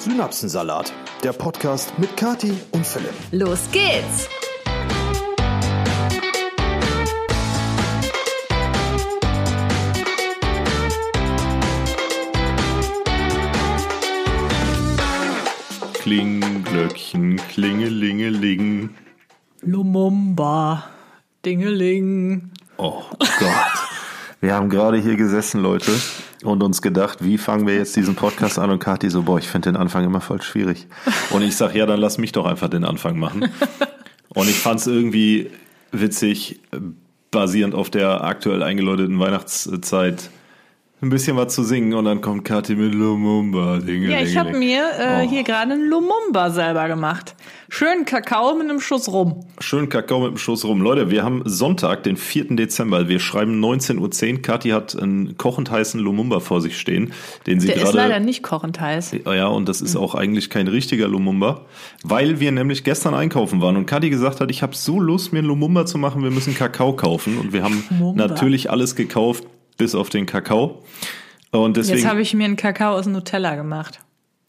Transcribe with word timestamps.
Synapsensalat, 0.00 0.94
der 1.22 1.34
Podcast 1.34 1.92
mit 1.98 2.16
Kati 2.16 2.54
und 2.70 2.86
Philipp. 2.86 3.12
Los 3.32 3.70
geht's! 3.70 4.30
Kling, 15.92 16.64
Glöckchen, 16.64 17.36
Klingelingeling. 17.50 18.94
Lumumba, 19.60 20.84
Dingeling. 21.44 22.50
Oh 22.78 23.02
Gott. 23.18 23.50
Wir 24.40 24.54
haben 24.54 24.70
gerade 24.70 24.96
hier 24.96 25.16
gesessen, 25.16 25.60
Leute, 25.60 25.92
und 26.42 26.62
uns 26.62 26.82
gedacht, 26.82 27.24
wie 27.24 27.38
fangen 27.38 27.66
wir 27.66 27.74
jetzt 27.74 27.96
diesen 27.96 28.14
Podcast 28.14 28.58
an? 28.58 28.70
Und 28.70 28.78
Kathi 28.78 29.10
so, 29.10 29.22
boah, 29.22 29.38
ich 29.38 29.48
finde 29.48 29.72
den 29.72 29.76
Anfang 29.76 30.04
immer 30.04 30.20
voll 30.20 30.42
schwierig. 30.42 30.86
Und 31.30 31.42
ich 31.42 31.56
sag, 31.56 31.74
ja, 31.74 31.86
dann 31.86 32.00
lass 32.00 32.18
mich 32.18 32.32
doch 32.32 32.46
einfach 32.46 32.68
den 32.68 32.84
Anfang 32.84 33.18
machen. 33.18 33.50
Und 34.34 34.48
ich 34.48 34.58
fand 34.58 34.80
es 34.80 34.86
irgendwie 34.86 35.50
witzig, 35.92 36.60
basierend 37.30 37.74
auf 37.74 37.90
der 37.90 38.24
aktuell 38.24 38.62
eingeläuteten 38.62 39.18
Weihnachtszeit, 39.18 40.30
ein 41.02 41.08
bisschen 41.08 41.36
was 41.36 41.54
zu 41.54 41.62
singen 41.62 41.94
und 41.94 42.04
dann 42.04 42.20
kommt 42.20 42.44
Kathi 42.44 42.74
mit 42.76 42.94
Lumumba. 42.94 43.78
Dinge, 43.78 44.10
Ja, 44.10 44.20
ich 44.20 44.36
habe 44.36 44.52
mir 44.52 44.82
äh, 44.98 45.26
hier 45.26 45.44
gerade 45.44 45.72
einen 45.72 45.88
Lumumba 45.88 46.50
selber 46.50 46.88
gemacht. 46.88 47.34
Schön 47.70 48.04
Kakao 48.04 48.54
mit 48.54 48.68
einem 48.68 48.80
Schuss 48.80 49.08
rum. 49.08 49.44
Schön 49.60 49.88
Kakao 49.88 50.20
mit 50.20 50.30
dem 50.32 50.36
Schuss 50.36 50.64
rum. 50.64 50.82
Leute, 50.82 51.10
wir 51.10 51.22
haben 51.24 51.42
Sonntag, 51.46 52.02
den 52.02 52.16
4. 52.16 52.56
Dezember. 52.56 53.08
Wir 53.08 53.18
schreiben 53.20 53.64
19.10 53.64 53.98
Uhr. 54.34 54.42
Kathi 54.42 54.70
hat 54.70 55.00
einen 55.00 55.38
kochend 55.38 55.70
heißen 55.70 55.98
Lumumba 56.00 56.40
vor 56.40 56.60
sich 56.60 56.78
stehen, 56.78 57.12
den 57.46 57.60
sie 57.60 57.68
Der 57.68 57.76
ist 57.76 57.82
gerade. 57.84 57.96
leider 57.96 58.20
nicht 58.20 58.42
kochend 58.42 58.78
heiß. 58.80 59.12
Ja, 59.24 59.46
und 59.46 59.68
das 59.68 59.80
ist 59.80 59.96
auch 59.96 60.14
eigentlich 60.14 60.50
kein 60.50 60.68
richtiger 60.68 61.08
Lumumba, 61.08 61.62
weil 62.02 62.40
wir 62.40 62.52
nämlich 62.52 62.84
gestern 62.84 63.14
einkaufen 63.14 63.62
waren 63.62 63.76
und 63.76 63.86
Kathi 63.86 64.10
gesagt 64.10 64.40
hat, 64.40 64.50
ich 64.50 64.62
habe 64.62 64.74
so 64.76 65.00
Lust, 65.00 65.32
mir 65.32 65.38
einen 65.38 65.48
Lumumba 65.48 65.86
zu 65.86 65.96
machen, 65.96 66.22
wir 66.22 66.30
müssen 66.30 66.54
Kakao 66.54 66.92
kaufen. 66.94 67.38
Und 67.38 67.52
wir 67.54 67.62
haben 67.62 67.84
Lumumba. 67.90 68.26
natürlich 68.26 68.70
alles 68.70 68.96
gekauft, 68.96 69.46
bis 69.80 69.94
auf 69.94 70.08
den 70.10 70.26
Kakao. 70.26 70.82
Und 71.50 71.76
Jetzt 71.76 71.88
deswegen. 71.90 72.08
habe 72.08 72.20
ich 72.22 72.32
mir 72.34 72.44
einen 72.44 72.56
Kakao 72.56 72.92
aus 72.94 73.06
Nutella 73.06 73.56
gemacht. 73.56 73.98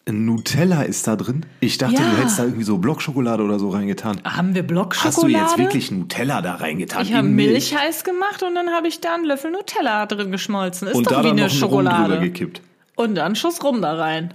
Nutella 0.09 0.81
ist 0.83 1.07
da 1.07 1.15
drin. 1.15 1.45
Ich 1.59 1.77
dachte, 1.77 1.95
Ja. 1.95 2.09
du 2.09 2.17
hättest 2.17 2.39
da 2.39 2.43
irgendwie 2.43 2.63
so 2.63 2.77
Blockschokolade 2.79 3.43
oder 3.43 3.59
so 3.59 3.69
reingetan. 3.69 4.19
Haben 4.23 4.55
wir 4.55 4.63
Blockschokolade? 4.63 5.43
Hast 5.43 5.57
du 5.57 5.61
jetzt 5.61 5.67
wirklich 5.67 5.91
Nutella 5.91 6.41
da 6.41 6.55
reingetan? 6.55 7.03
Ich 7.03 7.13
habe 7.13 7.27
Milch 7.27 7.75
heiß 7.77 8.03
gemacht 8.03 8.41
und 8.43 8.55
dann 8.55 8.69
habe 8.71 8.87
ich 8.87 8.99
da 8.99 9.13
einen 9.15 9.25
Löffel 9.25 9.51
Nutella 9.51 10.05
drin 10.07 10.31
geschmolzen. 10.31 10.87
Ist 10.89 10.95
und 10.95 11.05
doch 11.07 11.11
da 11.11 11.19
wie 11.19 11.27
dann 11.29 11.39
eine 11.39 11.47
noch 11.47 11.51
einen 11.53 11.61
Rum 11.63 11.69
Schokolade. 11.85 12.19
gekippt. 12.19 12.61
Und 12.95 13.15
dann 13.15 13.35
Schuss 13.35 13.63
rum 13.63 13.81
da 13.81 13.93
rein. 13.93 14.33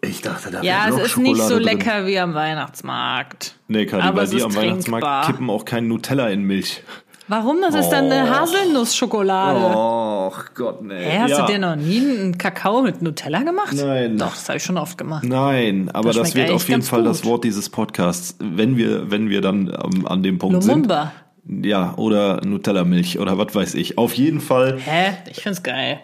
Ich 0.00 0.22
dachte, 0.22 0.50
da 0.50 0.62
Ja, 0.62 0.88
es 0.88 0.96
ist 0.96 1.16
nicht 1.18 1.40
so 1.40 1.54
drin. 1.56 1.62
lecker 1.64 2.06
wie 2.06 2.18
am 2.18 2.34
Weihnachtsmarkt. 2.34 3.54
Nee, 3.68 3.88
Aber 3.92 4.12
bei 4.12 4.26
dir 4.26 4.44
am 4.44 4.54
Weihnachtsmarkt 4.54 5.04
trinkbar. 5.04 5.26
kippen 5.26 5.50
auch 5.50 5.64
kein 5.64 5.86
Nutella 5.88 6.28
in 6.28 6.42
Milch. 6.42 6.82
Warum? 7.28 7.58
Das 7.60 7.74
ist 7.74 7.90
dann 7.90 8.10
eine. 8.10 8.28
Haselnussschokolade. 8.30 9.76
Och 9.76 10.54
Gott, 10.54 10.82
nee. 10.82 10.94
Hä, 10.94 11.18
hast 11.20 11.30
ja. 11.30 11.46
du 11.46 11.52
dir 11.52 11.58
noch 11.58 11.76
nie 11.76 11.98
einen 12.00 12.38
Kakao 12.38 12.82
mit 12.82 13.02
Nutella 13.02 13.42
gemacht? 13.42 13.74
Nein. 13.74 14.16
Doch, 14.18 14.30
das 14.30 14.48
habe 14.48 14.56
ich 14.56 14.64
schon 14.64 14.78
oft 14.78 14.96
gemacht. 14.96 15.24
Nein, 15.24 15.90
aber 15.92 16.08
Das 16.08 16.16
das, 16.16 16.34
wird 16.34 16.50
auf 16.50 16.68
jeden 16.68 16.82
Fall 16.82 17.02
das 17.04 17.22
gut. 17.22 17.30
Wort 17.30 17.44
dieses 17.44 17.68
Podcasts, 17.68 18.36
wenn 18.40 18.76
wir, 18.76 19.10
wenn 19.10 19.28
wir 19.28 19.40
dann 19.40 19.68
ähm, 19.68 20.06
an 20.06 20.22
dem 20.22 20.38
Punkt 20.38 20.64
Lumumba. 20.66 21.12
sind. 21.46 21.66
Ja, 21.66 21.94
oder 21.96 22.44
Nutella-Milch 22.44 23.18
oder 23.18 23.38
was 23.38 23.54
weiß 23.54 23.74
ich. 23.74 23.96
Auf 23.98 24.14
jeden 24.14 24.40
Fall. 24.40 24.78
Hä? 24.78 25.12
Ich 25.30 25.40
find's 25.42 25.62
geil. 25.62 26.00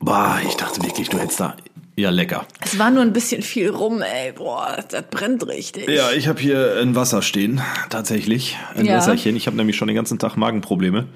Boah, 0.00 0.38
ich 0.46 0.56
dachte 0.56 0.82
wirklich, 0.82 1.08
du 1.08 1.18
hättest 1.18 1.40
da. 1.40 1.54
Ja, 1.98 2.10
lecker. 2.10 2.46
Es 2.60 2.78
war 2.78 2.90
nur 2.90 3.00
ein 3.02 3.14
bisschen 3.14 3.40
viel 3.40 3.70
rum, 3.70 4.02
ey. 4.02 4.32
Boah, 4.32 4.84
das 4.90 5.04
brennt 5.10 5.46
richtig. 5.46 5.88
Ja, 5.88 6.12
ich 6.12 6.28
habe 6.28 6.38
hier 6.38 6.76
ein 6.82 6.94
Wasser 6.94 7.22
stehen, 7.22 7.62
tatsächlich. 7.88 8.56
Ein 8.74 8.84
Ja. 8.84 8.98
Wässerchen. 8.98 9.34
Ich 9.34 9.46
habe 9.46 9.56
nämlich 9.56 9.76
schon 9.76 9.88
den 9.88 9.96
ganzen 9.96 10.18
Tag 10.18 10.36
Magenprobleme 10.36 11.06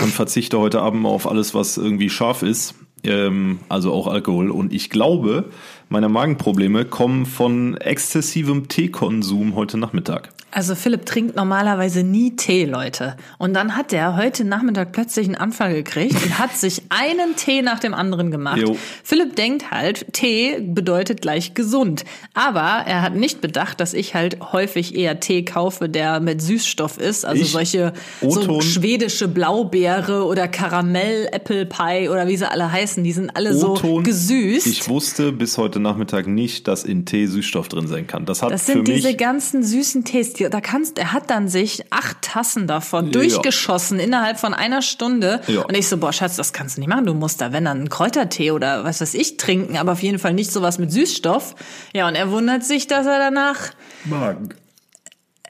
und 0.00 0.12
verzichte 0.12 0.60
heute 0.60 0.80
Abend 0.80 1.04
auf 1.06 1.28
alles, 1.28 1.54
was 1.54 1.76
irgendwie 1.76 2.08
scharf 2.08 2.42
ist. 2.42 2.74
Ähm, 3.02 3.58
also 3.68 3.92
auch 3.92 4.06
Alkohol. 4.06 4.50
Und 4.50 4.72
ich 4.72 4.90
glaube, 4.90 5.46
meine 5.88 6.08
Magenprobleme 6.08 6.84
kommen 6.84 7.26
von 7.26 7.76
exzessivem 7.76 8.68
Teekonsum 8.68 9.56
heute 9.56 9.76
Nachmittag. 9.76 10.30
Also 10.50 10.74
Philipp 10.74 11.04
trinkt 11.04 11.36
normalerweise 11.36 12.02
nie 12.02 12.34
Tee, 12.34 12.64
Leute. 12.64 13.16
Und 13.36 13.52
dann 13.52 13.76
hat 13.76 13.92
er 13.92 14.16
heute 14.16 14.44
Nachmittag 14.44 14.92
plötzlich 14.92 15.26
einen 15.26 15.34
Anfall 15.36 15.74
gekriegt 15.74 16.14
und 16.24 16.38
hat 16.38 16.56
sich 16.56 16.82
einen 16.88 17.36
Tee 17.36 17.60
nach 17.60 17.78
dem 17.80 17.92
anderen 17.92 18.30
gemacht. 18.30 18.56
Jo. 18.56 18.74
Philipp 19.04 19.36
denkt 19.36 19.70
halt, 19.70 20.06
Tee 20.14 20.58
bedeutet 20.60 21.20
gleich 21.20 21.52
gesund. 21.52 22.04
Aber 22.32 22.60
er 22.86 23.02
hat 23.02 23.14
nicht 23.14 23.42
bedacht, 23.42 23.78
dass 23.80 23.92
ich 23.92 24.14
halt 24.14 24.38
häufig 24.52 24.94
eher 24.96 25.20
Tee 25.20 25.44
kaufe, 25.44 25.90
der 25.90 26.18
mit 26.20 26.40
Süßstoff 26.40 26.96
ist. 26.96 27.26
Also 27.26 27.42
Ich- 27.42 27.52
solche 27.52 27.92
so 28.26 28.60
schwedische 28.62 29.28
Blaubeere 29.28 30.24
oder 30.24 30.48
Karamell, 30.48 31.28
Apple 31.30 31.66
Pie 31.66 32.08
oder 32.08 32.26
wie 32.26 32.38
sie 32.38 32.50
alle 32.50 32.72
heißen. 32.72 33.04
Die 33.04 33.12
sind 33.12 33.36
alle 33.36 33.52
so 33.54 33.74
gesüßt. 34.02 34.66
Ich 34.66 34.88
wusste 34.88 35.30
bis 35.32 35.58
heute 35.58 35.78
Nachmittag 35.78 36.26
nicht, 36.26 36.68
dass 36.68 36.84
in 36.84 37.04
Tee 37.04 37.26
Süßstoff 37.26 37.68
drin 37.68 37.86
sein 37.86 38.06
kann. 38.06 38.24
Das 38.24 38.42
hat 38.42 38.50
Das 38.50 38.62
für 38.64 38.72
sind 38.72 38.88
diese 38.88 39.08
mich 39.08 39.18
ganzen 39.18 39.62
süßen 39.62 40.04
Tees. 40.04 40.37
Die- 40.38 40.48
Da 40.48 40.60
kannst, 40.60 40.98
er 40.98 41.12
hat 41.12 41.28
dann 41.30 41.48
sich 41.48 41.84
acht 41.90 42.22
Tassen 42.22 42.66
davon 42.66 43.12
durchgeschossen 43.12 44.00
innerhalb 44.00 44.38
von 44.38 44.54
einer 44.54 44.80
Stunde. 44.82 45.40
Ja. 45.46 45.62
Und 45.62 45.76
ich 45.76 45.88
so, 45.88 45.98
boah, 45.98 46.12
Schatz, 46.12 46.36
das 46.36 46.52
kannst 46.52 46.76
du 46.76 46.80
nicht 46.80 46.88
machen. 46.88 47.04
Du 47.06 47.14
musst 47.14 47.40
da, 47.40 47.52
wenn 47.52 47.64
dann 47.66 47.78
einen 47.78 47.88
Kräutertee 47.90 48.50
oder 48.52 48.84
was 48.84 49.00
weiß 49.00 49.14
ich 49.14 49.36
trinken, 49.36 49.76
aber 49.76 49.92
auf 49.92 50.02
jeden 50.02 50.18
Fall 50.18 50.32
nicht 50.32 50.50
sowas 50.52 50.78
mit 50.78 50.90
Süßstoff. 50.92 51.54
Ja, 51.94 52.08
und 52.08 52.14
er 52.14 52.30
wundert 52.30 52.64
sich, 52.64 52.86
dass 52.86 53.06
er 53.06 53.18
danach 53.18 53.58
Magen. 54.04 54.48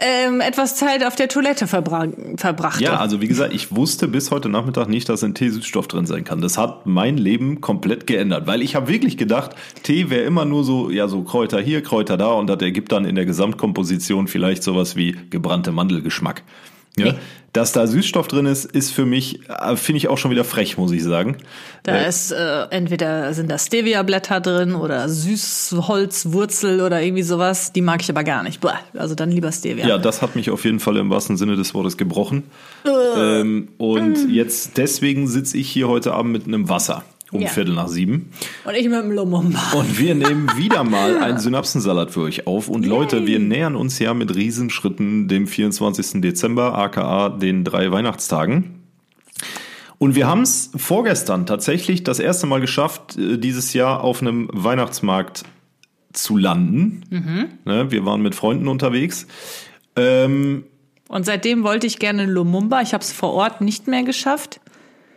Ähm, 0.00 0.41
etwas 0.41 0.76
Zeit 0.76 1.04
auf 1.04 1.16
der 1.16 1.28
Toilette 1.28 1.66
verbra 1.66 2.06
verbrachte. 2.36 2.84
Ja, 2.84 2.98
also 2.98 3.20
wie 3.20 3.28
gesagt, 3.28 3.53
ich 3.53 3.75
wusste 3.75 4.09
bis 4.09 4.31
heute 4.31 4.48
Nachmittag 4.48 4.88
nicht, 4.88 5.09
dass 5.09 5.22
in 5.22 5.34
Tee 5.34 5.50
Süßstoff 5.50 5.88
drin 5.88 6.06
sein 6.06 6.25
kann. 6.25 6.41
Das 6.41 6.56
hat 6.56 6.86
mein 6.86 7.16
Leben 7.16 7.60
komplett 7.60 8.06
geändert, 8.06 8.47
weil 8.47 8.62
ich 8.62 8.76
habe 8.76 8.88
wirklich 8.88 9.16
gedacht, 9.16 9.53
Tee 9.82 10.10
wäre 10.10 10.22
immer 10.22 10.44
nur 10.44 10.64
so, 10.64 10.91
ja, 10.91 11.09
so 11.09 11.22
Kräuter 11.22 11.60
hier, 11.60 11.82
Kräuter 11.82 12.16
da 12.16 12.32
und 12.32 12.47
das 12.47 12.60
ergibt 12.60 12.92
dann 12.92 13.04
in 13.04 13.14
der 13.14 13.26
Gesamtkomposition 13.26 14.28
vielleicht 14.28 14.62
sowas 14.62 14.97
wie 14.97 15.16
gebrannte 15.31 15.72
Mandelgeschmack. 15.72 16.42
Ja? 16.98 17.12
Nee. 17.12 17.19
Dass 17.54 17.72
da 17.72 17.86
Süßstoff 17.86 18.28
drin 18.28 18.44
ist, 18.44 18.66
ist 18.66 18.92
für 18.92 19.06
mich, 19.06 19.41
äh, 19.48 19.75
finde 19.75 19.97
ich 19.97 20.09
auch 20.09 20.19
schon 20.19 20.31
wieder 20.31 20.44
frech, 20.44 20.76
muss 20.76 20.92
ich 20.92 21.03
sagen. 21.03 21.38
Da 21.82 21.97
ist 22.03 22.31
äh, 22.31 22.66
entweder 22.70 23.32
sind 23.32 23.50
da 23.50 23.59
Stevia-Blätter 23.59 24.41
drin 24.41 24.75
oder 24.75 25.09
Süßholzwurzel 25.09 26.82
oder 26.82 27.00
irgendwie 27.00 27.22
sowas. 27.22 27.72
Die 27.72 27.81
mag 27.81 28.03
ich 28.03 28.10
aber 28.10 28.22
gar 28.22 28.42
nicht. 28.42 28.60
Boah, 28.60 28.78
also 28.94 29.14
dann 29.14 29.31
lieber 29.31 29.50
Stevia. 29.50 29.86
Ja, 29.86 29.97
das 29.97 30.20
hat 30.20 30.36
mich 30.36 30.50
auf 30.50 30.64
jeden 30.64 30.78
Fall 30.78 30.98
im 30.98 31.09
wahrsten 31.09 31.38
Sinne 31.38 31.56
des 31.56 31.72
Wortes 31.72 31.97
gebrochen. 31.97 32.44
Ähm, 33.16 33.69
und 33.78 34.30
jetzt 34.30 34.76
deswegen 34.76 35.26
sitze 35.26 35.56
ich 35.56 35.70
hier 35.70 35.88
heute 35.88 36.12
Abend 36.12 36.32
mit 36.32 36.47
einem 36.47 36.69
Wasser 36.69 37.03
um 37.31 37.41
Ja. 37.43 37.49
Viertel 37.49 37.75
nach 37.75 37.89
sieben. 37.89 38.31
Und 38.65 38.75
ich 38.75 38.89
mit 38.89 39.03
dem 39.03 39.12
Lumumba. 39.12 39.72
Und 39.75 39.99
wir 39.99 40.15
nehmen 40.15 40.50
wieder 40.56 40.84
mal 40.84 41.19
einen 41.19 41.39
Synapsensalat 41.39 42.11
für 42.11 42.22
euch 42.22 42.47
auf. 42.47 42.69
Und 42.69 42.87
Leute, 42.87 43.27
wir 43.27 43.39
nähern 43.39 43.77
uns 43.77 43.99
ja 43.99 44.15
mit 44.15 44.34
Riesenschritten 44.34 45.28
dem 45.28 45.47
24. 45.47 46.21
Dezember, 46.22 46.77
aka 46.77 47.28
den 47.28 47.65
drei 47.65 47.91
Weihnachtstagen. 47.93 48.81
Und 49.99 50.15
wir 50.15 50.27
haben 50.28 50.43
es 50.43 50.71
vorgestern 50.77 51.44
tatsächlich 51.44 52.05
das 52.05 52.21
erste 52.21 52.47
Mal 52.47 52.61
geschafft, 52.61 53.19
äh, 53.19 53.37
dieses 53.37 53.75
Jahr 53.75 54.03
auf 54.05 54.22
einem 54.22 54.49
Weihnachtsmarkt 54.53 55.43
zu 56.12 56.37
landen. 56.37 57.03
Ne, 57.65 57.91
wir 57.91 58.06
waren 58.06 58.22
mit 58.22 58.34
Freunden 58.34 58.69
unterwegs. 58.69 59.27
Ähm, 59.97 60.65
Und 61.09 61.27
seitdem 61.27 61.65
wollte 61.65 61.87
ich 61.87 61.99
gerne 61.99 62.25
Lumumba. 62.27 62.81
Ich 62.81 62.95
habe 62.95 63.03
es 63.03 63.12
vor 63.12 63.33
Ort 63.34 63.60
nicht 63.60 63.89
mehr 63.89 64.05
geschafft. 64.05 64.60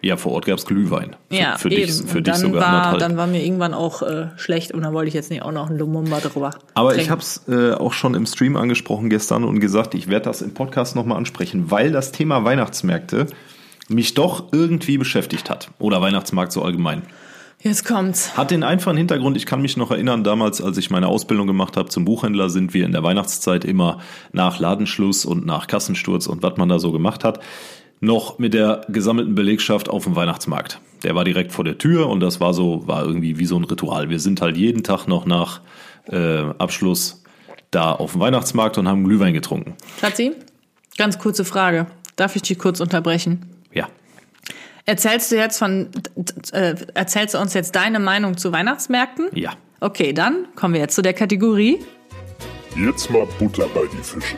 Ja, 0.02 0.18
vor 0.18 0.32
Ort 0.34 0.46
gab's 0.46 0.66
Glühwein. 0.66 1.16
Für, 1.30 1.36
Ja, 1.36 1.58
für 1.58 1.70
eben. 1.72 1.86
dich, 1.86 1.96
für 1.96 2.18
und 2.18 2.28
dich 2.28 2.34
dann 2.34 2.42
sogar 2.42 2.62
war, 2.62 2.68
anderthalb. 2.70 3.00
dann 3.00 3.18
war 3.18 3.28
mir 3.28 3.44
irgendwann 3.44 3.74
auch 3.74 4.02
äh, 4.02 4.28
schlecht 4.36 4.72
und 4.74 4.82
dann 4.82 4.94
wollte 4.94 5.10
ich 5.10 5.14
jetzt 5.14 5.30
nicht 5.30 5.44
auch 5.44 5.52
noch 5.52 5.70
einen 5.70 5.78
Lumumba 5.78 6.20
drüber. 6.20 6.52
Aber 6.74 6.90
trinken. 6.90 7.06
ich 7.06 7.10
habe 7.12 7.22
es 7.22 7.44
äh, 7.48 7.74
auch 7.74 7.94
schon 7.94 8.16
im 8.16 8.26
Stream 8.26 8.58
angesprochen 8.58 9.10
gestern 9.10 9.44
und 9.44 9.60
gesagt, 9.60 9.94
ich 9.94 10.08
werde 10.08 10.26
das 10.26 10.42
im 10.42 10.54
Podcast 10.54 10.96
nochmal 10.96 11.18
ansprechen, 11.18 11.70
weil 11.72 11.92
das 11.92 12.12
Thema 12.12 12.44
Weihnachtsmärkte 12.44 13.28
mich 13.90 14.14
doch 14.14 14.46
irgendwie 14.52 14.98
beschäftigt 14.98 15.50
hat. 15.50 15.70
Oder 15.80 16.02
Weihnachtsmarkt 16.02 16.52
so 16.52 16.64
allgemein. 16.64 17.04
Jetzt 17.64 17.86
kommt's. 17.86 18.36
Hat 18.36 18.50
den 18.50 18.64
einfachen 18.64 18.98
Hintergrund, 18.98 19.38
ich 19.38 19.46
kann 19.46 19.62
mich 19.62 19.78
noch 19.78 19.92
erinnern, 19.92 20.24
damals, 20.24 20.62
als 20.64 20.78
ich 20.78 20.90
meine 20.90 21.08
Ausbildung 21.08 21.46
gemacht 21.46 21.78
habe 21.78 21.90
zum 21.90 22.06
Buchhändler, 22.06 22.50
sind 22.50 22.74
wir 22.74 22.86
in 22.86 22.92
der 22.92 23.04
Weihnachtszeit 23.04 23.66
immer 23.66 24.00
nach 24.32 24.58
Ladenschluss 24.60 25.26
und 25.26 25.46
nach 25.46 25.68
Kassensturz 25.68 26.26
und 26.26 26.42
was 26.42 26.58
man 26.58 26.70
da 26.70 26.80
so 26.80 26.92
gemacht 26.92 27.24
hat, 27.24 27.40
noch 28.02 28.40
mit 28.40 28.54
der 28.54 28.82
gesammelten 28.90 29.36
Belegschaft 29.36 29.88
auf 29.88 30.04
dem 30.04 30.16
Weihnachtsmarkt. 30.16 30.82
Der 31.04 31.16
war 31.16 31.24
direkt 31.24 31.52
vor 31.52 31.64
der 31.64 31.78
Tür 31.78 32.10
und 32.10 32.20
das 32.20 32.40
war 32.40 32.54
so, 32.54 32.86
war 32.88 33.06
irgendwie 33.06 33.38
wie 33.38 33.46
so 33.46 33.58
ein 33.58 33.64
Ritual. 33.64 34.10
Wir 34.10 34.20
sind 34.20 34.42
halt 34.42 34.58
jeden 34.58 34.84
Tag 34.84 35.08
noch 35.08 35.26
nach 35.26 35.62
äh, 36.08 36.42
Abschluss 36.58 37.24
da 37.70 37.94
auf 37.94 38.12
dem 38.12 38.22
Weihnachtsmarkt 38.22 38.78
und 38.78 38.88
haben 38.88 39.04
Glühwein 39.06 39.34
getrunken. 39.34 39.76
Schatzi, 40.00 40.34
ganz 40.98 41.20
kurze 41.20 41.46
Frage. 41.46 41.88
Darf 42.16 42.36
ich 42.36 42.42
dich 42.42 42.60
kurz 42.60 42.82
unterbrechen? 42.82 43.46
Ja. 43.72 43.88
Erzählst 44.86 45.32
du 45.32 45.38
jetzt 45.38 45.58
von, 45.58 45.90
äh, 46.52 46.76
erzählst 46.96 47.36
du 47.36 47.40
uns 47.40 47.54
jetzt 47.54 47.76
deine 47.76 48.00
Meinung 48.00 48.36
zu 48.36 48.52
Weihnachtsmärkten? 48.52 49.30
Ja. 49.34 49.54
Okay, 49.80 50.12
dann 50.12 50.48
kommen 50.56 50.74
wir 50.74 50.82
jetzt 50.82 50.96
zu 50.96 51.02
der 51.02 51.14
Kategorie. 51.14 51.80
Jetzt 52.76 53.10
mal 53.10 53.28
Butter 53.40 53.68
bei 53.74 53.82
die 53.92 54.04
Fische. 54.04 54.38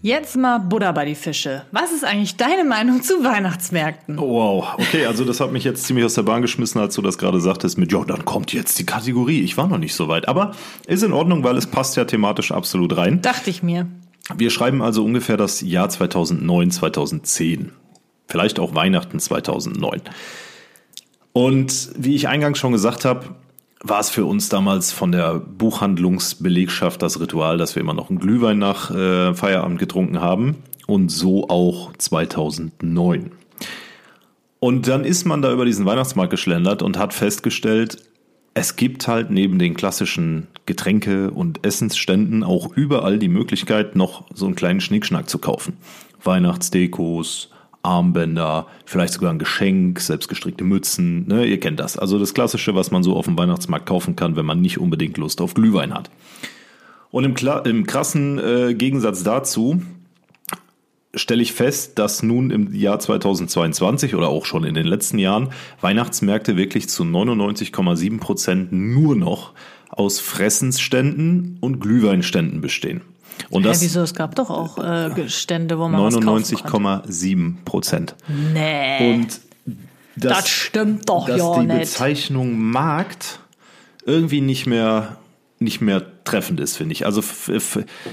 Jetzt 0.00 0.36
mal 0.36 0.58
Butter 0.58 0.92
bei 0.92 1.04
die 1.04 1.16
Fische. 1.16 1.62
Was 1.72 1.90
ist 1.90 2.04
eigentlich 2.04 2.36
deine 2.36 2.62
Meinung 2.62 3.02
zu 3.02 3.24
Weihnachtsmärkten? 3.24 4.16
Oh, 4.18 4.62
wow, 4.62 4.74
okay, 4.78 5.06
also 5.06 5.24
das 5.24 5.40
hat 5.40 5.50
mich 5.50 5.64
jetzt 5.64 5.84
ziemlich 5.84 6.04
aus 6.04 6.14
der 6.14 6.22
Bahn 6.22 6.40
geschmissen, 6.40 6.80
als 6.80 6.94
du 6.94 7.02
das 7.02 7.18
gerade 7.18 7.40
sagtest 7.40 7.78
mit, 7.78 7.90
ja, 7.90 8.04
dann 8.04 8.24
kommt 8.24 8.52
jetzt 8.52 8.78
die 8.78 8.86
Kategorie. 8.86 9.40
Ich 9.40 9.56
war 9.56 9.66
noch 9.66 9.78
nicht 9.78 9.96
so 9.96 10.06
weit, 10.06 10.28
aber 10.28 10.52
ist 10.86 11.02
in 11.02 11.12
Ordnung, 11.12 11.42
weil 11.42 11.56
es 11.56 11.66
passt 11.66 11.96
ja 11.96 12.04
thematisch 12.04 12.52
absolut 12.52 12.96
rein. 12.96 13.22
Dachte 13.22 13.50
ich 13.50 13.64
mir. 13.64 13.88
Wir 14.36 14.50
schreiben 14.50 14.82
also 14.82 15.04
ungefähr 15.04 15.36
das 15.36 15.62
Jahr 15.62 15.88
2009, 15.88 16.70
2010. 16.70 17.72
Vielleicht 18.28 18.60
auch 18.60 18.76
Weihnachten 18.76 19.18
2009. 19.18 20.02
Und 21.32 21.90
wie 21.96 22.14
ich 22.14 22.28
eingangs 22.28 22.58
schon 22.58 22.72
gesagt 22.72 23.04
habe, 23.04 23.34
war 23.82 24.00
es 24.00 24.10
für 24.10 24.24
uns 24.24 24.48
damals 24.48 24.92
von 24.92 25.12
der 25.12 25.34
Buchhandlungsbelegschaft 25.34 27.00
das 27.00 27.20
Ritual, 27.20 27.58
dass 27.58 27.74
wir 27.74 27.80
immer 27.80 27.94
noch 27.94 28.10
einen 28.10 28.18
Glühwein 28.18 28.58
nach 28.58 28.90
äh, 28.90 29.34
Feierabend 29.34 29.78
getrunken 29.78 30.20
haben. 30.20 30.56
Und 30.86 31.10
so 31.10 31.48
auch 31.50 31.92
2009. 31.98 33.32
Und 34.58 34.88
dann 34.88 35.04
ist 35.04 35.26
man 35.26 35.42
da 35.42 35.52
über 35.52 35.66
diesen 35.66 35.84
Weihnachtsmarkt 35.84 36.30
geschlendert 36.30 36.82
und 36.82 36.98
hat 36.98 37.12
festgestellt, 37.12 37.98
es 38.54 38.74
gibt 38.76 39.06
halt 39.06 39.30
neben 39.30 39.58
den 39.58 39.74
klassischen 39.74 40.48
Getränke- 40.66 41.30
und 41.30 41.64
Essensständen 41.64 42.42
auch 42.42 42.74
überall 42.74 43.18
die 43.18 43.28
Möglichkeit, 43.28 43.94
noch 43.94 44.24
so 44.34 44.46
einen 44.46 44.56
kleinen 44.56 44.80
Schnickschnack 44.80 45.28
zu 45.28 45.38
kaufen. 45.38 45.76
Weihnachtsdekos, 46.24 47.50
Armbänder, 47.82 48.66
vielleicht 48.84 49.14
sogar 49.14 49.32
ein 49.32 49.38
Geschenk, 49.38 50.00
selbstgestrickte 50.00 50.64
Mützen, 50.64 51.26
ne, 51.28 51.46
ihr 51.46 51.60
kennt 51.60 51.80
das. 51.80 51.96
Also 51.96 52.18
das 52.18 52.34
Klassische, 52.34 52.74
was 52.74 52.90
man 52.90 53.02
so 53.02 53.14
auf 53.16 53.26
dem 53.26 53.38
Weihnachtsmarkt 53.38 53.86
kaufen 53.86 54.16
kann, 54.16 54.36
wenn 54.36 54.46
man 54.46 54.60
nicht 54.60 54.78
unbedingt 54.78 55.16
Lust 55.16 55.40
auf 55.40 55.54
Glühwein 55.54 55.94
hat. 55.94 56.10
Und 57.10 57.24
im, 57.24 57.34
im 57.64 57.86
krassen 57.86 58.38
äh, 58.38 58.74
Gegensatz 58.74 59.22
dazu 59.22 59.80
stelle 61.14 61.42
ich 61.42 61.52
fest, 61.52 61.98
dass 61.98 62.22
nun 62.22 62.50
im 62.50 62.74
Jahr 62.74 62.98
2022 62.98 64.14
oder 64.14 64.28
auch 64.28 64.44
schon 64.44 64.64
in 64.64 64.74
den 64.74 64.86
letzten 64.86 65.18
Jahren 65.18 65.50
Weihnachtsmärkte 65.80 66.56
wirklich 66.56 66.88
zu 66.88 67.02
99,7 67.04 68.20
Prozent 68.20 68.72
nur 68.72 69.16
noch 69.16 69.54
aus 69.88 70.20
Fressensständen 70.20 71.56
und 71.60 71.80
Glühweinständen 71.80 72.60
bestehen. 72.60 73.00
Und 73.50 73.64
das 73.64 73.80
wieso? 73.82 74.02
Es 74.02 74.14
gab 74.14 74.34
doch 74.34 74.50
auch 74.50 74.78
äh, 74.78 75.28
Stände, 75.28 75.78
wo 75.78 75.88
man 75.88 76.02
was 76.02 76.14
kaufen 76.14 76.26
konnte. 76.26 77.02
99,7 77.06 77.64
Prozent. 77.64 78.14
Nee. 78.52 79.14
Und 79.14 79.40
Das 80.16 80.48
stimmt 80.48 81.08
doch 81.08 81.26
dass 81.26 81.38
ja 81.38 81.60
die 81.60 81.66
nicht. 81.66 81.80
Bezeichnung 81.80 82.58
Markt 82.58 83.40
irgendwie 84.04 84.40
nicht 84.40 84.66
mehr 84.66 85.16
nicht 85.60 85.80
mehr 85.80 86.00
treffend 86.28 86.60
ist, 86.60 86.76
finde 86.76 86.92
ich. 86.92 87.06
Also 87.06 87.22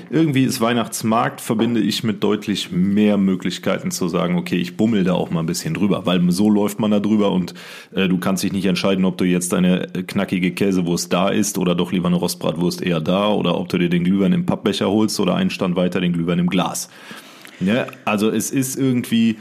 irgendwie 0.10 0.44
ist 0.44 0.62
Weihnachtsmarkt 0.62 1.42
verbinde 1.42 1.82
ich 1.82 2.04
mit 2.04 2.24
deutlich 2.24 2.72
mehr 2.72 3.18
Möglichkeiten 3.18 3.92
zu 3.92 4.08
sagen, 4.08 4.38
okay, 4.38 4.56
ich 4.56 4.78
bummel 4.78 5.04
da 5.04 5.14
auch 5.14 5.30
mal 5.30 5.42
ein 5.42 5.46
bisschen 5.46 5.74
drüber, 5.74 6.06
weil 6.06 6.32
so 6.32 6.50
läuft 6.50 6.80
man 6.80 6.92
da 6.92 7.00
drüber 7.00 7.32
und 7.32 7.54
äh, 7.94 8.08
du 8.08 8.18
kannst 8.18 8.44
dich 8.44 8.54
nicht 8.54 8.66
entscheiden, 8.66 9.06
ob 9.06 9.18
du 9.18 9.26
jetzt 9.26 9.52
deine 9.54 9.94
äh, 9.94 10.04
knackige 10.04 10.52
Käsewurst 10.52 11.12
da 11.12 11.30
isst 11.30 11.58
oder 11.58 11.76
doch 11.76 11.92
lieber 11.92 12.08
eine 12.08 12.16
Rostbratwurst 12.16 12.82
eher 12.82 13.02
da 13.02 13.30
oder 13.30 13.58
ob 13.58 13.70
du 13.70 13.78
dir 13.78 13.90
den 13.90 14.04
Glühwein 14.04 14.34
im 14.34 14.46
Pappbecher 14.46 14.90
holst 14.90 15.20
oder 15.20 15.36
einen 15.36 15.50
Stand 15.50 15.76
weiter 15.76 16.00
den 16.00 16.14
Glühwein 16.14 16.40
im 16.40 16.48
Glas. 16.48 16.90
Ja, 17.60 17.88
also 18.06 18.30
es 18.30 18.52
ist 18.52 18.78
irgendwie 18.78 19.38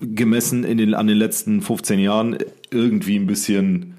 gemessen 0.00 0.64
in 0.64 0.78
den, 0.78 0.94
an 0.94 1.06
den 1.06 1.16
letzten 1.16 1.62
15 1.62 1.98
Jahren 1.98 2.38
irgendwie 2.70 3.16
ein 3.16 3.26
bisschen 3.26 3.94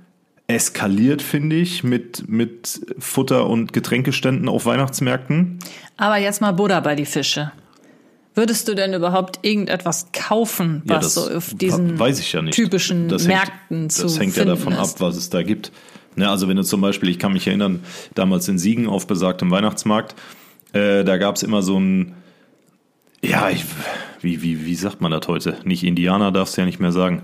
eskaliert, 0.53 1.21
finde 1.21 1.55
ich, 1.55 1.83
mit, 1.83 2.27
mit 2.27 2.81
Futter- 2.99 3.47
und 3.47 3.73
Getränkeständen 3.73 4.47
auf 4.49 4.65
Weihnachtsmärkten. 4.65 5.59
Aber 5.97 6.17
jetzt 6.17 6.41
mal 6.41 6.51
Buddha 6.51 6.79
bei 6.79 6.95
die 6.95 7.05
Fische. 7.05 7.51
Würdest 8.33 8.67
du 8.67 8.75
denn 8.75 8.93
überhaupt 8.93 9.39
irgendetwas 9.41 10.07
kaufen, 10.13 10.83
Ja, 10.85 10.95
was 10.95 11.13
das 11.13 11.25
so 11.25 11.35
auf 11.35 11.53
diesen 11.53 11.97
ja 11.97 12.43
typischen 12.51 13.09
das 13.09 13.27
hängt, 13.27 13.33
Märkten 13.35 13.89
zu 13.89 14.03
Das 14.03 14.19
hängt 14.19 14.37
ja 14.37 14.45
davon 14.45 14.73
ist? 14.73 14.79
ab, 14.79 14.89
was 14.99 15.17
es 15.17 15.29
da 15.29 15.43
gibt. 15.43 15.71
Ne, 16.15 16.29
also 16.29 16.47
wenn 16.47 16.55
du 16.57 16.63
zum 16.63 16.81
Beispiel, 16.81 17.09
ich 17.09 17.19
kann 17.19 17.33
mich 17.33 17.47
erinnern, 17.47 17.81
damals 18.15 18.47
in 18.47 18.57
Siegen 18.57 18.87
auf 18.87 19.05
besagtem 19.07 19.51
Weihnachtsmarkt, 19.51 20.15
äh, 20.73 21.03
da 21.03 21.17
gab 21.17 21.35
es 21.35 21.43
immer 21.43 21.61
so 21.61 21.77
ein, 21.79 22.13
ja, 23.21 23.49
ich, 23.49 23.65
wie, 24.21 24.41
wie, 24.41 24.65
wie 24.65 24.75
sagt 24.75 25.01
man 25.01 25.11
das 25.11 25.27
heute? 25.27 25.57
Nicht 25.63 25.83
Indianer 25.83 26.31
darfst 26.31 26.55
du 26.57 26.61
ja 26.61 26.65
nicht 26.65 26.79
mehr 26.79 26.91
sagen. 26.91 27.23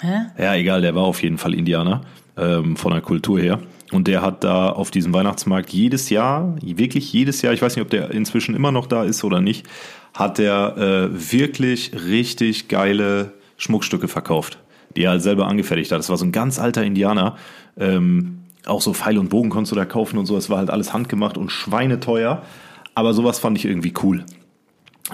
Hä? 0.00 0.26
Ja, 0.38 0.54
egal, 0.54 0.82
der 0.82 0.94
war 0.94 1.02
auf 1.04 1.22
jeden 1.22 1.38
Fall 1.38 1.54
Indianer, 1.54 2.02
ähm, 2.38 2.76
von 2.76 2.92
der 2.92 3.00
Kultur 3.00 3.40
her. 3.40 3.60
Und 3.90 4.06
der 4.06 4.22
hat 4.22 4.44
da 4.44 4.68
auf 4.68 4.90
diesem 4.90 5.14
Weihnachtsmarkt 5.14 5.70
jedes 5.70 6.10
Jahr, 6.10 6.56
wirklich 6.60 7.12
jedes 7.12 7.40
Jahr, 7.42 7.54
ich 7.54 7.62
weiß 7.62 7.76
nicht, 7.76 7.82
ob 7.82 7.90
der 7.90 8.10
inzwischen 8.10 8.54
immer 8.54 8.70
noch 8.70 8.86
da 8.86 9.02
ist 9.02 9.24
oder 9.24 9.40
nicht, 9.40 9.66
hat 10.12 10.38
der 10.38 10.76
äh, 10.76 11.32
wirklich 11.32 11.92
richtig 12.06 12.68
geile 12.68 13.32
Schmuckstücke 13.56 14.08
verkauft, 14.08 14.58
die 14.94 15.04
er 15.04 15.10
halt 15.10 15.22
selber 15.22 15.46
angefertigt 15.46 15.90
hat. 15.90 15.98
Das 15.98 16.10
war 16.10 16.18
so 16.18 16.26
ein 16.26 16.32
ganz 16.32 16.58
alter 16.58 16.84
Indianer. 16.84 17.36
Ähm, 17.78 18.40
auch 18.66 18.82
so 18.82 18.92
Pfeil 18.92 19.16
und 19.16 19.30
Bogen 19.30 19.48
konntest 19.48 19.72
du 19.72 19.76
da 19.76 19.86
kaufen 19.86 20.18
und 20.18 20.26
so. 20.26 20.36
Es 20.36 20.50
war 20.50 20.58
halt 20.58 20.70
alles 20.70 20.92
handgemacht 20.92 21.38
und 21.38 21.50
schweineteuer. 21.50 22.42
Aber 22.94 23.14
sowas 23.14 23.38
fand 23.38 23.56
ich 23.56 23.64
irgendwie 23.64 23.94
cool. 24.02 24.24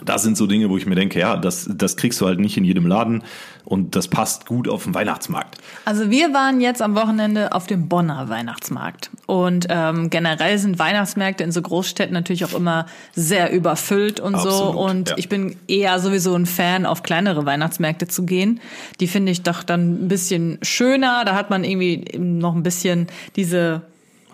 Das 0.02 0.23
sind 0.23 0.37
so 0.37 0.46
Dinge, 0.46 0.70
wo 0.70 0.76
ich 0.76 0.87
mir 0.87 0.96
denke, 0.96 1.20
ja, 1.20 1.37
das, 1.37 1.70
das 1.73 1.96
kriegst 1.96 2.20
du 2.20 2.26
halt 2.26 2.41
nicht 2.41 2.56
in 2.56 2.64
jedem 2.64 2.87
Laden 2.87 3.23
und 3.64 3.94
das 3.96 4.08
passt 4.08 4.46
gut 4.46 4.69
auf 4.69 4.85
den 4.85 4.94
Weihnachtsmarkt. 4.94 5.58
Also 5.85 6.11
wir 6.11 6.35
waren 6.35 6.61
jetzt 6.61 6.82
am 6.82 6.94
Wochenende 6.96 7.52
auf 7.52 7.67
dem 7.67 7.88
Bonner 7.88 8.29
Weihnachtsmarkt. 8.29 9.11
Und 9.26 9.67
ähm, 9.70 10.11
generell 10.11 10.58
sind 10.58 10.79
Weihnachtsmärkte 10.79 11.44
in 11.44 11.52
so 11.52 11.62
Großstädten 11.62 12.12
natürlich 12.12 12.44
auch 12.44 12.55
immer 12.55 12.87
sehr 13.14 13.52
überfüllt 13.52 14.20
und 14.20 14.38
so. 14.38 14.49
Absolut, 14.49 14.76
Und 14.76 15.08
ja. 15.11 15.14
ich 15.17 15.29
bin 15.29 15.56
eher 15.69 15.99
sowieso 16.00 16.35
ein 16.35 16.46
Fan, 16.46 16.87
auf 16.87 17.02
kleinere 17.02 17.46
Weihnachtsmärkte 17.46 18.08
zu 18.08 18.26
gehen. 18.26 18.61
Die 19.00 19.06
finde 19.06 19.32
ich 19.32 19.43
doch 19.43 19.62
dann 19.62 20.05
ein 20.05 20.08
bisschen 20.08 20.58
schöner. 20.62 21.25
Da 21.25 21.35
hat 21.35 21.50
man 21.50 21.64
irgendwie 21.64 22.19
noch 22.19 22.55
ein 22.55 22.62
bisschen 22.62 23.06
diese 23.37 23.82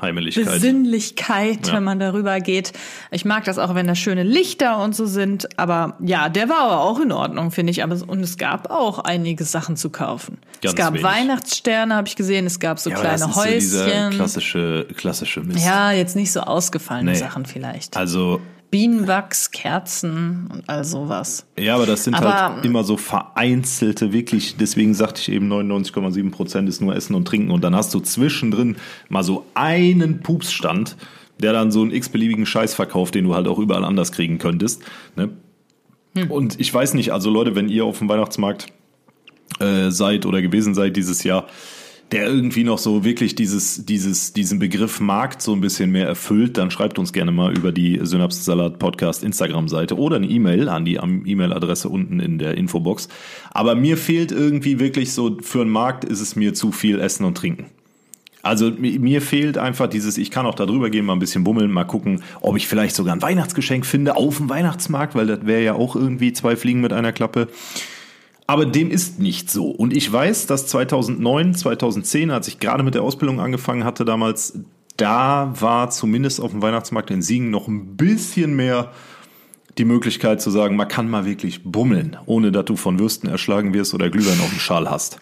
Heimeligkeit. 0.03 0.47
Besinnlichkeit, 0.47 1.67
Ja. 1.69 1.75
wenn 1.75 1.85
man 1.85 1.99
darüber 1.99 2.41
geht. 2.41 2.73
Ich 3.11 3.25
mag 3.25 3.45
das 3.45 3.59
auch, 3.59 3.75
wenn 3.75 3.87
da 3.87 3.95
schöne 3.95 4.23
Lichter 4.23 4.83
und 4.83 4.95
so 4.95 5.07
sind. 5.07 5.49
Aber 5.59 5.97
ja, 6.01 6.29
der 6.29 6.49
war 6.49 6.61
aber 6.63 6.81
auch 6.81 7.01
in 7.01 7.13
Ordnung, 7.13 7.51
finde 7.51 7.71
ich. 7.71 7.83
Aber 7.83 7.97
und 8.07 8.21
es 8.21 8.37
gab 8.39 8.71
auch 8.71 8.99
einige 9.01 9.45
Sachen 9.45 9.77
zu 9.77 9.91
kaufen. 9.91 10.39
Ganz 10.63 10.73
es 10.73 10.77
gab 10.77 10.93
wenig. 10.95 11.05
Weihnachtssterne, 11.05 11.95
habe 11.95 12.09
ich 12.09 12.17
gesehen. 12.17 12.47
Es 12.47 12.61
gab 12.61 12.79
so 12.79 12.91
Ja, 12.91 12.97
kleine 12.97 13.19
das 13.19 13.29
ist 13.29 13.35
so 13.37 13.45
dieser 13.45 13.87
Häuschen. 13.87 14.11
klassische, 14.11 14.87
klassische 14.97 15.41
Mist. 15.41 15.65
ja, 15.65 15.93
jetzt 15.93 16.17
nicht 16.17 16.33
so 16.33 16.41
ausgefallene 16.41 17.13
Nee. 17.13 17.17
Sachen 17.19 17.47
vielleicht. 17.47 17.97
Also, 17.97 18.41
Bienenwachs, 18.71 19.51
Kerzen 19.51 20.49
und 20.53 20.69
all 20.69 20.85
sowas. 20.85 21.47
ja, 21.59 21.75
aber 21.75 21.87
das 21.87 22.05
sind 22.05 22.15
Aber- 22.15 22.55
halt 22.55 22.65
immer 22.65 22.85
so 22.85 22.97
vereinzelte, 22.97 24.13
wirklich, 24.13 24.57
deswegen 24.57 24.95
sagte 24.95 25.21
ich 25.21 25.31
eben 25.33 25.49
99,7 25.49 26.31
Prozent 26.31 26.69
ist 26.69 26.81
nur 26.81 26.95
Essen 26.95 27.15
und 27.15 27.27
Trinken 27.27 27.51
und 27.51 27.65
dann 27.65 27.75
hast 27.75 27.93
du 27.95 28.01
zwischendrin 28.01 28.77
mal 29.09 29.25
so 29.25 29.45
einen 29.55 30.21
Pupsstand, 30.21 30.97
der 31.41 31.53
dann 31.53 31.73
so 31.73 31.83
einen 31.83 31.91
x-beliebigen 31.91 32.47
Scheiß 32.47 32.75
verkauft, 32.75 33.15
den 33.15 33.25
du 33.25 33.35
halt 33.35 33.49
auch 33.49 33.59
überall 33.59 33.85
anders 33.85 34.13
kriegen 34.13 34.39
könntest. 34.39 34.83
Ne? 35.17 35.31
Hm. 36.17 36.31
Und 36.31 36.61
ich 36.61 36.73
weiß 36.73 36.95
nicht, 36.95 37.13
also 37.13 37.31
Leute, 37.31 37.55
wenn 37.55 37.69
ihr 37.69 37.85
auf 37.85 37.99
dem 37.99 38.09
Weihnachtsmarkt 38.09 38.67
äh, 39.59 39.91
seid 39.91 40.27
oder 40.27 40.43
gewesen 40.43 40.75
seid 40.75 40.97
dieses 40.97 41.23
Jahr, 41.25 41.47
der 42.13 42.27
irgendwie 42.27 42.65
noch 42.65 42.79
so 42.79 43.05
wirklich 43.05 43.35
dieses, 43.35 43.85
dieses, 43.85 44.33
diesen 44.33 44.59
Begriff 44.59 45.01
Markt 45.01 45.43
so 45.43 45.53
ein 45.53 45.61
bisschen 45.61 45.91
mehr 45.91 46.07
erfüllt, 46.07 46.57
dann 46.59 46.71
schreibt 46.71 46.99
uns 46.99 47.13
gerne 47.13 47.31
mal 47.31 47.57
über 47.57 47.73
die 47.73 48.01
Synapse 48.03 48.43
Salat 48.43 48.79
Podcast 48.79 49.23
Instagram-Seite 49.23 49.97
oder 49.97 50.17
eine 50.17 50.27
E-Mail 50.27 50.69
an 50.69 50.85
die 50.85 50.97
E-Mail-Adresse 50.97 51.89
unten 51.89 52.19
in 52.19 52.39
der 52.39 52.57
Infobox. 52.57 53.09
Aber 53.53 53.75
mir 53.75 53.97
fehlt 53.97 54.33
irgendwie 54.33 54.81
wirklich 54.81 55.13
so, 55.13 55.39
für 55.41 55.61
einen 55.61 55.71
Markt 55.71 56.05
ist 56.05 56.21
es 56.21 56.35
mir 56.35 56.55
zu 56.55 56.73
viel 56.73 56.99
Essen 56.99 57.25
und 57.25 57.37
Trinken. 57.37 57.67
Also 58.43 58.71
mi- 58.71 58.99
mir 58.99 59.21
fehlt 59.21 59.59
einfach 59.59 59.87
dieses, 59.87 60.17
ich 60.17 60.31
kann 60.31 60.47
auch 60.47 60.55
da 60.55 60.65
drüber 60.65 60.89
gehen, 60.89 61.05
mal 61.05 61.13
ein 61.13 61.19
bisschen 61.19 61.45
bummeln, 61.45 61.71
mal 61.71 61.85
gucken, 61.85 62.23
ob 62.41 62.57
ich 62.57 62.67
vielleicht 62.67 62.97
sogar 62.97 63.15
ein 63.15 63.21
Weihnachtsgeschenk 63.21 63.85
finde 63.85 64.17
auf 64.17 64.39
dem 64.39 64.49
Weihnachtsmarkt, 64.49 65.15
weil 65.15 65.27
das 65.27 65.45
wäre 65.45 65.63
ja 65.63 65.75
auch 65.75 65.95
irgendwie 65.95 66.33
zwei 66.33 66.57
Fliegen 66.57 66.81
mit 66.81 66.93
einer 66.93 67.13
Klappe. 67.13 67.49
Aber 68.51 68.67
dem 68.67 68.91
ist 68.91 69.21
nicht 69.21 69.49
so. 69.49 69.71
Und 69.71 69.97
ich 69.97 70.13
weiß, 70.13 70.47
dass 70.47 70.67
2009, 70.67 71.55
2010, 71.55 72.33
als 72.33 72.49
ich 72.49 72.59
gerade 72.59 72.83
mit 72.83 72.97
der 72.97 73.03
Ausbildung 73.03 73.39
angefangen 73.39 73.85
hatte 73.85 74.05
damals, 74.05 74.59
da 74.97 75.53
war 75.61 75.91
zumindest 75.91 76.41
auf 76.41 76.51
dem 76.51 76.61
Weihnachtsmarkt 76.61 77.13
in 77.13 77.23
Siegen 77.23 77.51
noch 77.51 77.69
ein 77.69 77.97
bisschen 77.97 78.57
mehr 78.57 78.91
die 79.79 79.85
Möglichkeit 79.85 80.43
zu 80.43 80.51
sagen, 80.51 80.75
man 80.75 80.89
kann 80.89 81.09
mal 81.09 81.27
wirklich 81.27 81.63
bummeln, 81.63 82.17
ohne 82.27 82.51
dass 82.51 82.65
du 82.65 82.75
von 82.75 82.99
Würsten 82.99 83.31
erschlagen 83.31 83.73
wirst 83.73 83.95
oder 83.95 84.11
Glühwein 84.11 84.41
auf 84.41 84.51
dem 84.51 84.59
Schal 84.59 84.91
hast. 84.91 85.21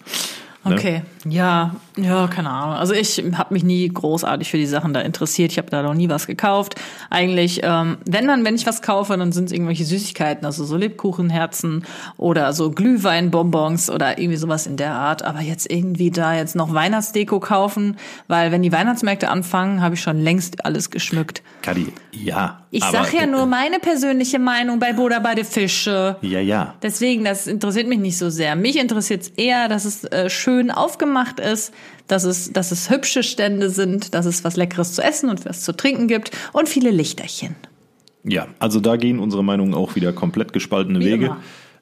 Ne? 0.64 0.75
Okay, 0.75 1.02
ja, 1.28 1.76
ja, 2.02 2.26
keine 2.28 2.50
Ahnung. 2.50 2.76
Also 2.76 2.95
ich 2.95 3.23
habe 3.35 3.55
mich 3.55 3.64
nie 3.64 3.88
großartig 3.88 4.50
für 4.50 4.57
die 4.57 4.67
Sachen 4.67 4.93
da 4.93 5.00
interessiert. 5.00 5.52
Ich 5.52 5.59
habe 5.59 5.71
da 5.71 5.83
noch 5.83 5.95
nie 5.95 6.09
was 6.09 6.26
gekauft. 6.26 6.76
Eigentlich, 7.11 7.61
ähm, 7.62 7.99
wenn 8.07 8.26
dann, 8.26 8.45
wenn 8.45 8.55
ich 8.55 8.67
was 8.67 8.83
kaufe, 8.83 9.17
dann 9.17 9.33
sind 9.33 9.47
es 9.47 9.52
irgendwelche 9.52 9.85
Süßigkeiten, 9.85 10.45
also 10.45 10.64
so 10.64 10.76
Lebkuchenherzen 10.76 11.85
oder 12.17 12.52
so 12.52 12.71
Glühweinbonbons 12.71 13.90
oder 13.90 14.19
irgendwie 14.19 14.37
sowas 14.37 14.67
in 14.67 14.76
der 14.76 14.93
Art. 14.93 15.23
Aber 15.23 15.40
jetzt 15.40 15.71
irgendwie 15.71 16.11
da 16.11 16.35
jetzt 16.35 16.55
noch 16.55 16.73
Weihnachtsdeko 16.73 17.40
kaufen, 17.40 17.97
weil 18.28 18.52
wenn 18.52 18.62
die 18.62 18.73
Weihnachtsmärkte 18.73 19.28
anfangen, 19.28 19.83
habe 19.83 19.95
ich 19.95 20.00
schon 20.00 20.21
längst 20.21 20.64
alles 20.64 20.90
geschmückt. 20.90 21.43
Kadi, 21.62 21.93
ja. 22.12 22.62
Ich 22.71 22.83
aber, 22.83 23.05
sag 23.05 23.14
ja 23.14 23.23
äh, 23.23 23.26
nur 23.26 23.47
meine 23.47 23.78
persönliche 23.78 24.38
Meinung 24.38 24.78
bei 24.78 24.93
Buddha 24.93 25.19
bei 25.21 25.35
den 25.35 25.45
Fische. 25.45 26.17
Ja, 26.21 26.40
ja. 26.40 26.75
Deswegen, 26.83 27.25
das 27.25 27.47
interessiert 27.47 27.88
mich 27.88 27.99
nicht 27.99 28.19
so 28.19 28.28
sehr. 28.31 28.57
Mich 28.57 28.78
interessiert 28.78 29.23
es 29.23 29.28
eher, 29.31 29.69
dass 29.69 29.85
es 29.85 30.05
äh, 30.05 30.28
schön 30.28 30.71
aufgemacht 30.71 31.40
ist, 31.40 31.73
dass 32.07 32.25
es, 32.25 32.52
dass 32.52 32.73
es 32.73 32.90
hübsche 32.90 33.23
Stände 33.23 33.71
sind, 33.71 34.14
dass 34.14 34.26
es 34.26 34.45
was 34.45 34.57
Leckeres 34.57 34.92
zu 34.95 35.02
essen 35.02 35.28
und 35.30 35.45
was 35.45 35.62
zu 35.62 35.73
trinken 35.73 36.09
gibt 36.09 36.30
und 36.52 36.68
viele 36.68 36.90
Lichterchen. 36.90 37.54
Ja, 38.25 38.47
also 38.59 38.80
da 38.80 38.97
gehen 38.97 39.18
unsere 39.18 39.45
Meinungen 39.45 39.75
auch 39.75 39.95
wieder 39.95 40.12
komplett 40.12 40.52
gespaltene 40.52 41.00
Wie 41.00 41.04
Wege. 41.04 41.26
immer. 41.26 41.37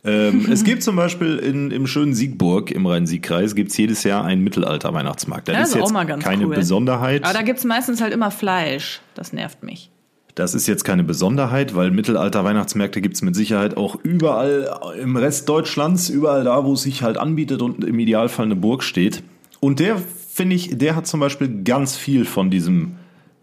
Ähm, 0.05 0.47
es 0.51 0.63
gibt 0.65 0.83
zum 0.83 0.95
Beispiel 0.97 1.37
in, 1.39 1.71
im 1.71 1.87
schönen 1.87 2.15
Siegburg 2.15 2.71
im 2.71 2.87
Rhein-Sieg-Kreis 2.87 3.55
gibt's 3.55 3.77
jedes 3.77 4.05
Jahr 4.05 4.25
einen 4.25 4.45
Mittelalter-Weihnachtsmarkt. 4.45 5.49
Das 5.49 5.55
Ja, 5.57 5.63
ist 5.63 5.69
ist 5.71 5.75
auch 5.77 5.81
jetzt 5.81 5.93
mal 5.93 6.05
ganz 6.05 6.23
keine 6.23 6.47
cool. 6.47 6.55
Besonderheit. 6.55 7.25
Aber 7.25 7.33
da 7.33 7.43
gibt's 7.43 7.65
meistens 7.65 8.01
halt 8.01 8.13
immer 8.13 8.31
Fleisch. 8.31 9.01
Das 9.15 9.33
nervt 9.33 9.63
mich. 9.63 9.91
Das 10.37 10.55
ist 10.55 10.67
jetzt 10.67 10.85
keine 10.85 11.03
Besonderheit, 11.03 11.75
weil 11.75 11.91
Mittelalter-Weihnachtsmärkte 11.91 13.01
gibt's 13.01 13.23
mit 13.23 13.35
Sicherheit 13.35 13.77
auch 13.79 13.97
überall 14.03 14.95
im 15.01 15.17
Rest 15.17 15.49
Deutschlands, 15.49 16.11
überall 16.11 16.45
da, 16.45 16.65
wo 16.67 16.75
es 16.75 16.83
sich 16.83 17.03
halt 17.03 17.17
anbietet 17.17 17.63
und 17.63 17.83
im 17.83 17.99
Idealfall 17.99 18.45
eine 18.45 18.55
Burg 18.57 18.83
steht. 18.85 19.23
Und 19.67 19.81
der, 19.81 19.99
finde 19.99 20.55
ich, 20.55 20.79
der 20.79 20.95
hat 20.95 21.09
zum 21.09 21.19
Beispiel 21.19 21.65
ganz 21.65 21.97
viel 21.97 22.25
von 22.25 22.51
diesem 22.53 22.95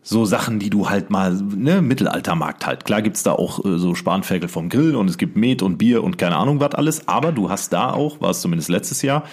so 0.04 0.24
Sachen, 0.24 0.58
die 0.58 0.70
du 0.70 0.90
halt 0.90 1.10
mal, 1.10 1.34
ne, 1.34 1.82
Mittelaltermarkt 1.82 2.66
halt. 2.66 2.86
Klar 2.86 3.02
gibt's 3.02 3.24
da 3.24 3.34
auch 3.34 3.66
äh, 3.66 3.78
so 3.78 3.94
Spanferkel 3.94 4.48
vom 4.48 4.70
Grill 4.70 4.96
und 4.96 5.10
es 5.10 5.18
gibt 5.18 5.36
Met 5.36 5.62
und 5.62 5.78
Bier 5.78 6.02
und 6.02 6.18
keine 6.18 6.38
Ahnung 6.38 6.62
was 6.62 6.76
alles, 6.76 7.10
aber 7.10 7.34
du 7.34 7.50
hast 7.50 7.74
da 7.74 7.92
auch, 7.92 8.22
war 8.22 8.30
es 8.30 8.40
zumindest 8.40 8.70
letztes 8.70 9.02
Jahr, 9.02 9.24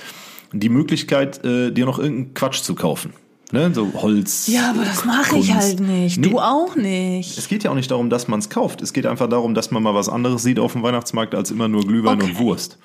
die 0.53 0.69
Möglichkeit, 0.69 1.45
äh, 1.45 1.71
dir 1.71 1.87
noch 1.87 2.01
irgendeinen 2.01 2.35
Quatsch 2.35 2.63
zu 2.63 2.75
kaufen. 2.75 3.13
Ne, 3.53 3.71
so 3.73 3.93
Holz. 3.95 4.49
Ja, 4.49 4.71
aber 4.71 4.85
das 4.85 5.05
mache 5.05 5.39
ich 5.39 5.55
halt 5.55 5.79
nicht. 5.79 6.19
Nee. 6.19 6.29
Du 6.29 6.41
auch 6.41 6.75
nicht. 6.75 7.39
Es 7.39 7.47
geht 7.47 7.63
ja 7.63 7.71
auch 7.71 7.77
nicht 7.77 7.93
darum, 7.93 8.11
dass 8.11 8.27
man 8.27 8.41
es 8.41 8.51
kauft. 8.51 8.83
Es 8.83 8.93
geht 8.93 9.07
einfach 9.07 9.29
darum, 9.29 9.55
dass 9.55 9.71
man 9.71 9.81
mal 9.85 9.95
was 9.95 10.09
anderes 10.09 10.43
sieht 10.43 10.59
auf 10.59 10.73
dem 10.73 10.83
Weihnachtsmarkt 10.83 11.37
als 11.37 11.53
immer 11.53 11.69
nur 11.69 11.87
Glühwein 11.87 12.21
Okay. 12.21 12.31
und 12.31 12.39
Wurst. 12.41 12.79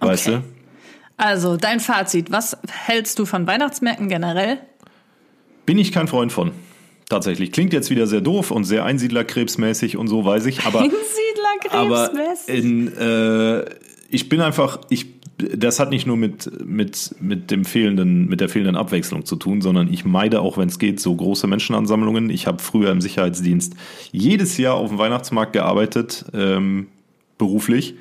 Weißt 0.00 0.28
Okay. 0.28 0.36
du? 0.36 0.57
Also, 1.18 1.56
dein 1.56 1.80
Fazit. 1.80 2.30
Was 2.30 2.56
hältst 2.68 3.18
du 3.18 3.26
von 3.26 3.46
Weihnachtsmärkten 3.46 4.08
generell? 4.08 4.58
Bin 5.66 5.76
ich 5.76 5.92
kein 5.92 6.08
Freund 6.08 6.32
von. 6.32 6.52
Tatsächlich. 7.08 7.52
Klingt 7.52 7.72
jetzt 7.72 7.90
wieder 7.90 8.06
sehr 8.06 8.20
doof 8.20 8.50
und 8.50 8.64
sehr 8.64 8.84
Einsiedlerkrebsmäßig 8.84 9.96
und 9.96 10.08
so, 10.08 10.24
weiß 10.24 10.46
ich. 10.46 10.64
Aber, 10.64 10.80
aber 11.70 12.10
Einsiedlerkrebsmäßig. 12.10 12.64
in, 12.64 12.96
äh, 12.96 13.64
ich 14.10 14.28
bin 14.28 14.40
einfach, 14.40 14.80
ich, 14.90 15.06
das 15.38 15.80
hat 15.80 15.90
nicht 15.90 16.06
nur 16.06 16.16
mit, 16.16 16.64
mit, 16.64 17.16
mit 17.20 17.50
dem 17.50 17.64
fehlenden, 17.64 18.28
mit 18.28 18.40
der 18.40 18.48
fehlenden 18.48 18.76
Abwechslung 18.76 19.24
zu 19.24 19.36
tun, 19.36 19.60
sondern 19.60 19.92
ich 19.92 20.04
meide 20.04 20.40
auch, 20.40 20.56
wenn 20.56 20.68
es 20.68 20.78
geht, 20.78 21.00
so 21.00 21.14
große 21.14 21.46
Menschenansammlungen. 21.48 22.30
Ich 22.30 22.46
habe 22.46 22.62
früher 22.62 22.90
im 22.92 23.00
Sicherheitsdienst 23.00 23.74
jedes 24.12 24.56
Jahr 24.56 24.74
auf 24.74 24.90
dem 24.90 24.98
Weihnachtsmarkt 24.98 25.52
gearbeitet, 25.52 26.26
ähm, 26.32 26.86
beruflich. 27.38 27.96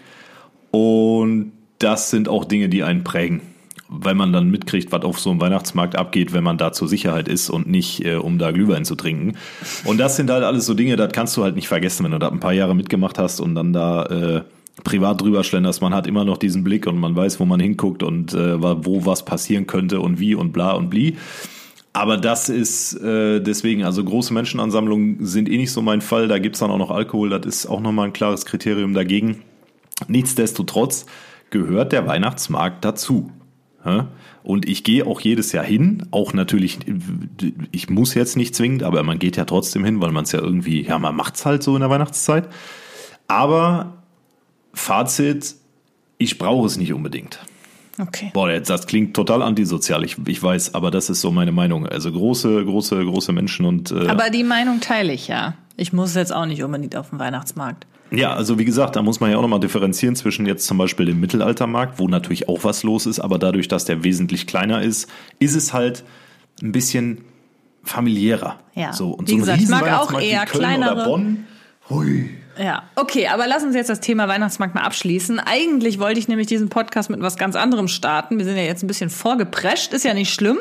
Und 0.71 1.53
das 1.79 2.10
sind 2.10 2.29
auch 2.29 2.46
Dinge, 2.46 2.69
die 2.69 2.84
einen 2.84 3.03
prägen. 3.03 3.41
Weil 3.89 4.15
man 4.15 4.34
dann 4.34 4.50
mitkriegt, 4.50 4.91
was 4.91 5.03
auf 5.03 5.17
so 5.17 5.29
einem 5.29 5.39
Weihnachtsmarkt 5.39 5.96
abgeht, 5.96 6.34
wenn 6.34 6.43
man 6.43 6.57
da 6.57 6.74
zur 6.74 6.89
Sicherheit 6.89 7.29
ist 7.29 7.50
und 7.50 7.67
nicht, 7.67 8.03
äh, 8.03 8.15
um 8.15 8.38
da 8.38 8.51
Glühwein 8.51 8.84
zu 8.84 8.96
trinken. 8.96 9.38
Und 9.86 9.98
das 9.98 10.17
sind 10.17 10.29
halt 10.29 10.43
alles 10.43 10.65
so 10.65 10.74
Dinge, 10.74 10.98
das 10.98 11.13
kannst 11.13 11.38
du 11.38 11.43
halt 11.43 11.55
nicht 11.55 11.69
vergessen, 11.69 12.03
wenn 12.03 12.12
du 12.12 12.19
da 12.19 12.27
ein 12.27 12.41
paar 12.41 12.51
Jahre 12.51 12.75
mitgemacht 12.75 13.17
hast 13.17 13.39
und 13.39 13.55
dann 13.55 13.72
da 13.72 14.03
äh, 14.03 14.41
privat 14.84 15.22
drüber 15.22 15.46
schlenderst. 15.46 15.81
Man 15.81 15.93
hat 15.93 16.05
immer 16.05 16.25
noch 16.25 16.38
diesen 16.38 16.65
Blick 16.65 16.86
und 16.86 16.98
man 16.98 17.15
weiß, 17.15 17.39
wo 17.39 17.46
man 17.46 17.62
hinguckt 17.62 18.03
und 18.03 18.34
äh, 18.34 18.62
wo 18.62 19.05
was 19.05 19.24
passieren 19.24 19.67
könnte 19.67 20.01
und 20.01 20.19
wie 20.19 20.36
und 20.36 20.51
bla 20.51 20.74
und 20.74 20.89
bli. 20.89 21.15
Aber 21.93 22.17
das 22.17 22.50
ist 22.50 22.93
äh, 23.01 23.39
deswegen, 23.39 23.84
also 23.84 24.03
große 24.03 24.34
Menschenansammlungen 24.34 25.25
sind 25.25 25.50
eh 25.50 25.57
nicht 25.57 25.72
so 25.72 25.81
mein 25.81 26.01
Fall. 26.01 26.27
Da 26.27 26.38
gibt's 26.38 26.60
dann 26.60 26.69
auch 26.69 26.77
noch 26.77 26.91
Alkohol, 26.91 27.29
das 27.29 27.46
ist 27.46 27.65
auch 27.65 27.79
nochmal 27.79 28.07
ein 28.07 28.13
klares 28.13 28.46
Kriterium 28.46 28.93
dagegen. 28.93 29.41
Nichtsdestotrotz 30.07 31.07
gehört 31.50 31.92
der 31.92 32.08
Weihnachtsmarkt 32.08 32.84
dazu. 32.84 33.32
Und 34.44 34.68
ich 34.68 34.84
gehe 34.84 35.06
auch 35.06 35.22
jedes 35.22 35.51
Jahr 35.51 35.63
hin, 35.63 36.08
auch 36.12 36.34
natürlich, 36.34 36.80
ich 37.72 37.89
muss 37.89 38.13
jetzt 38.16 38.36
nicht 38.36 38.56
zwingend, 38.56 38.84
aber 38.84 39.04
man 39.04 39.20
geht 39.20 39.38
ja 39.38 39.46
trotzdem 39.46 39.86
hin, 39.86 40.01
weil 40.01 40.12
man 40.12 40.25
es 40.25 40.32
ja 40.32 40.39
irgendwie, 40.39 40.82
ja, 40.82 41.00
man 41.00 41.16
macht's 41.16 41.46
halt 41.46 41.63
so 41.63 41.75
in 41.75 41.82
der 41.82 41.89
Weihnachtszeit. 41.89 42.50
Aber 43.27 44.04
Fazit, 44.74 45.56
ich 46.18 46.38
brauche 46.38 46.68
es 46.68 46.77
nicht 46.77 46.94
unbedingt. 46.94 47.39
Okay. 48.00 48.32
Boah, 48.34 48.50
jetzt, 48.50 48.70
das 48.70 48.88
klingt 48.88 49.16
total 49.16 49.42
antisozial, 49.42 50.04
ich, 50.04 50.18
ich 50.27 50.42
weiß, 50.42 50.75
aber 50.75 50.92
das 50.92 51.10
ist 51.10 51.22
so 51.22 51.32
meine 51.32 51.51
Meinung. 51.51 51.88
Also 51.88 52.12
große, 52.12 52.63
große, 52.63 53.04
große 53.04 53.32
Menschen 53.32 53.66
und 53.66 53.92
äh, 53.92 54.08
Aber 54.08 54.30
die 54.30 54.44
Meinung 54.44 54.82
teile 54.82 55.13
ich 55.13 55.27
ja. 55.27 55.56
Ich 55.77 55.94
muss 55.94 56.16
jetzt 56.16 56.34
auch 56.34 56.46
nicht 56.46 56.63
unbedingt 56.63 56.96
auf 56.96 57.10
den 57.10 57.20
Weihnachtsmarkt. 57.20 57.88
Ja, 58.11 58.33
also 58.33 58.57
wie 58.57 58.65
gesagt, 58.65 58.95
da 58.95 59.01
muss 59.01 59.19
man 59.19 59.31
ja 59.31 59.37
auch 59.37 59.41
nochmal 59.41 59.59
differenzieren 59.59 60.15
zwischen 60.15 60.45
jetzt 60.45 60.65
zum 60.65 60.77
Beispiel 60.77 61.05
dem 61.05 61.19
Mittelaltermarkt, 61.19 61.99
wo 61.99 62.07
natürlich 62.07 62.47
auch 62.47 62.63
was 62.63 62.83
los 62.83 63.05
ist, 63.05 63.19
aber 63.19 63.37
dadurch, 63.37 63.67
dass 63.67 63.85
der 63.85 64.03
wesentlich 64.03 64.47
kleiner 64.47 64.81
ist, 64.81 65.09
ist 65.39 65.55
es 65.55 65.73
halt 65.73 66.03
ein 66.61 66.71
bisschen 66.71 67.25
familiärer. 67.83 68.59
Ja. 68.75 68.93
So, 68.93 69.11
und 69.11 69.27
Wie 69.27 69.31
so 69.31 69.37
ein 69.37 69.39
gesagt, 69.41 69.61
ich 69.61 69.69
mag 69.69 69.91
auch 69.93 70.19
eher 70.19 70.45
kleinere. 70.45 70.93
Oder 70.93 71.05
Bonn, 71.05 71.45
hui. 71.89 72.29
Ja, 72.59 72.83
okay, 72.95 73.27
aber 73.27 73.47
lass 73.47 73.63
uns 73.63 73.75
jetzt 73.75 73.89
das 73.89 73.99
Thema 73.99 74.27
Weihnachtsmarkt 74.27 74.73
mal 74.75 74.81
abschließen. 74.81 75.39
Eigentlich 75.39 75.99
wollte 75.99 76.19
ich 76.19 76.27
nämlich 76.27 76.47
diesen 76.47 76.69
Podcast 76.69 77.09
mit 77.09 77.21
was 77.21 77.37
ganz 77.37 77.55
anderem 77.55 77.87
starten. 77.87 78.37
Wir 78.37 78.45
sind 78.45 78.57
ja 78.57 78.63
jetzt 78.63 78.83
ein 78.83 78.87
bisschen 78.87 79.09
vorgeprescht, 79.09 79.93
ist 79.93 80.05
ja 80.05 80.13
nicht 80.13 80.33
schlimm. 80.33 80.59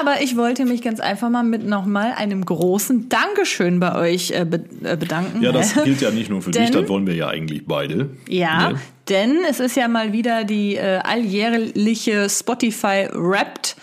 Aber 0.00 0.20
ich 0.22 0.36
wollte 0.36 0.64
mich 0.64 0.82
ganz 0.82 1.00
einfach 1.00 1.30
mal 1.30 1.42
mit 1.42 1.66
nochmal 1.66 2.12
einem 2.16 2.44
großen 2.44 3.08
Dankeschön 3.08 3.80
bei 3.80 3.94
euch 3.94 4.30
äh, 4.30 4.40
äh, 4.42 4.96
bedanken. 4.96 5.42
Ja, 5.42 5.52
das 5.52 5.74
gilt 5.84 6.00
ja 6.00 6.10
nicht 6.10 6.30
nur 6.30 6.42
für 6.42 6.50
dich, 6.50 6.70
Denn- 6.70 6.80
das 6.80 6.88
wollen 6.88 7.06
wir 7.06 7.14
ja 7.14 7.28
eigentlich 7.28 7.66
beide. 7.66 8.10
Ja, 8.28 8.70
Ne? 8.70 8.80
denn 9.08 9.36
es 9.48 9.58
ist 9.60 9.74
ja 9.76 9.88
mal 9.88 10.12
wieder 10.12 10.44
die 10.44 10.76
äh, 10.76 10.98
alljährliche 11.02 12.28
Spotify 12.28 13.08
Wrapped 13.12 13.76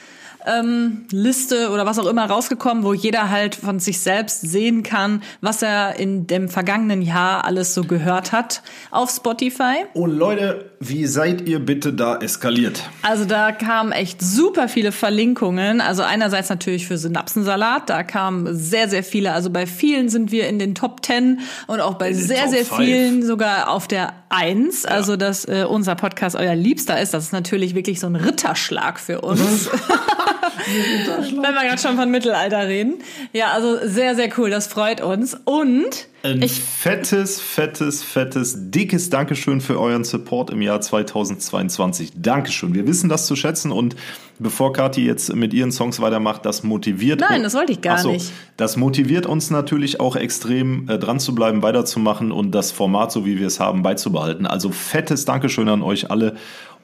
ähm, 0.45 1.05
Liste 1.11 1.69
oder 1.69 1.85
was 1.85 1.99
auch 1.99 2.05
immer 2.05 2.25
rausgekommen, 2.25 2.83
wo 2.83 2.93
jeder 2.93 3.29
halt 3.29 3.55
von 3.55 3.79
sich 3.79 3.99
selbst 3.99 4.41
sehen 4.41 4.83
kann, 4.83 5.21
was 5.41 5.61
er 5.61 5.99
in 5.99 6.27
dem 6.27 6.49
vergangenen 6.49 7.01
Jahr 7.01 7.45
alles 7.45 7.73
so 7.73 7.83
gehört 7.83 8.31
hat 8.31 8.61
auf 8.91 9.09
Spotify. 9.09 9.85
Und 9.93 10.17
Leute, 10.17 10.71
wie 10.79 11.05
seid 11.05 11.47
ihr 11.47 11.59
bitte 11.59 11.93
da 11.93 12.17
eskaliert? 12.17 12.83
Also 13.01 13.25
da 13.25 13.51
kamen 13.51 13.91
echt 13.91 14.21
super 14.21 14.67
viele 14.67 14.91
Verlinkungen. 14.91 15.81
Also 15.81 16.03
einerseits 16.03 16.49
natürlich 16.49 16.87
für 16.87 16.97
Synapsensalat, 16.97 17.89
da 17.89 18.03
kamen 18.03 18.55
sehr, 18.55 18.89
sehr 18.89 19.03
viele. 19.03 19.33
Also 19.33 19.49
bei 19.49 19.65
vielen 19.65 20.09
sind 20.09 20.31
wir 20.31 20.47
in 20.47 20.59
den 20.59 20.75
Top 20.75 21.05
10 21.05 21.39
und 21.67 21.79
auch 21.79 21.95
bei 21.95 22.13
sehr, 22.13 22.41
Top 22.41 22.49
sehr 22.49 22.65
five. 22.65 22.77
vielen 22.77 23.25
sogar 23.25 23.69
auf 23.69 23.87
der 23.87 24.13
1. 24.29 24.85
Also 24.85 25.15
dass 25.15 25.45
äh, 25.45 25.65
unser 25.67 25.95
Podcast 25.95 26.35
euer 26.35 26.55
Liebster 26.55 26.99
ist, 27.01 27.13
das 27.13 27.25
ist 27.25 27.33
natürlich 27.33 27.75
wirklich 27.75 27.99
so 27.99 28.07
ein 28.07 28.15
Ritterschlag 28.15 28.99
für 28.99 29.21
uns. 29.21 29.69
Wenn 30.57 31.53
wir 31.53 31.63
gerade 31.63 31.81
schon 31.81 31.95
von 31.95 32.09
Mittelalter 32.09 32.67
reden. 32.67 32.95
Ja, 33.33 33.51
also 33.51 33.77
sehr, 33.83 34.15
sehr 34.15 34.29
cool, 34.37 34.49
das 34.49 34.67
freut 34.67 35.01
uns. 35.01 35.35
Und 35.45 36.07
Ein 36.23 36.41
ich 36.41 36.59
fettes, 36.59 37.41
fettes, 37.41 38.03
fettes, 38.03 38.71
dickes 38.71 39.09
Dankeschön 39.09 39.61
für 39.61 39.79
euren 39.79 40.03
Support 40.03 40.49
im 40.49 40.61
Jahr 40.61 40.81
2022. 40.81 42.13
Dankeschön. 42.15 42.73
Wir 42.73 42.87
wissen 42.87 43.09
das 43.09 43.25
zu 43.25 43.35
schätzen 43.35 43.71
und 43.71 43.95
bevor 44.39 44.73
Kathi 44.73 45.05
jetzt 45.05 45.33
mit 45.35 45.53
ihren 45.53 45.71
Songs 45.71 45.99
weitermacht, 45.99 46.45
das 46.45 46.63
motiviert 46.63 47.21
Nein, 47.21 47.43
das 47.43 47.53
wollte 47.53 47.71
ich 47.71 47.81
gar 47.81 47.97
so, 47.97 48.11
nicht. 48.11 48.31
Das 48.57 48.77
motiviert 48.77 49.25
uns 49.25 49.49
natürlich 49.49 49.99
auch 49.99 50.15
extrem 50.15 50.89
äh, 50.89 50.97
dran 50.97 51.19
zu 51.19 51.35
bleiben, 51.35 51.61
weiterzumachen 51.61 52.31
und 52.31 52.51
das 52.51 52.71
Format, 52.71 53.11
so 53.11 53.25
wie 53.25 53.39
wir 53.39 53.47
es 53.47 53.59
haben, 53.59 53.83
beizubehalten. 53.83 54.45
Also 54.45 54.71
fettes 54.71 55.25
Dankeschön 55.25 55.69
an 55.69 55.81
euch 55.81 56.11
alle 56.11 56.35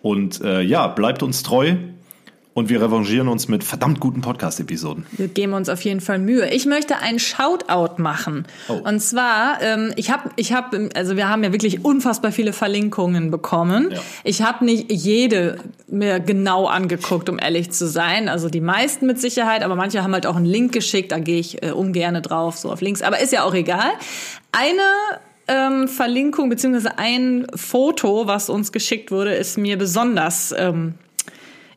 und 0.01 0.41
äh, 0.41 0.61
ja, 0.61 0.87
bleibt 0.87 1.23
uns 1.23 1.43
treu. 1.43 1.75
Und 2.53 2.67
wir 2.67 2.81
revanchieren 2.81 3.29
uns 3.29 3.48
mit 3.48 3.63
verdammt 3.63 4.01
guten 4.01 4.20
Podcast-Episoden. 4.20 5.05
Wir 5.13 5.29
geben 5.29 5.53
uns 5.53 5.70
auf 5.70 5.81
jeden 5.84 6.01
Fall 6.01 6.20
Mühe. 6.20 6.50
Ich 6.50 6.65
möchte 6.65 6.98
ein 6.98 7.17
Shoutout 7.17 8.01
machen. 8.01 8.46
Oh. 8.67 8.74
Und 8.74 9.00
zwar, 9.00 9.62
ähm, 9.62 9.93
ich 9.96 10.12
habe, 10.12 10.31
ich 10.36 10.51
habe, 10.51 10.89
also 10.93 11.15
wir 11.15 11.29
haben 11.29 11.46
ja 11.46 11.53
wirklich 11.53 11.86
unfassbar 11.86 12.34
viele 12.34 12.51
Verlinkungen 12.51 13.31
bekommen. 13.31 13.91
Ja. 13.91 14.00
Ich 14.25 14.41
habe 14.41 14.65
nicht 14.65 14.91
jede 14.91 15.60
mir 15.88 16.20
genau 16.20 16.67
angeguckt, 16.67 17.29
um 17.29 17.39
ehrlich 17.39 17.72
zu 17.72 17.88
sein. 17.88 18.27
Also 18.27 18.50
die 18.50 18.60
meisten 18.60 19.05
mit 19.05 19.22
Sicherheit, 19.22 19.63
aber 19.63 19.77
manche 19.77 20.03
haben 20.03 20.13
halt 20.13 20.25
auch 20.25 20.36
einen 20.36 20.46
Link 20.46 20.74
geschickt. 20.74 21.13
Da 21.13 21.20
gehe 21.20 21.39
ich 21.39 21.63
äh, 21.63 21.72
ungerne 21.72 22.22
drauf, 22.22 22.58
so 22.58 22.70
auf 22.70 22.81
Links. 22.81 23.01
Aber 23.01 23.22
ist 23.22 23.31
ja 23.31 23.43
auch 23.43 23.53
egal. 23.53 23.91
Eine 24.51 24.81
ähm, 25.48 25.88
Verlinkung 25.88 26.50
beziehungsweise 26.50 26.98
ein 26.98 27.48
Foto, 27.55 28.27
was 28.27 28.50
uns 28.50 28.74
geschickt 28.74 29.10
wurde, 29.10 29.36
ist 29.36 29.58
mir 29.58 29.77
besonders 29.77 30.53
ähm, 30.58 30.96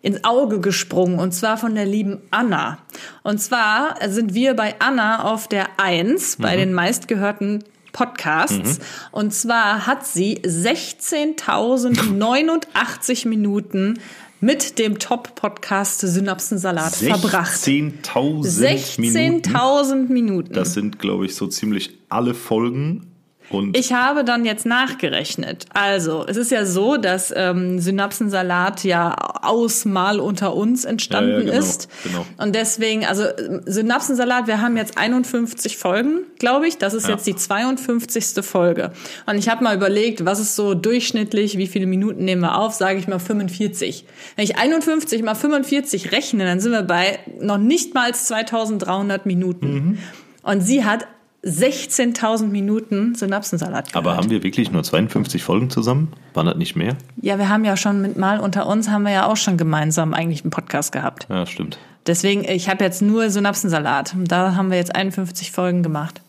ins 0.04 0.22
Auge 0.22 0.60
gesprungen 0.60 1.18
und 1.18 1.32
zwar 1.32 1.56
von 1.56 1.74
der 1.74 1.86
lieben 1.86 2.20
Anna. 2.30 2.76
Und 3.22 3.40
zwar 3.40 3.96
sind 4.06 4.34
wir 4.34 4.52
bei 4.54 4.78
Anna 4.78 5.24
auf 5.24 5.48
der 5.48 5.80
Eins 5.80 6.36
bei 6.36 6.56
den 6.56 6.74
meistgehörten 6.74 7.64
Podcasts. 7.92 8.80
Und 9.12 9.32
zwar 9.32 9.86
hat 9.86 10.06
sie 10.06 10.40
16.089 10.40 13.28
Minuten 13.28 13.98
mit 14.40 14.78
dem 14.78 14.98
Top-Podcast 14.98 16.00
Synapsensalat 16.00 16.96
verbracht. 16.96 17.54
16.000 17.54 19.00
Minuten. 19.00 19.48
16.000 19.48 20.12
Minuten. 20.12 20.52
Das 20.52 20.74
sind, 20.74 20.98
glaube 20.98 21.24
ich, 21.24 21.34
so 21.34 21.46
ziemlich 21.46 21.96
alle 22.10 22.34
Folgen. 22.34 23.13
Und 23.54 23.76
Ich 23.76 23.92
habe 23.92 24.24
dann 24.24 24.44
jetzt 24.44 24.66
nachgerechnet. 24.66 25.66
Also, 25.72 26.24
es 26.26 26.36
ist 26.36 26.50
ja 26.50 26.64
so, 26.66 26.96
dass 26.96 27.32
ähm, 27.36 27.78
Synapsensalat 27.80 28.84
ja 28.84 29.14
aus 29.42 29.84
Mal 29.84 30.20
unter 30.20 30.54
uns 30.54 30.84
entstanden 30.84 31.30
Ja, 31.30 31.38
ja, 31.38 31.44
genau, 31.44 31.58
ist. 31.58 31.88
genau. 32.02 32.26
Und 32.38 32.54
deswegen, 32.54 33.04
also 33.04 33.24
Synapsensalat, 33.66 34.46
wir 34.46 34.60
haben 34.60 34.76
jetzt 34.76 34.96
51 34.98 35.76
Folgen, 35.76 36.20
glaube 36.38 36.66
ich. 36.68 36.78
Das 36.78 36.94
ist 36.94 37.04
Ja. 37.08 37.14
jetzt 37.14 37.26
die 37.26 37.36
52. 37.36 38.42
Folge. 38.44 38.92
Und 39.26 39.36
ich 39.38 39.48
habe 39.48 39.64
mal 39.64 39.74
überlegt, 39.76 40.24
was 40.24 40.40
ist 40.40 40.56
so 40.56 40.74
durchschnittlich, 40.74 41.58
wie 41.58 41.66
viele 41.66 41.86
Minuten 41.86 42.24
nehmen 42.24 42.42
wir 42.42 42.58
auf? 42.58 42.74
Sage 42.74 42.98
ich 42.98 43.08
mal 43.08 43.18
45. 43.18 44.04
Wenn 44.36 44.44
ich 44.44 44.56
51 44.58 45.22
mal 45.22 45.34
45 45.34 46.12
rechne, 46.12 46.44
dann 46.44 46.60
sind 46.60 46.72
wir 46.72 46.82
bei 46.82 47.18
noch 47.40 47.58
nicht 47.58 47.94
mal 47.94 48.14
2300 48.14 49.26
Minuten. 49.26 49.66
Mhm. 49.74 49.98
Und 50.42 50.60
sie 50.60 50.84
hat 50.84 51.06
16.000 51.44 52.46
Minuten 52.46 53.14
Synapsensalat 53.14 53.88
gehört. 53.88 53.96
aber 53.96 54.16
haben 54.16 54.30
wir 54.30 54.42
wirklich 54.42 54.72
nur 54.72 54.82
52 54.82 55.42
Folgen 55.42 55.68
zusammen? 55.70 56.12
Waren 56.32 56.46
das 56.46 56.56
nicht 56.56 56.74
mehr? 56.74 56.96
Ja, 57.20 57.38
wir 57.38 57.48
haben 57.48 57.64
ja 57.64 57.76
schon 57.76 58.00
mit 58.00 58.16
Mal 58.16 58.40
unter 58.40 58.66
uns, 58.66 58.88
haben 58.88 59.02
wir 59.04 59.12
ja 59.12 59.26
auch 59.26 59.36
schon 59.36 59.56
gemeinsam 59.56 60.14
eigentlich 60.14 60.42
einen 60.42 60.50
Podcast 60.50 60.92
gehabt. 60.92 61.26
Ja, 61.28 61.44
stimmt. 61.46 61.78
Deswegen, 62.06 62.44
ich 62.44 62.68
habe 62.68 62.84
jetzt 62.84 63.02
nur 63.02 63.30
Synapsensalat. 63.30 64.14
Da 64.24 64.56
haben 64.56 64.70
wir 64.70 64.76
jetzt 64.76 64.94
51 64.94 65.52
Folgen 65.52 65.82
gemacht. 65.82 66.20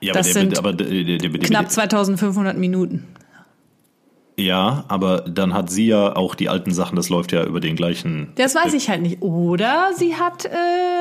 Ja, 0.00 0.14
Das 0.14 0.26
aber 0.26 0.34
der, 0.34 0.42
sind 0.42 0.58
aber 0.58 0.72
der, 0.72 1.18
der, 1.18 1.40
Knapp 1.40 1.70
2500 1.70 2.56
Minuten. 2.56 3.06
Ja, 4.40 4.84
aber 4.88 5.20
dann 5.22 5.54
hat 5.54 5.70
sie 5.70 5.86
ja 5.86 6.16
auch 6.16 6.34
die 6.34 6.48
alten 6.48 6.72
Sachen, 6.72 6.96
das 6.96 7.08
läuft 7.08 7.32
ja 7.32 7.44
über 7.44 7.60
den 7.60 7.76
gleichen. 7.76 8.32
Das 8.36 8.54
weiß 8.54 8.72
ich 8.74 8.88
halt 8.88 9.02
nicht. 9.02 9.20
Oder 9.22 9.90
sie 9.96 10.16
hat 10.16 10.44
äh, 10.46 10.50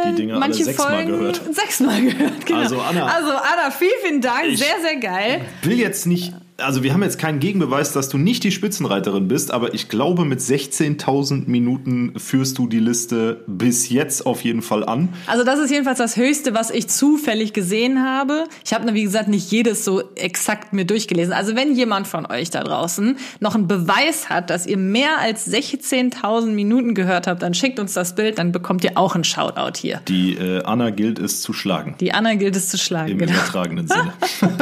Die 0.10 0.16
Dinge 0.16 0.34
alle 0.34 0.40
manche 0.42 0.64
sechsmal 0.66 0.88
Folgen 0.96 1.12
gehört. 1.12 1.42
sechsmal 1.52 2.02
gehört. 2.02 2.46
Genau. 2.46 2.60
Also, 2.60 2.80
Anna. 2.82 3.06
Also 3.06 3.30
Anna, 3.32 3.72
vielen, 3.72 3.92
vielen 4.04 4.22
Dank. 4.22 4.46
Ich- 4.48 4.60
sehr, 4.60 4.76
sehr 4.82 4.98
geil. 4.98 5.42
will 5.64 5.80
jetzt 5.80 6.06
nicht, 6.06 6.34
also 6.62 6.84
wir 6.84 6.94
haben 6.94 7.04
jetzt 7.04 7.20
keinen 7.20 7.40
Gegenbeweis, 7.40 7.92
dass 7.94 8.10
du 8.10 8.18
nicht 8.18 8.44
die 8.44 8.52
Spitzenreiterin 8.52 9.28
bist, 9.28 9.52
aber 9.52 9.74
ich 9.74 9.90
glaube, 9.90 10.26
mit 10.26 10.40
16.000 10.40 11.48
Minuten 11.50 12.14
führst 12.18 12.58
du 12.58 12.68
die 12.68 12.80
Liste 12.80 13.44
bis 13.48 13.90
jetzt 13.90 14.26
auf 14.26 14.42
jeden 14.44 14.62
Fall 14.62 14.84
an. 14.84 15.10
Also 15.28 15.44
das 15.44 15.60
ist 15.60 15.72
jedenfalls 15.72 15.98
das 16.00 16.18
Höchste, 16.18 16.54
was 16.54 16.70
ich 16.72 16.88
zufällig 16.88 17.54
gesehen 17.54 18.04
habe. 18.04 18.46
Ich 18.66 18.74
habe, 18.74 18.94
wie 18.94 19.04
gesagt, 19.04 19.28
nicht 19.28 19.52
jedes 19.52 19.86
so 19.86 20.02
exakt 20.16 20.74
mir 20.74 20.86
durchgelesen. 20.86 21.34
Also 21.34 21.56
wenn 21.56 21.76
jemand 21.76 22.08
von 22.08 22.26
euch 22.26 22.50
da 22.50 22.64
draußen 22.64 23.18
noch 23.40 23.56
einen 23.56 23.68
Beweis 23.68 24.30
hat, 24.30 24.50
dass 24.50 24.66
ihr 24.66 24.78
mehr 24.78 25.20
als 25.20 25.52
16.000 25.52 26.48
Minuten 26.48 26.94
gehört 26.96 27.28
habt, 27.28 27.42
dann 27.42 27.54
schickt 27.54 27.80
uns 27.80 27.94
das 27.94 28.16
Bild, 28.16 28.40
dann 28.40 28.52
bekommt 28.52 28.84
ihr 28.84 28.92
auch 28.98 29.16
einen 29.16 29.24
Shoutout 29.24 29.78
hier. 29.78 30.02
Die 30.08 30.34
äh, 30.34 30.64
Anna 30.64 30.90
gilt 30.90 31.20
es 31.20 31.42
zu 31.42 31.54
schlagen. 31.54 31.96
Die 32.00 32.14
Anna 32.14 32.36
gilt 32.36 32.56
es 32.56 32.70
zu 32.70 32.78
schlagen. 32.78 33.12
Im 33.12 33.18
Genau. 33.20 33.34
übertragenen 33.34 33.88
Sinne. 33.88 34.14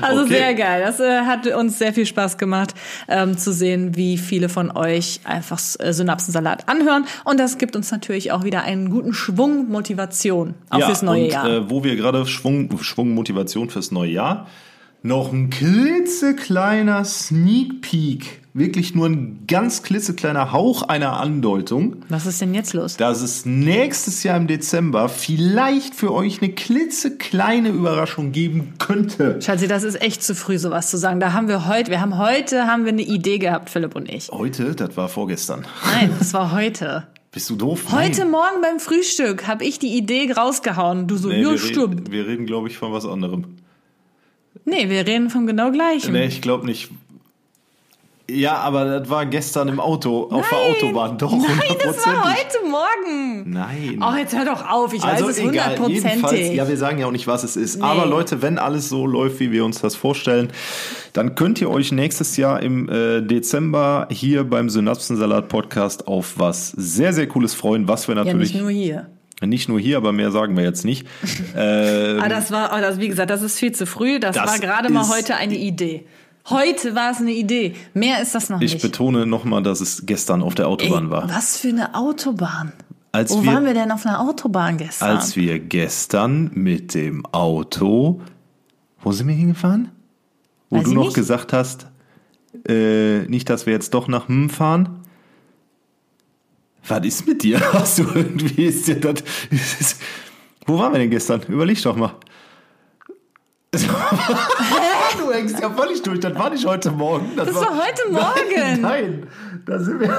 Also 0.00 0.22
Okay. 0.22 0.34
sehr 0.34 0.54
geil. 0.54 0.82
Das 0.84 1.00
äh, 1.08 1.24
hat 1.26 1.46
uns 1.46 1.78
sehr 1.78 1.92
viel 1.92 2.06
Spaß 2.06 2.38
gemacht, 2.38 2.74
ähm, 3.08 3.36
zu 3.36 3.52
sehen, 3.52 3.96
wie 3.96 4.18
viele 4.18 4.48
von 4.48 4.70
euch 4.70 5.20
einfach 5.24 5.60
äh, 5.78 5.92
Synapsensalat 5.92 6.68
anhören. 6.68 7.06
Und 7.24 7.40
das 7.40 7.58
gibt 7.58 7.76
uns 7.76 7.90
natürlich 7.90 8.32
auch 8.32 8.44
wieder 8.44 8.62
einen 8.62 8.90
guten 8.90 9.12
Schwung 9.12 9.68
Motivation 9.68 10.54
auch 10.70 10.82
fürs 10.82 11.02
neue 11.02 11.24
und, 11.24 11.32
Jahr. 11.32 11.48
Äh, 11.48 11.70
wo 11.70 11.84
wir 11.84 11.96
gerade 11.96 12.26
Schwung, 12.26 12.78
Schwung, 12.80 13.14
Motivation 13.14 13.70
fürs 13.70 13.90
neue 13.90 14.10
Jahr. 14.10 14.46
Noch 15.02 15.32
ein 15.32 15.50
klitzekleiner 15.50 17.04
Sneak 17.04 17.82
Peek. 17.82 18.42
Wirklich 18.58 18.94
nur 18.94 19.06
ein 19.06 19.44
ganz 19.46 19.82
klitzekleiner 19.82 20.52
Hauch 20.52 20.82
einer 20.82 21.20
Andeutung. 21.20 22.02
Was 22.08 22.26
ist 22.26 22.40
denn 22.40 22.54
jetzt 22.54 22.74
los? 22.74 22.96
dass 22.96 23.22
es 23.22 23.46
nächstes 23.46 24.24
Jahr 24.24 24.36
im 24.36 24.46
Dezember 24.48 25.08
vielleicht 25.08 25.94
für 25.94 26.12
euch 26.12 26.42
eine 26.42 26.52
klitzekleine 26.52 27.68
Überraschung 27.68 28.32
geben 28.32 28.74
könnte. 28.78 29.40
Schatzi, 29.40 29.68
das 29.68 29.84
ist 29.84 30.00
echt 30.02 30.22
zu 30.22 30.34
früh, 30.34 30.58
sowas 30.58 30.90
zu 30.90 30.98
sagen. 30.98 31.20
Da 31.20 31.32
haben 31.32 31.46
wir 31.48 31.68
heute, 31.68 31.90
wir 31.90 32.00
haben 32.00 32.18
heute 32.18 32.66
haben 32.66 32.84
wir 32.84 32.92
eine 32.92 33.02
Idee 33.02 33.38
gehabt, 33.38 33.70
Philipp 33.70 33.94
und 33.94 34.08
ich. 34.08 34.28
Heute, 34.30 34.74
das 34.74 34.96
war 34.96 35.08
vorgestern. 35.08 35.64
Nein, 35.84 36.10
das 36.18 36.34
war 36.34 36.52
heute. 36.52 37.06
Bist 37.30 37.50
du 37.50 37.56
doof? 37.56 37.92
Heute 37.92 38.20
Nein. 38.22 38.30
Morgen 38.30 38.60
beim 38.62 38.80
Frühstück 38.80 39.46
habe 39.46 39.64
ich 39.64 39.78
die 39.78 39.96
Idee 39.96 40.32
rausgehauen. 40.32 41.06
Du 41.06 41.16
so, 41.16 41.28
Nee, 41.28 41.42
ja, 41.42 41.50
wir, 41.50 41.58
stimmt. 41.58 42.00
reden, 42.00 42.12
wir 42.12 42.26
reden, 42.26 42.46
glaube 42.46 42.68
ich, 42.68 42.76
von 42.78 42.92
was 42.92 43.06
anderem. 43.06 43.44
Nee, 44.64 44.90
wir 44.90 45.06
reden 45.06 45.30
vom 45.30 45.46
genau 45.46 45.70
gleichen. 45.70 46.12
Nee, 46.12 46.26
ich 46.26 46.42
glaube 46.42 46.66
nicht. 46.66 46.90
Ja, 48.30 48.56
aber 48.58 49.00
das 49.00 49.08
war 49.08 49.24
gestern 49.24 49.68
im 49.68 49.80
Auto, 49.80 50.28
auf 50.30 50.46
der 50.50 50.58
Autobahn. 50.58 51.16
Doch, 51.16 51.32
Nein, 51.32 51.46
das 51.82 52.06
war 52.06 52.24
heute 52.24 52.58
Morgen. 52.70 53.50
Nein. 53.50 54.02
Oh, 54.02 54.14
jetzt 54.18 54.36
hör 54.36 54.44
doch 54.44 54.68
auf. 54.68 54.92
Ich 54.92 55.02
weiß 55.02 55.12
also 55.22 55.30
es 55.30 55.38
egal, 55.38 55.70
jedenfalls, 55.70 55.78
hundertprozentig. 56.02 56.52
ja, 56.54 56.68
wir 56.68 56.76
sagen 56.76 56.98
ja 56.98 57.06
auch 57.06 57.10
nicht, 57.10 57.26
was 57.26 57.42
es 57.42 57.56
ist. 57.56 57.76
Nee. 57.76 57.84
Aber 57.84 58.04
Leute, 58.04 58.42
wenn 58.42 58.58
alles 58.58 58.90
so 58.90 59.06
läuft, 59.06 59.40
wie 59.40 59.50
wir 59.50 59.64
uns 59.64 59.80
das 59.80 59.96
vorstellen, 59.96 60.48
dann 61.14 61.36
könnt 61.36 61.58
ihr 61.62 61.70
euch 61.70 61.90
nächstes 61.90 62.36
Jahr 62.36 62.62
im 62.62 62.90
äh, 62.90 63.22
Dezember 63.22 64.08
hier 64.10 64.44
beim 64.44 64.68
Synapsensalat 64.68 65.48
Podcast 65.48 66.06
auf 66.06 66.34
was 66.36 66.68
sehr, 66.72 67.14
sehr 67.14 67.28
Cooles 67.28 67.54
freuen, 67.54 67.88
was 67.88 68.08
wir 68.08 68.14
Ja, 68.16 68.24
natürlich 68.24 68.52
nicht 68.52 68.60
nur 68.60 68.70
hier. 68.70 69.06
nicht 69.42 69.70
nur 69.70 69.80
hier, 69.80 69.96
aber 69.96 70.12
mehr 70.12 70.32
sagen 70.32 70.54
wir 70.54 70.64
jetzt 70.64 70.84
nicht. 70.84 71.06
äh, 71.56 72.18
Ah, 72.20 72.28
das 72.28 72.50
war, 72.52 72.72
oh, 72.76 72.80
das, 72.82 73.00
wie 73.00 73.08
gesagt, 73.08 73.30
das 73.30 73.40
ist 73.40 73.58
viel 73.58 73.72
zu 73.72 73.86
früh. 73.86 74.20
Das, 74.20 74.36
Das 74.36 74.50
war 74.50 74.58
gerade 74.58 74.92
mal 74.92 75.08
heute 75.08 75.34
eine 75.36 75.56
Idee. 75.56 76.04
Heute 76.50 76.94
war 76.94 77.10
es 77.10 77.18
eine 77.18 77.32
Idee. 77.32 77.74
Mehr 77.94 78.22
ist 78.22 78.34
das 78.34 78.48
noch 78.48 78.60
ich 78.60 78.74
nicht. 78.74 78.82
betone 78.82 79.26
nochmal, 79.26 79.62
dass 79.62 79.80
es 79.80 80.06
gestern 80.06 80.42
auf 80.42 80.54
der 80.54 80.68
Autobahn 80.68 81.06
Ey, 81.06 81.10
war. 81.10 81.28
Was 81.28 81.58
für 81.58 81.68
eine 81.68 81.94
Autobahn. 81.94 82.72
Als 83.12 83.32
Wo 83.32 83.42
wir, 83.42 83.52
waren 83.52 83.64
wir 83.64 83.74
denn 83.74 83.90
auf 83.90 84.04
einer 84.06 84.20
Autobahn 84.20 84.76
gestern? 84.76 85.16
als 85.16 85.34
wir 85.36 85.58
gestern 85.58 86.50
mit 86.54 86.94
dem 86.94 87.24
Auto, 87.26 88.20
wo 89.00 89.12
sind 89.12 89.28
wir 89.28 89.34
hingefahren? 89.34 89.90
Wo 90.70 90.76
Weiß 90.76 90.84
du 90.84 90.90
ich 90.90 90.96
noch 90.96 91.04
nicht. 91.04 91.14
gesagt 91.14 91.52
hast, 91.52 91.86
äh, 92.66 93.20
nicht, 93.26 93.48
dass 93.48 93.66
wir 93.66 93.72
jetzt 93.72 93.94
doch 93.94 94.08
nach 94.08 94.28
Hm 94.28 94.50
fahren. 94.50 95.00
Was 96.86 97.04
ist 97.06 97.26
mit 97.26 97.42
dir? 97.42 97.60
Hast 97.72 97.98
du 97.98 98.04
irgendwie 98.14 98.64
ist 98.64 98.88
dir 98.88 99.00
das? 99.00 99.22
Ist, 99.50 100.00
wo 100.66 100.78
waren 100.78 100.92
wir 100.92 100.98
denn 100.98 101.10
gestern? 101.10 101.42
Überleg 101.48 101.82
doch 101.82 101.96
mal. 101.96 102.14
du 105.16 105.32
hängst 105.32 105.60
ja 105.60 105.70
völlig 105.70 106.02
durch. 106.02 106.20
Das 106.20 106.34
war 106.34 106.50
nicht 106.50 106.66
heute 106.66 106.90
Morgen. 106.90 107.32
Das 107.36 107.54
war 107.54 107.70
heute 107.70 108.08
Morgen. 108.10 108.56
Nein, 108.56 108.80
nein 108.80 109.28
da 109.68 109.78
sind 109.78 110.00
wir. 110.00 110.08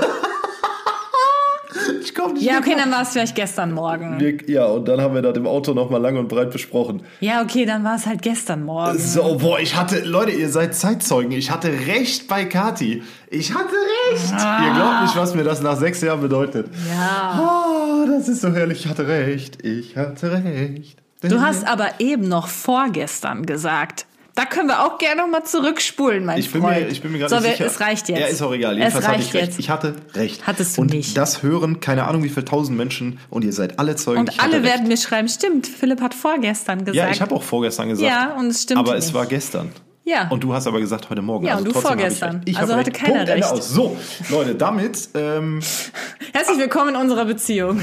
ich 2.01 2.15
komm 2.15 2.33
nicht 2.33 2.43
ja, 2.43 2.59
okay, 2.59 2.75
dann 2.77 2.91
war 2.91 3.01
es 3.01 3.09
vielleicht 3.09 3.35
gestern 3.35 3.71
Morgen. 3.71 4.19
Wir, 4.19 4.37
ja, 4.47 4.65
und 4.65 4.87
dann 4.87 5.01
haben 5.01 5.15
wir 5.15 5.21
das 5.21 5.35
im 5.37 5.47
Auto 5.47 5.73
nochmal 5.73 6.01
lang 6.01 6.17
und 6.17 6.27
breit 6.27 6.51
besprochen. 6.51 7.01
Ja, 7.19 7.41
okay, 7.41 7.65
dann 7.65 7.83
war 7.83 7.95
es 7.95 8.05
halt 8.05 8.21
gestern 8.21 8.63
Morgen. 8.63 8.99
So, 8.99 9.37
boah, 9.37 9.59
ich 9.59 9.75
hatte, 9.75 10.01
Leute, 10.01 10.31
ihr 10.31 10.49
seid 10.49 10.75
Zeitzeugen. 10.75 11.31
Ich 11.31 11.51
hatte 11.51 11.69
recht 11.87 12.27
bei 12.27 12.45
Kati. 12.45 13.03
Ich 13.29 13.53
hatte 13.53 13.75
recht. 14.11 14.31
Ihr 14.31 14.73
glaubt 14.73 15.01
nicht, 15.03 15.15
was 15.15 15.35
mir 15.35 15.43
das 15.43 15.61
nach 15.61 15.77
sechs 15.77 16.01
Jahren 16.01 16.21
bedeutet. 16.21 16.67
Ja. 16.89 17.39
Oh, 17.41 18.07
das 18.07 18.27
ist 18.27 18.41
so 18.41 18.53
herrlich. 18.53 18.85
Ich 18.85 18.87
hatte 18.87 19.07
recht. 19.07 19.63
Ich 19.63 19.97
hatte 19.97 20.31
recht. 20.31 20.97
Du 21.21 21.41
hast 21.41 21.67
aber 21.67 21.99
eben 21.99 22.29
noch 22.29 22.47
vorgestern 22.47 23.45
gesagt. 23.45 24.05
Da 24.39 24.45
können 24.45 24.69
wir 24.69 24.85
auch 24.85 24.97
gerne 24.97 25.21
noch 25.21 25.27
mal 25.27 25.43
zurückspulen, 25.43 26.23
mein 26.23 26.39
ich 26.39 26.49
bin, 26.49 26.61
Freund. 26.61 26.79
mir, 26.79 26.87
ich 26.87 27.01
bin 27.01 27.11
mir 27.11 27.17
gerade 27.17 27.35
so, 27.35 27.41
nicht 27.41 27.57
sicher. 27.57 27.65
Es 27.65 27.81
reicht 27.81 28.07
jetzt. 28.07 28.19
Ja, 28.21 28.27
ist 28.27 28.41
auch 28.41 28.53
egal. 28.53 28.71
Es 28.75 28.77
Jedenfalls 28.77 29.05
hatte 29.07 29.17
reicht 29.17 29.27
ich 29.27 29.33
recht. 29.33 29.45
jetzt. 29.47 29.59
Ich 29.59 29.69
hatte 29.69 29.95
recht. 30.13 30.47
Hattest 30.47 30.77
du 30.77 30.81
und 30.81 30.93
nicht. 30.93 31.17
das 31.17 31.43
hören 31.43 31.81
keine 31.81 32.05
Ahnung 32.07 32.23
wie 32.23 32.29
viele 32.29 32.45
tausend 32.45 32.77
Menschen 32.77 33.19
und 33.29 33.43
ihr 33.43 33.51
seid 33.51 33.79
alle 33.79 33.97
Zeugen. 33.97 34.21
Und 34.21 34.29
ich 34.29 34.37
hatte 34.37 34.45
alle 34.53 34.63
recht. 34.63 34.73
werden 34.75 34.87
mir 34.87 34.95
schreiben, 34.95 35.27
stimmt, 35.27 35.67
Philipp 35.67 35.99
hat 35.99 36.13
vorgestern 36.13 36.85
gesagt. 36.85 36.95
Ja, 36.95 37.09
ich 37.09 37.19
habe 37.19 37.35
auch 37.35 37.43
vorgestern 37.43 37.89
gesagt. 37.89 38.09
Ja, 38.09 38.33
und 38.39 38.47
es 38.47 38.61
stimmt 38.63 38.79
Aber 38.79 38.95
es 38.95 39.07
nicht. 39.07 39.13
war 39.13 39.25
gestern. 39.25 39.73
Ja. 40.05 40.29
Und 40.29 40.41
du 40.41 40.53
hast 40.53 40.67
aber 40.67 40.79
gesagt 40.79 41.09
heute 41.09 41.21
Morgen. 41.21 41.45
Ja, 41.45 41.55
also 41.55 41.65
und 41.65 41.75
du 41.75 41.81
vorgestern. 41.81 42.41
Ich. 42.45 42.53
Ich 42.53 42.59
Also 42.59 42.75
hatte 42.77 42.91
recht. 42.91 42.97
keiner 42.97 43.15
Punkt, 43.25 43.29
Ende 43.31 43.43
recht. 43.45 43.53
aus. 43.53 43.69
So, 43.69 43.97
Leute, 44.29 44.55
damit 44.55 45.09
ähm, 45.15 45.59
Herzlich 46.33 46.59
willkommen 46.59 46.95
in 46.95 47.01
unserer 47.01 47.25
Beziehung. 47.25 47.81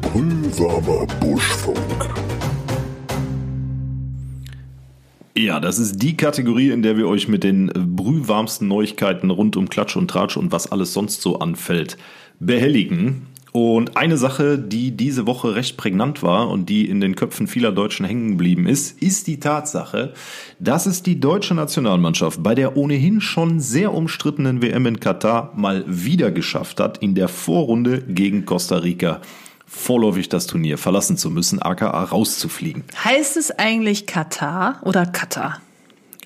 Brühwarmer 0.00 1.06
Buschfunk. 1.20 1.76
Ja, 5.34 5.60
das 5.60 5.78
ist 5.78 6.02
die 6.02 6.14
Kategorie, 6.16 6.70
in 6.70 6.82
der 6.82 6.98
wir 6.98 7.08
euch 7.08 7.26
mit 7.26 7.42
den 7.42 7.72
brühwarmsten 7.74 8.68
Neuigkeiten 8.68 9.30
rund 9.30 9.56
um 9.56 9.70
Klatsch 9.70 9.96
und 9.96 10.08
Tratsch 10.08 10.36
und 10.36 10.52
was 10.52 10.70
alles 10.70 10.92
sonst 10.92 11.22
so 11.22 11.38
anfällt 11.38 11.96
behelligen. 12.38 13.28
Und 13.52 13.96
eine 13.96 14.18
Sache, 14.18 14.58
die 14.58 14.92
diese 14.92 15.26
Woche 15.26 15.54
recht 15.54 15.76
prägnant 15.78 16.22
war 16.22 16.48
und 16.48 16.68
die 16.68 16.88
in 16.88 17.00
den 17.00 17.14
Köpfen 17.14 17.46
vieler 17.46 17.72
Deutschen 17.72 18.04
hängen 18.04 18.30
geblieben 18.32 18.66
ist, 18.66 19.02
ist 19.02 19.26
die 19.26 19.40
Tatsache, 19.40 20.12
dass 20.58 20.86
es 20.86 21.02
die 21.02 21.20
deutsche 21.20 21.54
Nationalmannschaft 21.54 22.42
bei 22.42 22.54
der 22.54 22.76
ohnehin 22.76 23.20
schon 23.20 23.60
sehr 23.60 23.92
umstrittenen 23.92 24.62
WM 24.62 24.86
in 24.86 25.00
Katar 25.00 25.52
mal 25.54 25.84
wieder 25.86 26.30
geschafft 26.30 26.80
hat, 26.80 26.98
in 26.98 27.14
der 27.14 27.28
Vorrunde 27.28 28.02
gegen 28.02 28.44
Costa 28.46 28.76
Rica 28.78 29.20
vorläufig 29.72 30.28
das 30.28 30.46
Turnier 30.46 30.78
verlassen 30.78 31.16
zu 31.16 31.30
müssen, 31.30 31.60
aka 31.60 32.04
rauszufliegen. 32.04 32.84
Heißt 33.02 33.36
es 33.36 33.50
eigentlich 33.50 34.06
Katar 34.06 34.80
oder 34.82 35.06
Katar? 35.06 35.60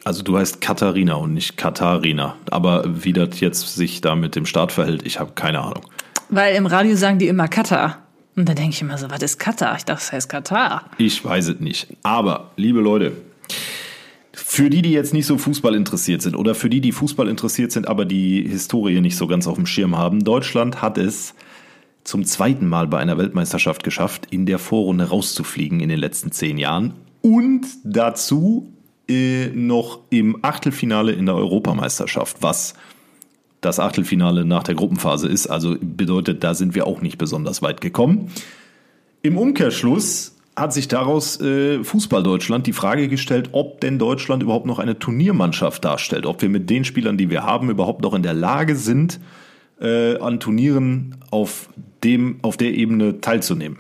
Also 0.05 0.23
du 0.23 0.37
heißt 0.37 0.61
Katharina 0.61 1.15
und 1.15 1.35
nicht 1.35 1.57
Katharina. 1.57 2.37
Aber 2.51 2.85
wie 2.87 3.13
das 3.13 3.41
jetzt 3.41 3.75
sich 3.75 4.01
da 4.01 4.15
mit 4.15 4.37
dem 4.37 4.47
Start 4.47 4.73
verhält, 4.73 5.07
ich 5.07 5.19
habe 5.19 5.33
keine 5.35 5.61
Ahnung. 5.61 5.85
Weil 6.29 6.57
im 6.57 6.67
Radio 6.67 6.97
sagen 6.97 7.19
die 7.19 7.29
immer 7.29 7.49
Katar. 7.49 8.03
Und 8.37 8.49
da 8.49 8.55
denke 8.55 8.71
ich 8.71 8.83
immer 8.83 8.99
so, 8.99 9.11
was 9.11 9.23
ist 9.23 9.39
Katar? 9.39 9.77
Ich 9.77 9.85
dachte, 9.85 10.01
das 10.01 10.13
heißt 10.13 10.29
Katar. 10.29 10.91
Ich 10.99 11.25
weiß 11.25 11.49
es 11.49 11.61
nicht. 11.61 11.89
Aber, 12.03 12.51
liebe 12.57 12.81
Leute, 12.81 13.13
für 14.33 14.69
die, 14.69 14.83
die 14.83 14.93
jetzt 14.93 15.15
nicht 15.15 15.27
so 15.27 15.39
Fußball 15.39 15.75
interessiert 15.75 16.21
sind 16.21 16.37
oder 16.37 16.55
für 16.55 16.69
die, 16.69 16.81
die 16.81 16.93
Fußball 16.93 17.29
interessiert 17.29 17.73
sind, 17.73 17.89
aber 17.89 18.05
die 18.05 18.47
Historie 18.47 19.01
nicht 19.01 19.17
so 19.17 19.27
ganz 19.27 19.47
auf 19.47 19.57
dem 19.57 19.67
Schirm 19.67 19.97
haben, 19.97 20.23
Deutschland 20.23 20.83
hat 20.83 20.99
es 20.99 21.35
zum 22.07 22.25
zweiten 22.25 22.69
Mal 22.69 22.87
bei 22.87 22.99
einer 22.99 23.19
Weltmeisterschaft 23.19 23.83
geschafft, 23.83 24.29
in 24.31 24.47
der 24.47 24.59
Vorrunde 24.59 25.09
rauszufliegen 25.09 25.81
in 25.81 25.89
den 25.89 25.99
letzten 25.99 26.31
zehn 26.31 26.57
Jahren 26.57 26.95
und 27.21 27.67
dazu 27.85 28.73
äh, 29.09 29.49
noch 29.49 30.01
im 30.11 30.39
Achtelfinale 30.43 31.13
in 31.13 31.27
der 31.27 31.35
Europameisterschaft, 31.35 32.39
was 32.41 32.75
das 33.61 33.81
Achtelfinale 33.81 34.45
nach 34.45 34.63
der 34.63 34.77
Gruppenphase 34.77 35.29
ist. 35.29 35.49
Also 35.49 35.77
bedeutet, 35.81 36.45
da 36.45 36.55
sind 36.55 36.75
wir 36.75 36.87
auch 36.87 37.01
nicht 37.01 37.19
besonders 37.19 37.63
weit 37.63 37.81
gekommen. 37.81 38.31
Im 39.23 39.37
Umkehrschluss 39.37 40.37
hat 40.55 40.73
sich 40.73 40.87
daraus 40.87 41.41
äh, 41.41 41.83
Fußball 41.83 42.23
Deutschland 42.23 42.67
die 42.69 42.73
Frage 42.73 43.09
gestellt, 43.09 43.51
ob 43.53 43.81
denn 43.81 43.99
Deutschland 43.99 44.43
überhaupt 44.43 44.67
noch 44.67 44.79
eine 44.79 44.99
Turniermannschaft 44.99 45.85
darstellt, 45.85 46.25
ob 46.25 46.41
wir 46.41 46.49
mit 46.49 46.71
den 46.71 46.85
Spielern, 46.85 47.19
die 47.19 47.31
wir 47.31 47.43
haben, 47.43 47.69
überhaupt 47.69 48.03
noch 48.03 48.15
in 48.15 48.23
der 48.23 48.35
Lage 48.35 48.77
sind, 48.77 49.19
äh, 49.81 50.19
an 50.19 50.41
Turnieren 50.41 51.17
auf 51.31 51.69
dem 52.05 52.39
auf 52.43 52.57
der 52.57 52.75
Ebene 52.75 53.21
teilzunehmen. 53.21 53.79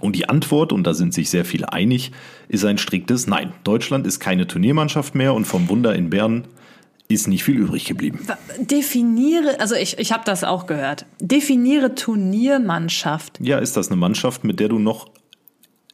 Und 0.00 0.16
die 0.16 0.28
Antwort, 0.28 0.72
und 0.72 0.84
da 0.84 0.94
sind 0.94 1.14
sich 1.14 1.30
sehr 1.30 1.44
viele 1.44 1.72
einig, 1.72 2.10
ist 2.48 2.64
ein 2.64 2.78
striktes 2.78 3.26
Nein. 3.26 3.52
Deutschland 3.62 4.06
ist 4.06 4.18
keine 4.18 4.46
Turniermannschaft 4.46 5.14
mehr 5.14 5.34
und 5.34 5.44
vom 5.44 5.68
Wunder 5.68 5.94
in 5.94 6.10
Bern 6.10 6.48
ist 7.06 7.28
nicht 7.28 7.44
viel 7.44 7.56
übrig 7.56 7.84
geblieben. 7.84 8.26
Definiere, 8.58 9.60
also 9.60 9.74
ich, 9.74 9.98
ich 9.98 10.10
habe 10.10 10.24
das 10.24 10.42
auch 10.42 10.66
gehört. 10.66 11.06
Definiere 11.20 11.94
Turniermannschaft. 11.94 13.38
Ja, 13.40 13.58
ist 13.58 13.76
das 13.76 13.88
eine 13.88 13.96
Mannschaft, 13.96 14.42
mit 14.42 14.58
der 14.58 14.68
du 14.68 14.78
noch 14.78 15.10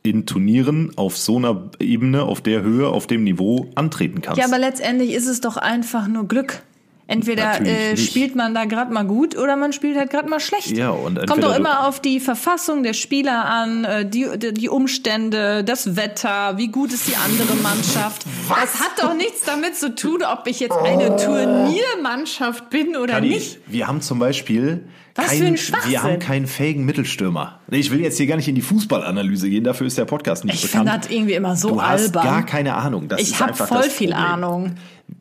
in 0.03 0.25
Turnieren 0.25 0.93
auf 0.97 1.17
so 1.17 1.37
einer 1.37 1.71
Ebene, 1.79 2.23
auf 2.23 2.41
der 2.41 2.63
Höhe, 2.63 2.89
auf 2.89 3.07
dem 3.07 3.25
Niveau 3.25 3.71
antreten 3.75 4.23
kannst? 4.23 4.39
Ja, 4.39 4.47
aber 4.47 4.59
letztendlich 4.59 5.13
ist 5.13 5.27
es 5.27 5.41
doch 5.41 5.57
einfach 5.57 6.09
nur 6.09 6.27
Glück. 6.27 6.63
Entweder 7.11 7.61
äh, 7.67 7.97
spielt 7.97 8.37
man 8.37 8.55
da 8.55 8.67
gerade 8.67 8.93
mal 8.93 9.05
gut 9.05 9.37
oder 9.37 9.57
man 9.57 9.73
spielt 9.73 9.99
halt 9.99 10.11
gerade 10.11 10.29
mal 10.29 10.39
schlecht. 10.39 10.77
Ja, 10.77 10.91
und 10.91 11.27
Kommt 11.27 11.43
doch 11.43 11.57
immer 11.57 11.89
auf 11.89 11.99
die 11.99 12.21
Verfassung 12.21 12.85
der 12.85 12.95
Spieler 12.95 13.47
an, 13.47 13.85
äh, 13.85 14.09
die, 14.09 14.29
die 14.53 14.69
Umstände, 14.69 15.65
das 15.65 15.97
Wetter, 15.97 16.57
wie 16.57 16.69
gut 16.69 16.93
ist 16.93 17.09
die 17.09 17.17
andere 17.17 17.57
Mannschaft. 17.65 18.25
Das 18.49 18.81
hat 18.81 18.93
doch 19.03 19.15
nichts 19.15 19.43
damit 19.45 19.75
zu 19.75 19.93
tun, 19.97 20.23
ob 20.23 20.47
ich 20.47 20.61
jetzt 20.61 20.77
eine 20.77 21.17
Turniermannschaft 21.17 22.71
bin 22.71 22.95
oder 22.97 23.15
Kadi, 23.15 23.29
nicht. 23.31 23.59
Wir 23.67 23.89
haben 23.89 24.01
zum 24.03 24.21
Beispiel 24.21 24.85
Was 25.17 25.27
keinen, 25.27 25.39
für 25.41 25.47
ein 25.47 25.57
Schwachsinn. 25.57 25.91
wir 25.91 26.03
haben 26.05 26.19
keinen 26.21 26.47
fähigen 26.47 26.85
Mittelstürmer. 26.85 27.59
Ich 27.73 27.91
will 27.91 28.01
jetzt 28.03 28.19
hier 28.19 28.29
gar 28.29 28.37
nicht 28.37 28.47
in 28.47 28.55
die 28.55 28.63
Fußballanalyse 28.63 29.51
gehen, 29.51 29.65
dafür 29.65 29.89
ist 29.89 29.99
der 29.99 30.05
Podcast 30.05 30.45
nicht 30.45 30.55
Ich 30.55 30.71
bekannt. 30.71 30.89
finde 30.89 31.01
das 31.09 31.11
irgendwie 31.11 31.35
immer 31.35 31.57
so 31.57 31.71
du 31.71 31.83
hast 31.83 32.03
albern. 32.17 32.23
gar 32.25 32.47
keine 32.47 32.75
Ahnung. 32.75 33.09
Das 33.09 33.21
ich 33.21 33.41
habe 33.41 33.55
voll 33.55 33.83
viel. 33.91 34.13
Ahnung. 34.13 34.77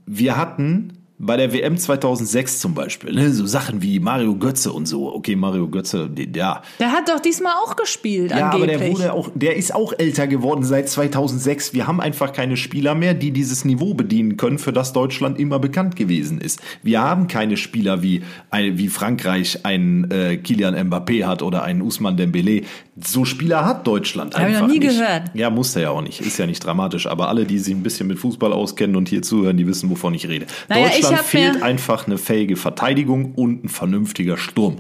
Wir 0.06 0.38
hatten 0.38 0.94
bei 1.22 1.36
der 1.36 1.52
WM 1.54 1.78
2006 1.78 2.60
zum 2.60 2.74
Beispiel 2.74 3.14
ne, 3.14 3.32
so 3.34 3.46
Sachen 3.46 3.82
wie 3.82 4.00
Mario 4.00 4.36
Götze 4.36 4.72
und 4.72 4.86
so. 4.88 5.14
Okay, 5.14 5.36
Mario 5.36 5.68
Götze, 5.68 6.10
ja, 6.34 6.62
Der 6.80 6.92
hat 6.94 7.10
doch 7.10 7.20
diesmal 7.20 7.54
auch 7.64 7.76
gespielt, 7.76 8.32
Ja, 8.32 8.48
aber 8.52 8.64
angeblich. 8.64 8.80
der 8.80 8.92
wurde 8.92 9.14
auch, 9.14 9.30
der 9.36 9.58
ist 9.58 9.76
auch 9.76 9.92
älter 9.98 10.28
geworden 10.28 10.64
seit 10.64 10.88
2006. 10.88 11.74
Wir 11.74 11.88
haben 11.88 12.00
einfach 12.00 12.32
keine 12.32 12.56
Spieler 12.56 12.96
mehr, 12.96 13.14
die 13.14 13.32
dieses 13.32 13.66
Niveau 13.66 13.94
bedienen 13.94 14.38
können, 14.38 14.60
für 14.60 14.72
das 14.72 14.94
Deutschland 14.94 15.38
immer 15.40 15.60
bekannt 15.60 15.98
gewesen 15.98 16.40
ist. 16.40 16.62
Wir 16.84 17.02
haben 17.02 17.28
keine 17.28 17.58
Spieler 17.58 18.02
wie 18.02 18.24
wie 18.52 18.88
Frankreich 18.88 19.66
einen 19.66 20.10
äh, 20.12 20.38
Kylian 20.38 20.76
Mbappé 20.90 21.26
hat 21.26 21.42
oder 21.44 21.64
einen 21.64 21.82
Usman 21.82 22.18
Dembélé. 22.18 22.64
So 23.02 23.26
Spieler 23.26 23.66
hat 23.66 23.86
Deutschland 23.88 24.36
Hab 24.36 24.42
ich 24.42 24.48
einfach 24.48 24.62
noch 24.62 24.74
nie 24.74 24.80
nicht. 24.80 24.98
gehört. 24.98 25.32
Ja, 25.34 25.50
muss 25.50 25.76
er 25.76 25.82
ja 25.84 25.90
auch 25.92 26.02
nicht. 26.02 26.20
Ist 26.22 26.38
ja 26.38 26.46
nicht 26.46 26.64
dramatisch. 26.66 27.08
Aber 27.08 27.30
alle, 27.30 27.46
die 27.46 27.60
sich 27.60 27.74
ein 27.74 27.84
bisschen 27.84 28.08
mit 28.08 28.20
Fußball 28.20 28.52
auskennen 28.52 28.96
und 28.96 29.08
hier 29.10 29.22
zuhören, 29.22 29.56
die 29.58 29.68
wissen, 29.68 29.90
wovon 29.90 30.14
ich 30.14 30.28
rede. 30.28 30.48
Naja, 30.68 30.88
ich 30.98 31.09
Deutschland 31.18 31.28
fehlt 31.28 31.64
einfach 31.64 32.08
eine 32.08 32.18
fähige 32.18 32.56
Verteidigung 32.56 33.34
und 33.36 33.66
ein 33.66 33.70
vernünftiger 33.70 34.38
Sturm. 34.38 34.78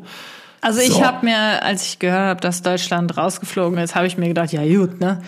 Also 0.61 0.81
ich 0.81 0.93
So. 0.93 1.05
habe 1.05 1.25
mir, 1.25 1.63
als 1.63 1.85
ich 1.85 1.99
gehört 1.99 2.19
habe, 2.19 2.41
dass 2.41 2.61
Deutschland 2.61 3.17
rausgeflogen 3.17 3.79
ist, 3.79 3.95
habe 3.95 4.07
ich 4.07 4.17
mir 4.17 4.27
gedacht, 4.27 4.51
ja 4.51 4.63
gut, 4.65 4.99
ne? 4.99 5.21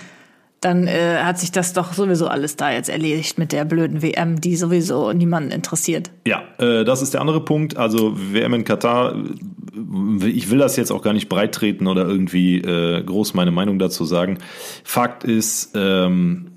Dann 0.59 0.85
äh, 0.85 1.17
hat 1.23 1.39
sich 1.39 1.51
das 1.51 1.73
doch 1.73 1.93
sowieso 1.93 2.27
alles 2.27 2.55
da 2.55 2.71
jetzt 2.71 2.87
erledigt 2.87 3.39
mit 3.39 3.51
der 3.51 3.65
blöden 3.65 4.03
WM, 4.03 4.39
die 4.39 4.55
sowieso 4.55 5.11
niemanden 5.11 5.49
interessiert. 5.49 6.11
Ja, 6.27 6.43
äh, 6.59 6.83
das 6.83 7.01
ist 7.01 7.15
der 7.15 7.21
andere 7.21 7.43
Punkt. 7.43 7.77
Also 7.77 8.13
WM 8.15 8.53
in 8.53 8.63
Katar, 8.63 9.15
äh, 9.15 10.27
ich 10.27 10.51
will 10.51 10.59
das 10.59 10.75
jetzt 10.75 10.91
auch 10.91 11.01
gar 11.01 11.13
nicht 11.13 11.29
breit 11.29 11.55
treten 11.55 11.87
oder 11.87 12.05
irgendwie 12.07 12.57
äh, 12.57 13.01
groß 13.01 13.33
meine 13.33 13.49
Meinung 13.49 13.79
dazu 13.79 14.05
sagen. 14.05 14.37
Fakt 14.83 15.23
ist, 15.23 15.71
ähm, 15.73 16.51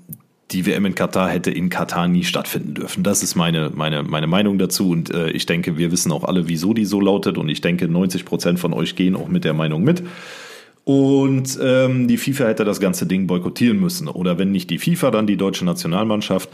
die 0.55 0.65
WM 0.65 0.85
in 0.85 0.95
Katar 0.95 1.29
hätte 1.29 1.51
in 1.51 1.69
Katar 1.69 2.07
nie 2.07 2.23
stattfinden 2.23 2.73
dürfen. 2.73 3.03
Das 3.03 3.21
ist 3.21 3.35
meine, 3.35 3.71
meine, 3.73 4.03
meine 4.03 4.27
Meinung 4.27 4.57
dazu. 4.57 4.89
Und 4.89 5.13
äh, 5.13 5.29
ich 5.31 5.45
denke, 5.45 5.77
wir 5.77 5.91
wissen 5.91 6.11
auch 6.13 6.23
alle, 6.23 6.47
wieso 6.47 6.73
die 6.73 6.85
so 6.85 7.01
lautet. 7.01 7.37
Und 7.37 7.49
ich 7.49 7.59
denke, 7.59 7.89
90 7.89 8.23
Prozent 8.23 8.59
von 8.59 8.73
euch 8.73 8.95
gehen 8.95 9.15
auch 9.15 9.27
mit 9.27 9.43
der 9.43 9.53
Meinung 9.53 9.83
mit. 9.83 10.01
Und 10.85 11.59
ähm, 11.61 12.07
die 12.07 12.17
FIFA 12.17 12.47
hätte 12.47 12.63
das 12.63 12.79
ganze 12.79 13.05
Ding 13.05 13.27
boykottieren 13.27 13.79
müssen. 13.79 14.07
Oder 14.07 14.37
wenn 14.37 14.51
nicht 14.51 14.69
die 14.69 14.77
FIFA, 14.77 15.11
dann 15.11 15.27
die 15.27 15.35
deutsche 15.35 15.65
Nationalmannschaft. 15.65 16.49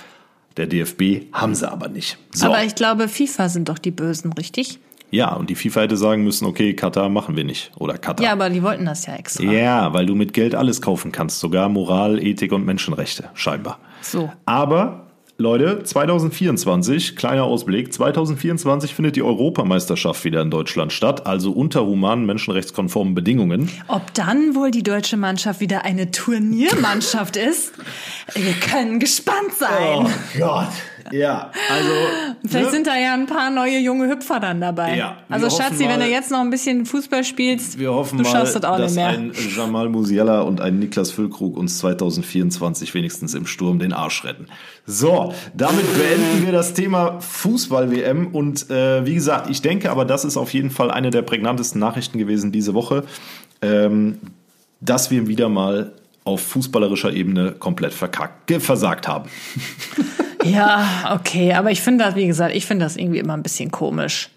Der 0.58 0.66
DFB 0.66 1.32
haben 1.32 1.54
sie 1.54 1.72
aber 1.72 1.88
nicht. 1.88 2.18
So. 2.34 2.48
Aber 2.48 2.64
ich 2.64 2.74
glaube, 2.74 3.08
FIFA 3.08 3.50
sind 3.50 3.70
doch 3.70 3.78
die 3.78 3.92
Bösen, 3.92 4.34
richtig? 4.34 4.80
Ja, 5.12 5.34
und 5.34 5.50
die 5.50 5.56
FIFA 5.56 5.82
hätte 5.82 5.98
sagen 5.98 6.24
müssen, 6.24 6.46
okay, 6.46 6.74
Katar 6.74 7.10
machen 7.10 7.36
wir 7.36 7.44
nicht. 7.44 7.72
Oder 7.78 7.98
Katar. 7.98 8.26
Ja, 8.26 8.32
aber 8.32 8.50
die 8.50 8.64
wollten 8.64 8.86
das 8.86 9.06
ja 9.06 9.16
extra. 9.16 9.44
Ja, 9.44 9.94
weil 9.94 10.06
du 10.06 10.16
mit 10.16 10.34
Geld 10.34 10.56
alles 10.56 10.82
kaufen 10.82 11.12
kannst, 11.12 11.40
sogar 11.42 11.68
Moral, 11.68 12.24
Ethik 12.24 12.54
und 12.54 12.66
Menschenrechte, 12.66 13.30
scheinbar. 13.34 13.78
So. 14.02 14.32
Aber, 14.46 15.08
Leute, 15.38 15.84
2024, 15.84 17.18
kleiner 17.18 17.44
Ausblick, 17.44 17.92
2024 17.92 18.96
findet 18.96 19.18
die 19.18 19.24
Europameisterschaft 19.24 20.24
wieder 20.24 20.42
in 20.42 20.50
Deutschland 20.50 20.94
statt, 20.94 21.28
also 21.28 21.52
unter 21.52 21.86
humanen, 21.86 22.26
menschenrechtskonformen 22.26 23.14
Bedingungen. 23.14 23.70
Ob 23.90 24.14
dann 24.14 24.56
wohl 24.56 24.72
die 24.72 24.84
deutsche 24.84 25.18
Mannschaft 25.18 25.60
wieder 25.60 25.84
eine 25.84 26.12
Turniermannschaft 26.12 27.36
ist? 27.36 27.74
Wir 28.34 28.54
können 28.54 29.00
gespannt 29.00 29.54
sein. 29.58 30.08
Gott. 30.38 30.70
Ja, 31.12 31.52
also. 31.70 31.90
Vielleicht 32.48 32.66
ne? 32.66 32.72
sind 32.72 32.88
da 32.88 32.98
ja 32.98 33.14
ein 33.14 33.26
paar 33.28 33.50
neue 33.50 33.78
junge 33.80 34.10
Hüpfer 34.10 34.40
dann 34.40 34.62
dabei. 34.62 34.96
Ja, 34.98 35.18
also 35.30 35.50
Schatzi, 35.50 35.82
wenn 35.82 36.00
mal- 36.00 36.06
du 36.06 36.12
jetzt 36.12 36.32
noch 36.32 36.40
ein 36.40 36.50
bisschen 36.50 36.86
Fußball 36.86 37.24
spielst, 37.24 37.78
Wir 37.78 37.94
hoffen 37.94 38.18
du 38.18 38.24
mal, 38.24 38.30
schaffst 38.32 38.56
das 38.56 38.64
auch 38.64 38.78
dass 38.78 38.96
nicht 38.96 39.04
mehr. 39.04 39.08
ein 39.10 39.32
Jamal 39.56 39.90
Musiala 39.90 40.42
und 40.42 40.62
ein 40.62 40.80
Niklas 40.80 41.12
Füllkrug 41.12 41.58
uns 41.58 41.78
2024 41.80 42.94
wenigstens 42.94 43.34
im 43.34 43.46
Sturm 43.46 43.80
den 43.80 43.94
Arsch 43.94 44.24
retten. 44.24 44.48
So, 44.86 45.34
damit 45.56 45.86
beenden 45.98 46.46
wir 46.46 46.52
das 46.52 46.74
Thema 46.74 47.20
Fußball-WM 47.22 48.28
und 48.28 48.70
äh, 48.70 49.06
wie 49.06 49.14
gesagt, 49.14 49.50
ich 49.50 49.62
denke 49.62 49.92
aber, 49.92 50.06
das 50.06 50.26
ist 50.26 50.38
auf 50.38 50.54
jeden 50.54 50.72
Fall 50.72 50.92
eine 50.92 51.10
der 51.12 51.22
prägnantesten 51.22 51.80
Nachrichten 51.80 52.18
gewesen 52.18 52.52
diese 52.52 52.74
Woche, 52.74 53.04
ähm, 53.62 54.18
dass 54.80 55.12
wir 55.12 55.28
wieder 55.28 55.50
mal 55.50 55.94
auf 56.24 56.42
fußballerischer 56.42 57.14
Ebene 57.14 57.52
komplett 57.54 57.94
versagt 57.94 59.08
haben. 59.08 59.30
Ja, 60.44 61.14
okay, 61.14 61.54
aber 61.54 61.72
ich 61.72 61.82
finde 61.82 62.06
das, 62.06 62.16
wie 62.16 62.28
gesagt, 62.28 62.56
ich 62.56 62.66
finde 62.66 62.86
das 62.86 62.98
irgendwie 62.98 63.20
immer 63.20 63.34
ein 63.34 63.44
bisschen 63.44 63.72
komisch. 63.72 64.30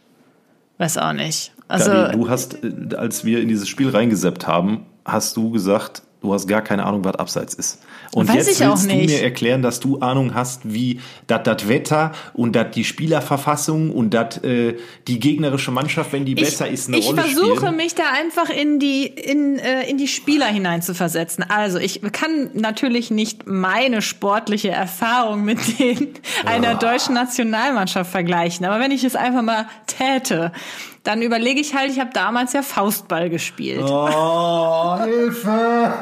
Weiß 0.78 0.98
auch 0.98 1.12
nicht. 1.12 1.52
Also, 1.68 1.90
Gabi, 1.90 2.16
du 2.16 2.28
hast, 2.28 2.62
äh, 2.62 2.94
als 2.96 3.24
wir 3.24 3.40
in 3.40 3.48
dieses 3.48 3.68
Spiel 3.68 3.88
reingeseppt 3.88 4.46
haben, 4.46 4.86
hast 5.04 5.36
du 5.36 5.50
gesagt, 5.50 6.02
du 6.24 6.32
hast 6.32 6.48
gar 6.48 6.62
keine 6.62 6.84
Ahnung, 6.84 7.04
was 7.04 7.14
Abseits 7.16 7.54
ist. 7.54 7.78
Und 8.12 8.28
Weiß 8.28 8.46
jetzt 8.46 8.60
ich 8.60 8.66
willst 8.66 8.90
du 8.90 8.96
mir 8.96 9.22
erklären, 9.22 9.60
dass 9.60 9.78
du 9.78 9.98
Ahnung 9.98 10.34
hast, 10.34 10.60
wie 10.64 11.00
das 11.26 11.42
das 11.44 11.68
Wetter 11.68 12.12
und 12.32 12.56
das 12.56 12.70
die 12.70 12.84
Spielerverfassung 12.84 13.90
und 13.90 14.14
das 14.14 14.38
äh, 14.42 14.76
die 15.06 15.20
gegnerische 15.20 15.70
Mannschaft, 15.70 16.12
wenn 16.12 16.24
die 16.24 16.34
besser 16.34 16.66
ist, 16.66 16.88
eine 16.88 16.96
ich 16.96 17.06
Rolle 17.06 17.22
versuche 17.22 17.56
spielen. 17.56 17.76
mich 17.76 17.94
da 17.94 18.04
einfach 18.18 18.48
in 18.48 18.78
die 18.78 19.04
in, 19.06 19.58
äh, 19.58 19.88
in 19.88 19.98
die 19.98 20.08
Spieler 20.08 20.46
hinein-zu-versetzen. 20.46 21.44
Also 21.46 21.78
ich 21.78 22.00
kann 22.12 22.50
natürlich 22.54 23.10
nicht 23.10 23.46
meine 23.46 24.00
sportliche 24.00 24.70
Erfahrung 24.70 25.44
mit 25.44 25.78
den 25.78 26.14
einer 26.46 26.76
deutschen 26.76 27.14
Nationalmannschaft 27.14 28.10
vergleichen, 28.10 28.64
aber 28.64 28.80
wenn 28.80 28.92
ich 28.92 29.04
es 29.04 29.14
einfach 29.14 29.42
mal 29.42 29.66
täte, 29.86 30.52
dann 31.04 31.20
überlege 31.20 31.60
ich 31.60 31.74
halt, 31.74 31.90
ich 31.90 32.00
habe 32.00 32.10
damals 32.14 32.54
ja 32.54 32.62
Faustball 32.62 33.28
gespielt. 33.28 33.84
Oh, 33.86 34.98
Hilfe! 35.04 35.92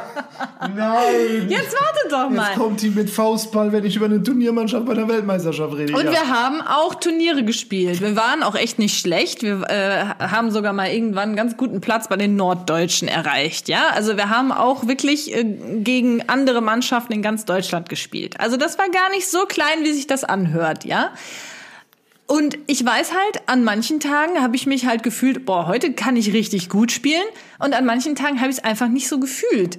Nein! 0.76 1.48
Jetzt 1.48 1.74
warte 1.74 2.08
doch 2.08 2.30
mal. 2.30 2.50
Jetzt 2.50 2.58
kommt 2.58 2.82
die 2.82 2.90
mit 2.90 3.10
Faustball, 3.10 3.72
wenn 3.72 3.84
ich 3.84 3.96
über 3.96 4.06
eine 4.06 4.22
Turniermannschaft 4.22 4.86
bei 4.86 4.94
der 4.94 5.08
Weltmeisterschaft 5.08 5.76
rede. 5.76 5.92
Und 5.92 6.04
ja. 6.04 6.12
wir 6.12 6.28
haben 6.28 6.62
auch 6.62 6.94
Turniere 6.94 7.44
gespielt. 7.44 8.00
Wir 8.00 8.14
waren 8.14 8.44
auch 8.44 8.54
echt 8.54 8.78
nicht 8.78 8.96
schlecht. 8.96 9.42
Wir 9.42 9.68
äh, 9.68 10.04
haben 10.24 10.52
sogar 10.52 10.72
mal 10.72 10.88
irgendwann 10.88 11.30
einen 11.30 11.36
ganz 11.36 11.56
guten 11.56 11.80
Platz 11.80 12.06
bei 12.06 12.16
den 12.16 12.36
Norddeutschen 12.36 13.08
erreicht. 13.08 13.68
Ja, 13.68 13.88
also 13.92 14.16
wir 14.16 14.28
haben 14.28 14.52
auch 14.52 14.86
wirklich 14.86 15.34
äh, 15.34 15.42
gegen 15.42 16.28
andere 16.28 16.60
Mannschaften 16.60 17.12
in 17.12 17.22
ganz 17.22 17.44
Deutschland 17.44 17.88
gespielt. 17.88 18.38
Also 18.38 18.56
das 18.56 18.78
war 18.78 18.88
gar 18.88 19.10
nicht 19.10 19.28
so 19.28 19.46
klein, 19.46 19.82
wie 19.82 19.92
sich 19.92 20.06
das 20.06 20.22
anhört. 20.22 20.84
Ja. 20.84 21.10
Und 22.26 22.58
ich 22.66 22.84
weiß 22.84 23.12
halt, 23.12 23.48
an 23.48 23.64
manchen 23.64 24.00
Tagen 24.00 24.40
habe 24.40 24.56
ich 24.56 24.66
mich 24.66 24.86
halt 24.86 25.02
gefühlt, 25.02 25.44
boah, 25.44 25.66
heute 25.66 25.92
kann 25.92 26.16
ich 26.16 26.32
richtig 26.32 26.68
gut 26.68 26.92
spielen. 26.92 27.26
Und 27.58 27.74
an 27.74 27.84
manchen 27.84 28.14
Tagen 28.14 28.40
habe 28.40 28.50
ich 28.50 28.58
es 28.58 28.64
einfach 28.64 28.88
nicht 28.88 29.08
so 29.08 29.20
gefühlt. 29.20 29.78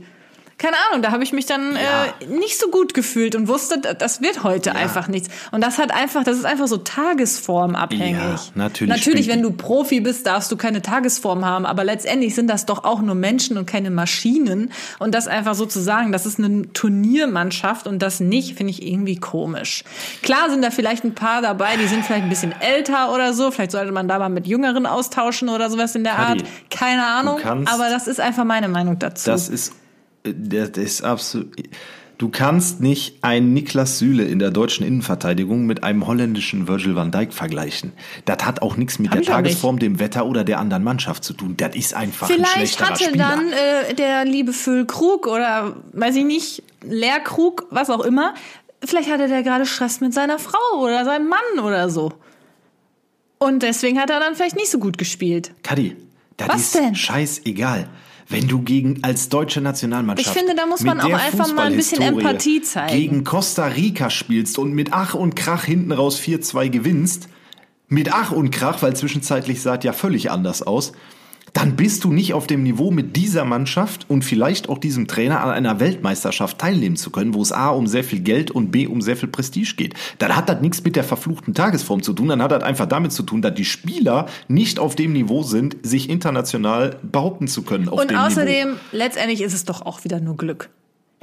Keine 0.57 0.75
Ahnung, 0.89 1.01
da 1.01 1.11
habe 1.11 1.23
ich 1.23 1.33
mich 1.33 1.45
dann 1.45 1.73
Ja. 1.75 2.05
äh, 2.21 2.25
nicht 2.27 2.59
so 2.59 2.69
gut 2.69 2.93
gefühlt 2.93 3.35
und 3.35 3.47
wusste, 3.47 3.79
das 3.79 4.21
wird 4.21 4.43
heute 4.43 4.75
einfach 4.75 5.07
nichts. 5.07 5.29
Und 5.51 5.61
das 5.61 5.77
hat 5.77 5.91
einfach, 5.93 6.23
das 6.23 6.37
ist 6.37 6.45
einfach 6.45 6.67
so 6.67 6.77
tagesformabhängig. 6.77 8.13
Ja, 8.21 8.39
natürlich 8.55 8.89
Natürlich, 8.95 9.27
wenn 9.27 9.41
du 9.41 9.51
Profi 9.51 9.99
bist, 9.99 10.25
darfst 10.27 10.51
du 10.51 10.55
keine 10.57 10.81
Tagesform 10.81 11.43
haben, 11.45 11.65
aber 11.65 11.83
letztendlich 11.83 12.35
sind 12.35 12.47
das 12.47 12.65
doch 12.65 12.83
auch 12.83 13.01
nur 13.01 13.15
Menschen 13.15 13.57
und 13.57 13.65
keine 13.65 13.89
Maschinen. 13.89 14.71
Und 14.99 15.13
das 15.15 15.27
einfach 15.27 15.55
so 15.55 15.65
zu 15.65 15.79
sagen, 15.79 16.11
das 16.11 16.25
ist 16.25 16.39
eine 16.39 16.71
Turniermannschaft 16.73 17.87
und 17.87 17.99
das 17.99 18.19
nicht, 18.19 18.55
finde 18.57 18.71
ich 18.71 18.85
irgendwie 18.85 19.17
komisch. 19.17 19.83
Klar 20.21 20.49
sind 20.49 20.61
da 20.63 20.71
vielleicht 20.71 21.03
ein 21.03 21.15
paar 21.15 21.41
dabei, 21.41 21.75
die 21.77 21.87
sind 21.87 22.05
vielleicht 22.05 22.23
ein 22.23 22.29
bisschen 22.29 22.53
älter 22.61 23.13
oder 23.13 23.33
so. 23.33 23.51
Vielleicht 23.51 23.71
sollte 23.71 23.91
man 23.91 24.07
da 24.07 24.19
mal 24.19 24.29
mit 24.29 24.47
Jüngeren 24.47 24.85
austauschen 24.85 25.49
oder 25.49 25.69
sowas 25.69 25.95
in 25.95 26.03
der 26.03 26.13
Kadi, 26.13 26.41
Art. 26.41 26.49
Keine 26.69 27.05
Ahnung. 27.05 27.39
kannst- 27.41 27.71
Aber 27.73 27.89
das 27.89 28.07
ist 28.07 28.19
einfach 28.19 28.43
meine 28.45 28.67
Meinung 28.67 28.99
dazu. 28.99 29.29
Das 29.29 29.49
ist, 29.49 29.69
äh, 29.69 29.73
das 30.23 30.69
ist 30.69 31.03
absolut. 31.03 31.53
Du 32.19 32.29
kannst 32.29 32.79
nicht 32.79 33.23
einen 33.23 33.53
Niklas 33.53 33.99
Süle 33.99 34.23
in 34.23 34.39
der 34.39 34.51
deutschen 34.51 34.85
Innenverteidigung 34.85 35.65
mit 35.65 35.83
einem 35.83 36.05
holländischen 36.07 36.67
Virgil 36.67 36.95
van 36.95 37.11
Dijk 37.11 37.33
vergleichen. 37.33 37.91
Das 38.25 38.45
hat 38.45 38.61
auch 38.61 38.77
nichts 38.77 38.99
mit 38.99 39.11
Hab 39.11 39.17
der. 39.17 39.25
Tagesform, 39.25 39.79
dem 39.79 39.99
Wetter 39.99 40.25
oder 40.25 40.43
der 40.43 40.59
anderen 40.59 40.83
Mannschaft 40.83 41.23
zu 41.23 41.33
tun. 41.33 41.55
Das 41.57 41.75
ist 41.75 41.93
einfach 41.95 42.29
ein 42.29 42.35
Vielleicht 42.35 42.53
schlechterer 42.53 42.89
hatte 42.91 43.03
Spieler. 43.05 43.29
dann 43.29 43.51
äh, 43.51 43.93
der 43.95 44.25
liebe 44.25 44.53
Füllkrug 44.53 45.27
oder 45.27 45.75
weiß 45.91 46.15
ich 46.15 46.23
nicht, 46.23 46.63
Leerkrug, 46.83 47.65
was 47.71 47.89
auch 47.89 48.01
immer, 48.01 48.35
vielleicht 48.85 49.09
hatte 49.11 49.27
der 49.27 49.43
gerade 49.43 49.65
Stress 49.65 49.99
mit 49.99 50.13
seiner 50.13 50.39
Frau 50.39 50.79
oder 50.79 51.03
seinem 51.05 51.27
Mann 51.27 51.63
oder 51.65 51.89
so. 51.89 52.13
Und 53.39 53.63
deswegen 53.63 53.99
hat 53.99 54.09
er 54.09 54.19
dann 54.19 54.35
vielleicht 54.35 54.55
nicht 54.55 54.69
so 54.69 54.79
gut 54.79 54.97
gespielt. 54.97 55.51
Kadi, 55.63 55.97
das 56.37 56.47
Was 56.47 56.61
ist 56.61 56.75
denn? 56.75 56.95
scheißegal. 56.95 57.89
Wenn 58.29 58.47
du 58.47 58.61
gegen 58.61 59.03
als 59.03 59.29
deutsche 59.29 59.61
Nationalmannschaft 59.61 60.27
Ich 60.27 60.33
finde, 60.33 60.55
da 60.55 60.65
muss 60.65 60.81
man 60.81 61.01
auch 61.01 61.13
einfach 61.13 61.53
mal 61.53 61.67
ein 61.67 61.75
bisschen 61.75 62.01
Empathie 62.01 62.61
zeigen. 62.61 62.93
Gegen 62.93 63.23
Costa 63.23 63.67
Rica 63.67 64.09
spielst 64.09 64.57
und 64.57 64.73
mit 64.73 64.93
Ach 64.93 65.13
und 65.13 65.35
Krach 65.35 65.65
hinten 65.65 65.91
raus 65.91 66.19
4-2 66.19 66.69
gewinnst, 66.69 67.27
mit 67.87 68.13
Ach 68.13 68.31
und 68.31 68.51
Krach, 68.51 68.81
weil 68.81 68.95
zwischenzeitlich 68.95 69.61
sah 69.61 69.75
es 69.75 69.83
ja 69.83 69.93
völlig 69.93 70.31
anders 70.31 70.61
aus, 70.61 70.93
dann 71.53 71.75
bist 71.75 72.03
du 72.03 72.11
nicht 72.11 72.33
auf 72.33 72.47
dem 72.47 72.63
Niveau 72.63 72.89
mit 72.89 73.15
dieser 73.15 73.45
Mannschaft 73.45 74.09
und 74.09 74.25
vielleicht 74.25 74.69
auch 74.69 74.79
diesem 74.79 75.07
Trainer 75.07 75.41
an 75.41 75.51
einer 75.51 75.79
Weltmeisterschaft 75.79 76.57
teilnehmen 76.57 76.95
zu 76.95 77.11
können, 77.11 77.35
wo 77.35 77.41
es 77.43 77.51
A 77.51 77.69
um 77.69 77.85
sehr 77.85 78.03
viel 78.03 78.21
Geld 78.21 78.49
und 78.49 78.71
B 78.71 78.87
um 78.87 79.01
sehr 79.01 79.15
viel 79.15 79.29
Prestige 79.29 79.75
geht. 79.77 79.93
Dann 80.17 80.35
hat 80.35 80.49
das 80.49 80.61
nichts 80.61 80.83
mit 80.83 80.95
der 80.95 81.03
verfluchten 81.03 81.53
Tagesform 81.53 82.01
zu 82.01 82.13
tun, 82.13 82.29
dann 82.29 82.41
hat 82.41 82.51
das 82.51 82.63
einfach 82.63 82.87
damit 82.87 83.11
zu 83.11 83.21
tun, 83.21 83.43
dass 83.43 83.53
die 83.53 83.65
Spieler 83.65 84.25
nicht 84.47 84.79
auf 84.79 84.95
dem 84.95 85.13
Niveau 85.13 85.43
sind, 85.43 85.77
sich 85.83 86.09
international 86.09 86.97
behaupten 87.03 87.47
zu 87.47 87.61
können 87.61 87.87
Und 87.87 88.09
dem 88.09 88.17
außerdem, 88.17 88.69
Niveau. 88.69 88.79
letztendlich 88.91 89.41
ist 89.41 89.53
es 89.53 89.63
doch 89.63 89.83
auch 89.83 90.03
wieder 90.03 90.19
nur 90.19 90.35
Glück. 90.37 90.69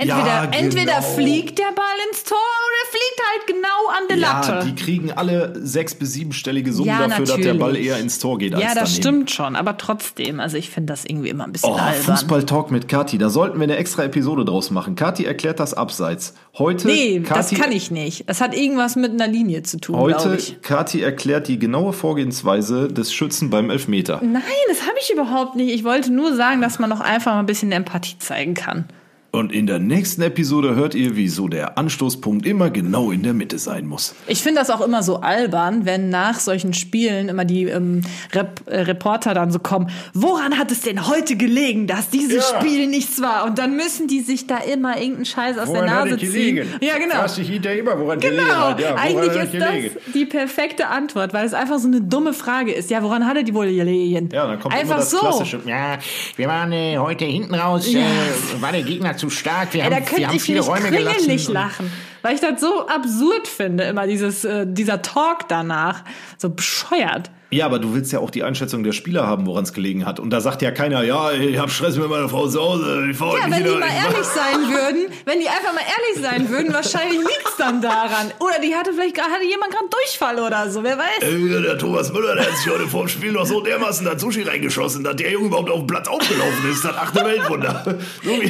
Ja, 0.02 0.16
Entweder, 0.16 0.46
genau. 0.46 0.58
entweder 0.64 1.02
fliegt 1.02 1.58
der 1.58 1.72
Ball 1.74 1.84
ins 2.10 2.24
Tor 2.24 2.38
oder 2.38 2.90
fliegt 2.90 3.20
halt 3.30 3.46
genau 3.46 3.88
an 3.98 4.08
der 4.08 4.16
Ja, 4.16 4.40
Latte. 4.56 4.66
die 4.66 4.74
kriegen 4.74 5.12
alle 5.12 5.52
sechs- 5.62 5.94
bis 5.94 6.12
siebenstellige 6.12 6.72
Summen 6.72 6.88
Ja, 6.88 7.06
dafür, 7.06 7.26
dass 7.26 7.36
der 7.36 7.54
Ball 7.54 7.68
natürlich. 7.72 7.86
eher 7.88 7.98
ins 7.98 8.18
Tor 8.18 8.38
geht 8.38 8.54
als 8.54 8.62
ja, 8.62 8.68
das 8.70 8.76
daneben. 8.94 9.02
stimmt 9.02 9.30
schon, 9.30 9.56
aber 9.56 9.76
trotzdem, 9.76 10.40
also 10.40 10.56
ich 10.56 10.70
finde 10.70 10.92
das 10.92 11.04
irgendwie 11.04 11.28
immer 11.28 11.44
ein 11.44 11.52
bisschen 11.52 11.70
Oh, 11.70 11.76
albern. 11.76 12.02
Fußball-Talk 12.02 12.70
mit 12.70 12.88
Kati. 12.88 13.18
Da 13.18 13.28
sollten 13.28 13.58
wir 13.58 13.64
eine 13.64 13.76
extra 13.76 14.04
Episode 14.04 14.44
draus 14.44 14.70
machen. 14.70 14.94
Kati 14.94 15.24
erklärt 15.26 15.60
das 15.60 15.74
abseits. 15.74 16.34
Heute, 16.58 16.86
Nee, 16.86 17.20
das 17.20 17.50
Kati, 17.50 17.54
kann 17.56 17.72
ich 17.72 17.90
nicht. 17.90 18.24
Es 18.26 18.40
hat 18.40 18.56
irgendwas 18.56 18.96
mit 18.96 19.12
einer 19.12 19.28
Linie 19.28 19.62
zu 19.62 19.78
tun, 19.78 19.96
Heute, 19.96 20.34
ich. 20.36 20.62
Kati 20.62 21.02
erklärt 21.02 21.46
die 21.48 21.58
genaue 21.58 21.92
Vorgehensweise 21.92 22.88
des 22.88 23.12
Schützen 23.12 23.50
beim 23.50 23.70
Elfmeter. 23.70 24.20
Nein, 24.22 24.42
das 24.68 24.82
habe 24.82 24.96
ich 25.02 25.10
überhaupt 25.12 25.56
nicht. 25.56 25.72
Ich 25.74 25.84
wollte 25.84 26.12
nur 26.12 26.34
sagen, 26.34 26.60
dass 26.60 26.78
man 26.78 26.88
noch 26.90 27.00
einfach 27.00 27.32
mal 27.34 27.40
ein 27.40 27.46
bisschen 27.46 27.70
Empathie 27.72 28.18
zeigen 28.18 28.54
kann. 28.54 28.86
Und 29.32 29.52
in 29.52 29.68
der 29.68 29.78
nächsten 29.78 30.22
Episode 30.22 30.74
hört 30.74 30.96
ihr, 30.96 31.14
wieso 31.14 31.46
der 31.46 31.78
Anstoßpunkt 31.78 32.44
immer 32.46 32.70
genau 32.70 33.12
in 33.12 33.22
der 33.22 33.32
Mitte 33.32 33.60
sein 33.60 33.86
muss. 33.86 34.14
Ich 34.26 34.42
finde 34.42 34.58
das 34.60 34.70
auch 34.70 34.80
immer 34.80 35.04
so 35.04 35.20
albern, 35.20 35.86
wenn 35.86 36.08
nach 36.08 36.40
solchen 36.40 36.74
Spielen 36.74 37.28
immer 37.28 37.44
die 37.44 37.64
ähm, 37.64 38.00
Rep 38.32 38.62
äh, 38.66 38.80
Reporter 38.80 39.32
dann 39.32 39.52
so 39.52 39.60
kommen. 39.60 39.88
Woran 40.14 40.58
hat 40.58 40.72
es 40.72 40.80
denn 40.80 41.06
heute 41.06 41.36
gelegen, 41.36 41.86
dass 41.86 42.10
dieses 42.10 42.50
Ja. 42.50 42.60
Spiel 42.60 42.88
nichts 42.88 43.20
war? 43.22 43.44
Und 43.44 43.58
dann 43.58 43.76
müssen 43.76 44.08
die 44.08 44.20
sich 44.20 44.48
da 44.48 44.58
immer 44.58 44.96
irgendeinen 44.96 45.26
Scheiß 45.26 45.58
aus 45.58 45.72
der 45.72 45.82
Nase 45.82 46.16
ziehen. 46.18 46.66
Ja, 46.80 46.98
genau. 46.98 47.24
ich 47.24 47.48
hinterher 47.48 47.78
immer, 47.78 47.98
woran 48.00 48.18
Genau, 48.18 48.74
eigentlich 48.96 49.42
ist 49.42 49.54
das 49.54 50.12
die 50.12 50.26
perfekte 50.26 50.88
Antwort, 50.88 51.32
weil 51.34 51.46
es 51.46 51.54
einfach 51.54 51.78
so 51.78 51.86
eine 51.86 52.00
dumme 52.00 52.32
Frage 52.32 52.72
ist. 52.72 52.90
Ja, 52.90 53.00
woran 53.04 53.24
hatte 53.26 53.44
die 53.44 53.54
wohl 53.54 53.72
gelegen? 53.72 54.28
Ja, 54.32 54.48
dann 54.48 54.58
kommt 54.58 54.74
einfach 54.74 54.86
immer 54.86 54.96
das 54.96 55.10
so. 55.10 55.18
klassische. 55.18 55.60
Ja, 55.66 55.98
wir 56.34 56.48
waren 56.48 56.72
äh, 56.72 56.98
heute 56.98 57.26
hinten 57.26 57.54
raus, 57.54 57.90
Ja. 57.92 58.00
äh, 58.00 58.60
war 58.60 58.72
der 58.72 58.82
Gegner 58.82 59.16
zu 59.20 59.30
stark, 59.30 59.74
wir 59.74 59.84
Ey, 59.84 59.90
da 59.90 59.96
haben, 59.96 60.16
wir 60.16 60.28
haben 60.28 60.36
ich 60.36 60.42
viele 60.42 60.60
Räume 60.60 60.90
gelassen. 60.90 61.52
lachen, 61.52 61.92
weil 62.22 62.34
ich 62.34 62.40
das 62.40 62.60
so 62.60 62.86
absurd 62.88 63.46
finde, 63.46 63.84
immer 63.84 64.06
dieses, 64.06 64.44
äh, 64.44 64.66
dieser 64.66 65.02
Talk 65.02 65.48
danach, 65.48 66.04
so 66.38 66.50
bescheuert. 66.50 67.30
Ja, 67.52 67.66
aber 67.66 67.80
du 67.80 67.92
willst 67.94 68.12
ja 68.12 68.20
auch 68.20 68.30
die 68.30 68.44
Einschätzung 68.44 68.84
der 68.84 68.92
Spieler 68.92 69.26
haben, 69.26 69.44
woran 69.44 69.64
es 69.64 69.72
gelegen 69.72 70.06
hat. 70.06 70.20
Und 70.20 70.30
da 70.30 70.40
sagt 70.40 70.62
ja 70.62 70.70
keiner, 70.70 71.02
ja, 71.02 71.32
ich 71.32 71.58
hab 71.58 71.68
Stress 71.70 71.96
mit 71.96 72.08
meiner 72.08 72.28
Frau 72.28 72.46
zu 72.46 72.60
Hause. 72.60 73.08
Ich 73.10 73.18
Ja, 73.18 73.26
wenn 73.48 73.52
die 73.64 73.70
wieder- 73.70 73.78
mal 73.80 73.88
ich 73.88 74.04
ehrlich 74.04 74.26
sein 74.26 74.60
würden, 74.72 75.06
wenn 75.24 75.40
die 75.40 75.48
einfach 75.48 75.72
mal 75.74 75.80
ehrlich 75.82 76.22
sein 76.24 76.48
würden, 76.48 76.72
wahrscheinlich 76.72 77.18
liegt's 77.18 77.56
dann 77.58 77.82
daran. 77.82 78.30
Oder 78.38 78.60
die 78.62 78.72
hatte 78.74 78.92
vielleicht 78.92 79.16
gerade, 79.16 79.30
hatte 79.32 79.44
jemand 79.44 79.72
gerade 79.72 79.86
Durchfall 79.90 80.38
oder 80.38 80.70
so, 80.70 80.84
wer 80.84 80.96
weiß. 80.96 81.22
Äh, 81.22 81.62
Der 81.62 81.76
Thomas 81.76 82.12
Müller, 82.12 82.36
der 82.36 82.46
hat 82.46 82.56
sich 82.56 82.72
heute 82.72 82.86
vor 82.86 83.00
dem 83.00 83.08
Spiel 83.08 83.32
noch 83.32 83.46
so 83.46 83.60
dermaßen 83.60 84.06
das 84.06 84.20
Sushi 84.22 84.42
reingeschossen, 84.42 85.02
dass 85.02 85.16
der 85.16 85.32
Junge 85.32 85.46
überhaupt 85.48 85.70
auf 85.70 85.78
dem 85.80 85.86
Platz 85.88 86.06
aufgelaufen 86.06 86.70
ist. 86.70 86.84
Das 86.84 86.96
achte 86.96 87.24
Weltwunder. 87.24 87.82
Das 88.22 88.24
würde 88.24 88.46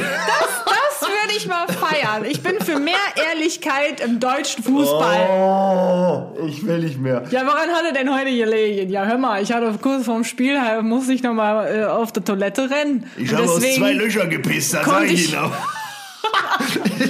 ich 1.36 1.46
mal 1.46 1.66
feiern. 1.68 2.24
Ich 2.24 2.42
bin 2.42 2.60
für 2.60 2.78
mehr 2.78 2.94
Ehrlichkeit 3.32 4.00
im 4.00 4.20
deutschen 4.20 4.62
Fußball. 4.64 5.28
Oh, 5.30 6.46
ich 6.46 6.64
will 6.66 6.78
nicht 6.80 6.98
mehr. 7.00 7.24
Ja, 7.30 7.42
woran 7.46 7.70
hat 7.70 7.84
er 7.86 7.92
denn 7.92 8.12
heute 8.14 8.30
gelegen? 8.36 8.90
Ja, 8.90 9.04
hör 9.04 9.18
mal, 9.18 9.42
ich 9.42 9.52
hatte 9.52 9.72
kurz 9.80 10.04
vorm 10.04 10.24
Spiel, 10.24 10.56
äh, 10.56 10.82
musste 10.82 11.12
ich 11.12 11.22
noch 11.22 11.34
mal 11.34 11.66
äh, 11.66 11.84
auf 11.84 12.12
die 12.12 12.20
Toilette 12.20 12.70
rennen. 12.70 13.06
Ich 13.16 13.32
habe 13.32 13.44
aus 13.44 13.60
zwei 13.60 13.92
Löchern 13.92 14.30
gepisst, 14.30 14.74
das 14.74 14.84
sag 14.86 15.04
ich 15.10 15.32
Ihnen 15.32 15.38
auch. 15.42 15.52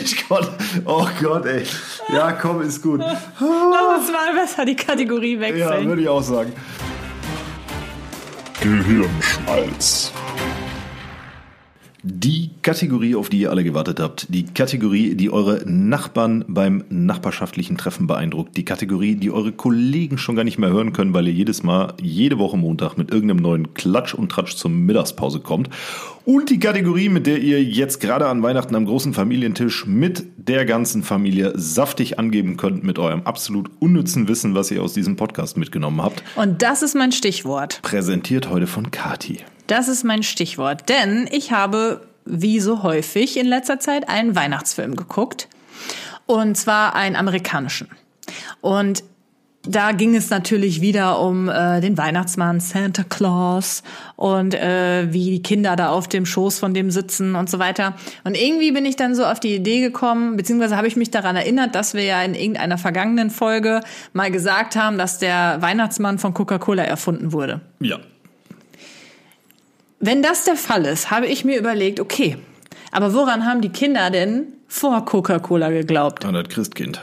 Ich 0.02 0.28
konnte, 0.28 0.50
oh 0.84 1.06
Gott, 1.20 1.46
ey. 1.46 1.64
Ja, 2.12 2.32
komm, 2.32 2.62
ist 2.62 2.82
gut. 2.82 3.00
Lass 3.00 3.18
uns 3.40 4.12
mal 4.12 4.34
besser 4.34 4.64
die 4.64 4.76
Kategorie 4.76 5.34
Ja, 5.34 5.40
wechseln. 5.40 5.88
würde 5.88 6.02
ich 6.02 6.08
auch 6.08 6.22
sagen. 6.22 6.52
Gehirnschmalz. 8.60 10.12
Die 12.02 12.50
Kategorie, 12.62 13.14
auf 13.14 13.28
die 13.28 13.40
ihr 13.40 13.50
alle 13.50 13.62
gewartet 13.62 14.00
habt. 14.00 14.26
Die 14.32 14.44
Kategorie, 14.44 15.14
die 15.14 15.30
eure 15.30 15.62
Nachbarn 15.66 16.44
beim 16.48 16.82
nachbarschaftlichen 16.88 17.76
Treffen 17.76 18.06
beeindruckt. 18.06 18.56
Die 18.56 18.64
Kategorie, 18.64 19.16
die 19.16 19.30
eure 19.30 19.52
Kollegen 19.52 20.16
schon 20.16 20.34
gar 20.34 20.44
nicht 20.44 20.58
mehr 20.58 20.70
hören 20.70 20.94
können, 20.94 21.12
weil 21.12 21.26
ihr 21.26 21.34
jedes 21.34 21.62
Mal, 21.62 21.92
jede 22.00 22.38
Woche 22.38 22.56
Montag 22.56 22.96
mit 22.96 23.10
irgendeinem 23.10 23.42
neuen 23.42 23.74
Klatsch 23.74 24.14
und 24.14 24.30
Tratsch 24.30 24.56
zur 24.56 24.70
Mittagspause 24.70 25.40
kommt. 25.40 25.68
Und 26.24 26.48
die 26.48 26.58
Kategorie, 26.58 27.10
mit 27.10 27.26
der 27.26 27.38
ihr 27.38 27.62
jetzt 27.62 28.00
gerade 28.00 28.28
an 28.28 28.42
Weihnachten 28.42 28.74
am 28.76 28.86
großen 28.86 29.12
Familientisch 29.12 29.84
mit 29.86 30.24
der 30.36 30.64
ganzen 30.64 31.02
Familie 31.02 31.52
saftig 31.54 32.18
angeben 32.18 32.56
könnt 32.56 32.82
mit 32.82 32.98
eurem 32.98 33.22
absolut 33.22 33.70
unnützen 33.78 34.26
Wissen, 34.26 34.54
was 34.54 34.70
ihr 34.70 34.82
aus 34.82 34.94
diesem 34.94 35.16
Podcast 35.16 35.58
mitgenommen 35.58 36.02
habt. 36.02 36.22
Und 36.36 36.62
das 36.62 36.82
ist 36.82 36.94
mein 36.94 37.12
Stichwort. 37.12 37.80
Präsentiert 37.82 38.48
heute 38.48 38.66
von 38.66 38.90
Kati. 38.90 39.40
Das 39.70 39.86
ist 39.86 40.02
mein 40.02 40.24
Stichwort. 40.24 40.88
Denn 40.88 41.28
ich 41.30 41.52
habe, 41.52 42.00
wie 42.24 42.58
so 42.58 42.82
häufig 42.82 43.36
in 43.36 43.46
letzter 43.46 43.78
Zeit, 43.78 44.08
einen 44.08 44.34
Weihnachtsfilm 44.34 44.96
geguckt. 44.96 45.48
Und 46.26 46.56
zwar 46.56 46.96
einen 46.96 47.14
amerikanischen. 47.14 47.88
Und 48.60 49.04
da 49.62 49.92
ging 49.92 50.16
es 50.16 50.28
natürlich 50.28 50.80
wieder 50.80 51.20
um 51.20 51.48
äh, 51.48 51.80
den 51.80 51.96
Weihnachtsmann 51.96 52.58
Santa 52.58 53.04
Claus 53.04 53.84
und 54.16 54.54
äh, 54.54 55.12
wie 55.12 55.30
die 55.30 55.42
Kinder 55.42 55.76
da 55.76 55.90
auf 55.90 56.08
dem 56.08 56.26
Schoß 56.26 56.58
von 56.58 56.74
dem 56.74 56.90
sitzen 56.90 57.36
und 57.36 57.48
so 57.48 57.60
weiter. 57.60 57.94
Und 58.24 58.36
irgendwie 58.36 58.72
bin 58.72 58.86
ich 58.86 58.96
dann 58.96 59.14
so 59.14 59.24
auf 59.24 59.38
die 59.38 59.54
Idee 59.54 59.82
gekommen, 59.82 60.36
beziehungsweise 60.36 60.76
habe 60.76 60.88
ich 60.88 60.96
mich 60.96 61.10
daran 61.10 61.36
erinnert, 61.36 61.76
dass 61.76 61.94
wir 61.94 62.02
ja 62.02 62.22
in 62.22 62.34
irgendeiner 62.34 62.78
vergangenen 62.78 63.30
Folge 63.30 63.82
mal 64.14 64.30
gesagt 64.32 64.74
haben, 64.74 64.98
dass 64.98 65.18
der 65.18 65.58
Weihnachtsmann 65.60 66.18
von 66.18 66.34
Coca-Cola 66.34 66.82
erfunden 66.82 67.32
wurde. 67.32 67.60
Ja. 67.80 67.98
Wenn 70.00 70.22
das 70.22 70.44
der 70.44 70.56
Fall 70.56 70.86
ist, 70.86 71.10
habe 71.10 71.26
ich 71.26 71.44
mir 71.44 71.58
überlegt, 71.58 72.00
okay, 72.00 72.38
aber 72.90 73.14
woran 73.14 73.44
haben 73.44 73.60
die 73.60 73.68
Kinder 73.68 74.10
denn 74.10 74.54
vor 74.66 75.04
Coca-Cola 75.04 75.70
geglaubt? 75.70 76.24
An 76.24 76.34
das 76.34 76.48
Christkind. 76.48 77.00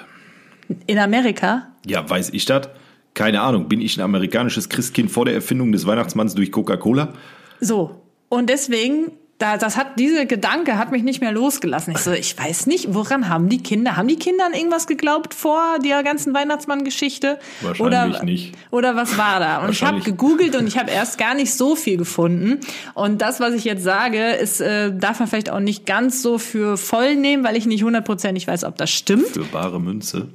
In 0.85 0.97
Amerika? 0.99 1.69
Ja, 1.85 2.07
weiß 2.09 2.31
ich 2.31 2.45
das? 2.45 2.69
Keine 3.13 3.41
Ahnung. 3.41 3.69
Bin 3.69 3.81
ich 3.81 3.97
ein 3.97 4.01
amerikanisches 4.01 4.67
Christkind 4.67 5.11
vor 5.11 5.25
der 5.25 5.33
Erfindung 5.33 5.71
des 5.71 5.85
Weihnachtsmanns 5.85 6.35
durch 6.35 6.51
Coca-Cola? 6.51 7.13
So. 7.61 8.01
Und 8.29 8.49
deswegen, 8.49 9.11
da, 9.37 9.57
das 9.57 9.77
hat, 9.77 9.99
diese 9.99 10.25
Gedanke 10.25 10.79
hat 10.79 10.91
mich 10.91 11.03
nicht 11.03 11.21
mehr 11.21 11.31
losgelassen. 11.31 11.93
Ich 11.95 11.99
so, 11.99 12.11
ich 12.11 12.37
weiß 12.37 12.65
nicht, 12.65 12.95
woran 12.95 13.29
haben 13.29 13.49
die 13.49 13.61
Kinder? 13.61 13.95
Haben 13.95 14.07
die 14.07 14.17
Kinder 14.17 14.45
an 14.47 14.53
irgendwas 14.53 14.87
geglaubt 14.87 15.35
vor 15.35 15.77
der 15.83 16.01
ganzen 16.01 16.33
Weihnachtsmann-Geschichte? 16.33 17.37
Wahrscheinlich 17.61 17.81
oder, 17.85 18.23
nicht. 18.23 18.55
Oder 18.71 18.95
was 18.95 19.17
war 19.17 19.39
da? 19.39 19.63
Und 19.63 19.71
ich 19.71 19.83
habe 19.83 19.99
gegoogelt 19.99 20.55
und 20.55 20.65
ich 20.65 20.79
habe 20.79 20.89
erst 20.89 21.19
gar 21.19 21.35
nicht 21.35 21.53
so 21.53 21.75
viel 21.75 21.97
gefunden. 21.97 22.61
Und 22.95 23.21
das, 23.21 23.39
was 23.39 23.53
ich 23.53 23.63
jetzt 23.63 23.83
sage, 23.83 24.31
ist, 24.31 24.59
äh, 24.59 24.91
darf 24.97 25.19
man 25.19 25.27
vielleicht 25.27 25.51
auch 25.51 25.59
nicht 25.59 25.85
ganz 25.85 26.23
so 26.23 26.39
für 26.39 26.75
voll 26.75 27.15
nehmen, 27.15 27.43
weil 27.43 27.55
ich 27.55 27.67
nicht 27.67 27.83
hundertprozentig 27.83 28.47
weiß, 28.47 28.63
ob 28.63 28.75
das 28.77 28.89
stimmt. 28.89 29.27
Für 29.27 29.43
bare 29.43 29.79
Münze. 29.79 30.29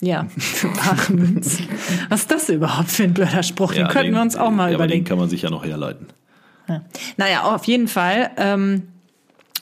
Ja, 0.00 0.26
für 0.38 0.68
bare 0.68 1.12
Münzen. 1.12 1.68
Was 2.08 2.22
ist 2.22 2.30
das 2.30 2.48
überhaupt 2.48 2.90
für 2.90 3.04
ein 3.04 3.12
blöder 3.12 3.42
Spruch? 3.42 3.74
Den 3.74 3.88
könnten 3.88 4.14
wir 4.14 4.22
uns 4.22 4.36
auch 4.36 4.50
mal 4.50 4.70
ja, 4.70 4.76
aber 4.76 4.86
den 4.86 5.00
überlegen. 5.00 5.04
kann 5.04 5.18
man 5.18 5.28
sich 5.28 5.42
ja 5.42 5.50
noch 5.50 5.64
herleiten. 5.64 6.06
Ja. 6.68 6.82
Naja, 7.16 7.42
auf 7.42 7.64
jeden 7.64 7.88
Fall. 7.88 8.30
Ähm, 8.36 8.88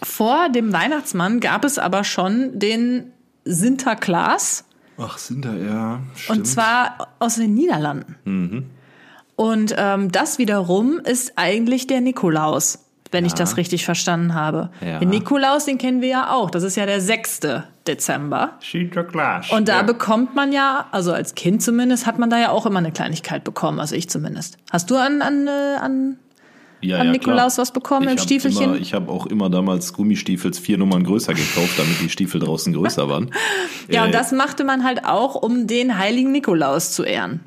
vor 0.03 0.49
dem 0.49 0.73
Weihnachtsmann 0.73 1.40
gab 1.40 1.64
es 1.64 1.79
aber 1.79 2.05
schon 2.05 2.59
den 2.59 3.12
Sinterklaas. 3.45 4.64
Ach, 4.99 5.19
sind 5.19 5.45
da 5.45 5.55
ja. 5.55 6.03
Und 6.29 6.47
zwar 6.47 7.14
aus 7.19 7.37
den 7.37 7.55
Niederlanden. 7.55 8.71
Und 9.37 9.75
ähm, 9.77 10.12
das 10.12 10.38
wiederum 10.38 11.01
ist 11.01 11.33
eigentlich 11.37 11.87
der 11.87 12.01
Nikolaus, 12.01 12.87
wenn 13.11 13.25
ich 13.25 13.33
das 13.33 13.57
richtig 13.57 13.85
verstanden 13.85 14.35
habe. 14.35 14.71
Ja. 14.81 14.99
Den 14.99 15.09
Nikolaus, 15.09 15.64
den 15.64 15.79
kennen 15.79 16.01
wir 16.01 16.09
ja 16.09 16.31
auch. 16.31 16.51
Das 16.51 16.62
ist 16.62 16.77
ja 16.77 16.87
der 16.87 17.01
6. 17.01 17.40
Dezember. 17.87 18.59
Sinterklaas. 18.61 19.51
Und 19.51 19.69
da 19.69 19.79
ja. 19.79 19.83
bekommt 19.83 20.35
man 20.35 20.53
ja, 20.53 20.87
also 20.93 21.12
als 21.12 21.35
Kind 21.35 21.62
zumindest, 21.62 22.07
hat 22.07 22.19
man 22.19 22.31
da 22.31 22.38
ja 22.38 22.51
auch 22.51 22.67
immer 22.67 22.79
eine 22.79 22.93
Kleinigkeit 22.93 23.45
bekommen. 23.45 23.81
Also 23.81 23.95
ich 23.97 24.09
zumindest. 24.09 24.59
Hast 24.71 24.90
du 24.90 24.97
an, 24.97 25.23
an, 25.23 25.47
äh, 25.47 25.77
an 25.81 26.19
ja, 26.85 26.99
an 26.99 27.07
ja, 27.07 27.12
Nikolaus 27.12 27.55
klar. 27.55 27.62
was 27.62 27.73
bekommen 27.73 28.07
ich 28.07 28.12
im 28.12 28.18
Stiefelchen? 28.18 28.64
Immer, 28.64 28.77
ich 28.77 28.94
habe 28.94 29.11
auch 29.11 29.27
immer 29.27 29.51
damals 29.51 29.92
Gummistiefels 29.92 30.59
vier 30.59 30.79
Nummern 30.79 31.05
größer 31.05 31.35
gekauft, 31.35 31.79
damit 31.79 32.01
die 32.01 32.09
Stiefel 32.09 32.40
draußen 32.40 32.73
größer 32.73 33.09
waren. 33.09 33.31
Ja, 33.88 34.03
Äh, 34.03 34.07
und 34.07 34.14
das 34.14 34.33
machte 34.33 34.64
man 34.64 34.85
halt 34.85 35.05
auch, 35.05 35.35
um 35.35 35.66
den 35.66 35.99
heiligen 35.99 36.33
Nikolaus 36.33 36.92
zu 36.92 37.03
ehren. 37.03 37.40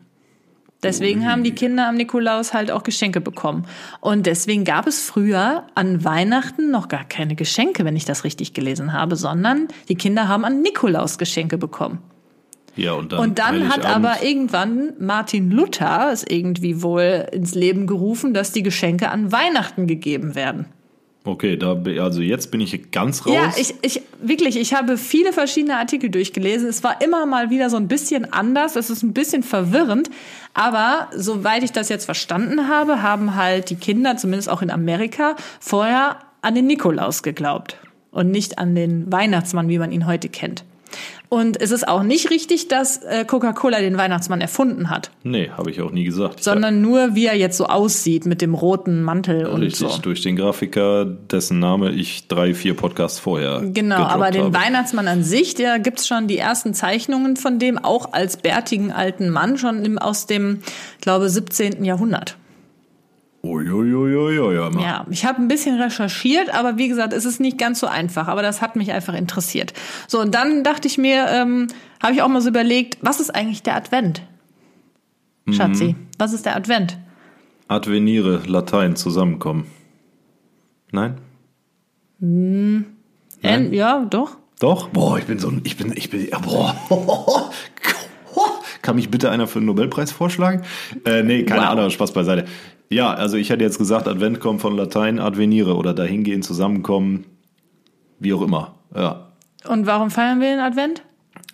Deswegen 0.84 1.30
haben 1.30 1.44
die 1.44 1.52
Kinder 1.52 1.88
am 1.88 1.96
Nikolaus 1.96 2.54
halt 2.54 2.70
auch 2.70 2.84
Geschenke 2.84 3.20
bekommen. 3.20 3.66
Und 4.00 4.28
deswegen 4.28 4.64
gab 4.64 4.86
es 4.86 5.02
früher 5.02 5.64
an 5.74 6.04
Weihnachten 6.04 6.70
noch 6.70 6.88
gar 6.88 7.04
keine 7.04 7.36
Geschenke, 7.36 7.84
wenn 7.84 7.96
ich 7.96 8.06
das 8.06 8.24
richtig 8.24 8.54
gelesen 8.54 8.94
habe, 8.94 9.16
sondern 9.16 9.70
die 9.90 9.96
Kinder 9.96 10.28
haben 10.28 10.46
an 10.46 10.62
Nikolaus 10.62 11.18
Geschenke 11.18 11.58
bekommen. 11.58 12.00
Ja, 12.78 12.94
und 12.94 13.12
dann, 13.12 13.20
Und 13.20 13.40
dann 13.40 13.70
hat 13.70 13.86
aber 13.86 14.24
irgendwann 14.24 14.94
Martin 15.00 15.52
Luther 15.52 16.12
es 16.12 16.24
irgendwie 16.28 16.82
wohl 16.82 17.28
ins 17.32 17.56
Leben 17.56 17.88
gerufen, 17.88 18.34
dass 18.34 18.52
die 18.52 18.64
Geschenke 18.64 19.10
an 19.10 19.32
Weihnachten 19.32 19.88
gegeben 19.88 20.36
werden. 20.36 20.66
Okay, 21.28 21.58
da, 21.58 21.78
also 22.02 22.22
jetzt 22.22 22.52
bin 22.52 22.62
ich 22.62 22.92
ganz 22.92 23.26
raus. 23.26 23.34
Ja, 23.34 23.54
ich, 23.58 23.76
ich, 23.82 24.02
wirklich, 24.22 24.58
ich 24.58 24.74
habe 24.74 24.98
viele 24.98 25.34
verschiedene 25.34 25.78
Artikel 25.78 26.10
durchgelesen. 26.10 26.70
Es 26.70 26.84
war 26.84 27.02
immer 27.02 27.26
mal 27.26 27.50
wieder 27.50 27.70
so 27.70 27.76
ein 27.76 27.90
bisschen 27.90 28.32
anders. 28.32 28.78
Es 28.78 28.90
ist 28.90 29.04
ein 29.04 29.12
bisschen 29.12 29.44
verwirrend. 29.44 30.10
Aber 30.54 31.10
soweit 31.14 31.64
ich 31.64 31.74
das 31.74 31.90
jetzt 31.90 32.06
verstanden 32.06 32.70
habe, 32.70 33.02
haben 33.02 33.36
halt 33.36 33.70
die 33.70 33.76
Kinder, 33.76 34.16
zumindest 34.16 34.50
auch 34.50 34.62
in 34.62 34.72
Amerika, 34.72 35.36
vorher 35.60 36.20
an 36.42 36.56
den 36.56 36.66
Nikolaus 36.66 37.24
geglaubt. 37.24 37.78
Und 38.12 38.32
nicht 38.32 38.58
an 38.58 38.74
den 38.74 39.12
Weihnachtsmann, 39.12 39.68
wie 39.68 39.80
man 39.80 39.92
ihn 39.92 40.08
heute 40.08 40.30
kennt. 40.30 40.64
Und 41.30 41.60
es 41.60 41.72
ist 41.72 41.88
auch 41.88 42.04
nicht 42.04 42.30
richtig, 42.30 42.70
dass 42.70 42.98
äh, 43.04 43.26
Coca-Cola 43.26 43.80
den 43.80 43.98
Weihnachtsmann 43.98 44.40
erfunden 44.40 44.90
hat, 44.90 45.12
nee, 45.24 45.50
habe 45.50 45.72
ich 45.72 45.82
auch 45.82 45.92
nie 45.92 46.06
gesagt. 46.06 46.42
sondern 46.42 46.82
nur, 46.82 47.16
wie 47.16 47.26
er 47.26 47.36
jetzt 47.36 47.58
so 47.58 47.66
aussieht 47.66 48.26
mit 48.26 48.42
dem 48.42 48.54
roten 48.54 49.04
Mantel 49.04 49.42
ja, 49.42 49.48
und 49.50 49.62
richtig, 49.62 49.90
so. 49.90 50.02
durch 50.02 50.22
den 50.22 50.38
Grafiker, 50.38 51.04
dessen 51.06 51.60
Name 51.60 51.92
ich 51.92 52.28
drei, 52.28 52.54
vier 52.54 52.76
Podcasts 52.76 53.20
vorher 53.20 53.62
Genau, 53.66 53.98
aber 53.98 54.32
den 54.32 54.46
habe. 54.46 54.54
Weihnachtsmann 54.54 55.08
an 55.08 55.24
sich, 55.24 55.56
da 55.56 55.78
gibt's 55.80 56.08
schon 56.08 56.28
die 56.28 56.38
ersten 56.38 56.74
Zeichnungen 56.74 57.36
von 57.36 57.60
dem, 57.60 57.78
auch 57.78 58.14
als 58.14 58.38
bärtigen 58.38 58.94
alten 58.94 59.30
Mann, 59.30 59.58
schon 59.58 59.84
im, 59.84 59.98
aus 59.98 60.28
dem, 60.28 60.60
glaube 61.02 61.30
17. 61.30 61.84
Jahrhundert. 61.84 62.38
Ja, 64.98 65.06
ich 65.12 65.26
habe 65.26 65.42
ein 65.42 65.48
bisschen 65.48 65.80
recherchiert, 65.80 66.54
aber 66.54 66.78
wie 66.78 66.88
gesagt, 66.88 67.14
es 67.14 67.26
ist 67.26 67.40
nicht 67.40 67.58
ganz 67.58 67.80
so 67.80 67.88
einfach, 67.88 68.28
aber 68.28 68.42
das 68.42 68.62
hat 68.62 68.76
mich 68.76 68.92
einfach 68.92 69.14
interessiert. 69.14 69.74
So, 70.08 70.20
und 70.20 70.34
dann 70.34 70.64
dachte 70.64 70.88
ich 70.88 70.98
mir, 70.98 71.26
ähm, 71.30 71.68
habe 72.02 72.14
ich 72.14 72.22
auch 72.22 72.28
mal 72.28 72.42
so 72.42 72.50
überlegt, 72.50 72.98
was 73.02 73.20
ist 73.20 73.30
eigentlich 73.36 73.64
der 73.64 73.76
Advent? 73.76 74.22
Schatzi, 75.50 75.96
was 76.18 76.34
ist 76.34 76.46
der 76.46 76.56
Advent? 76.56 76.98
Adveniere, 77.68 78.42
Latein, 78.48 78.96
zusammenkommen. 78.96 79.68
Nein? 80.92 81.18
Äh, 83.44 83.76
ja, 83.76 84.06
doch. 84.10 84.38
Doch? 84.60 84.90
Boah, 84.90 85.18
ich 85.20 85.26
bin 85.26 85.40
so 85.40 85.50
ein, 85.50 85.62
ich 85.64 85.78
bin, 85.78 85.94
ich 85.96 86.10
bin, 86.10 86.28
boah. 86.44 86.76
Kann 88.82 88.96
mich 88.96 89.10
bitte 89.10 89.30
einer 89.32 89.48
für 89.48 89.60
einen 89.60 89.66
Nobelpreis 89.68 90.12
vorschlagen? 90.12 90.64
Äh, 91.06 91.24
nee, 91.24 91.44
keine 91.44 91.62
Wow. 91.62 91.70
Ahnung, 91.70 91.90
Spaß 91.90 92.14
beiseite. 92.14 92.46
Ja, 92.90 93.14
also 93.14 93.38
ich 93.38 93.50
hätte 93.50 93.64
jetzt 93.64 93.78
gesagt, 93.78 94.08
Advent 94.08 94.40
kommt 94.40 94.62
von 94.62 94.76
Latein, 94.76 95.20
advenire 95.20 95.76
oder 95.76 95.94
dahingehen, 95.94 96.42
zusammenkommen, 96.42 97.26
wie 98.20 98.34
auch 98.34 98.42
immer. 98.42 98.76
Ja. 98.96 99.28
Und 99.68 99.86
warum 99.86 100.10
feiern 100.10 100.40
wir 100.40 100.50
den 100.50 100.60
Advent? 100.60 101.04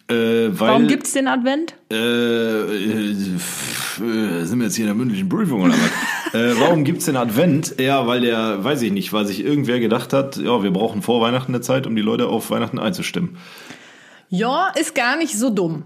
Äh, 0.10 0.50
weil, 0.60 0.70
Warum 0.70 0.88
gibt's 0.88 1.14
den 1.14 1.28
Advent? 1.28 1.76
Äh, 1.90 1.96
äh, 1.96 3.12
äh, 3.12 4.46
sind 4.46 4.60
wir 4.60 4.66
jetzt 4.66 4.76
hier 4.76 4.84
in 4.84 4.90
der 4.90 4.96
mündlichen 4.96 5.30
Prüfung 5.30 5.62
oder 5.62 5.74
was? 5.74 6.34
äh, 6.34 6.60
warum 6.60 6.84
gibt's 6.84 7.06
den 7.06 7.16
Advent? 7.16 7.76
Ja, 7.80 8.06
weil 8.06 8.22
der, 8.22 8.64
weiß 8.64 8.82
ich 8.82 8.92
nicht, 8.92 9.14
weil 9.14 9.26
sich 9.26 9.44
irgendwer 9.44 9.80
gedacht 9.80 10.12
hat, 10.12 10.36
ja, 10.36 10.62
wir 10.62 10.72
brauchen 10.72 11.02
vor 11.02 11.22
Weihnachten 11.22 11.54
eine 11.54 11.62
Zeit, 11.62 11.88
um 11.88 11.96
die 11.96 12.02
Leute 12.02 12.28
auf 12.28 12.52
Weihnachten 12.52 12.80
einzustimmen. 12.80 13.38
Ja, 14.30 14.70
ist 14.78 14.94
gar 14.94 15.16
nicht 15.16 15.38
so 15.38 15.50
dumm. 15.50 15.84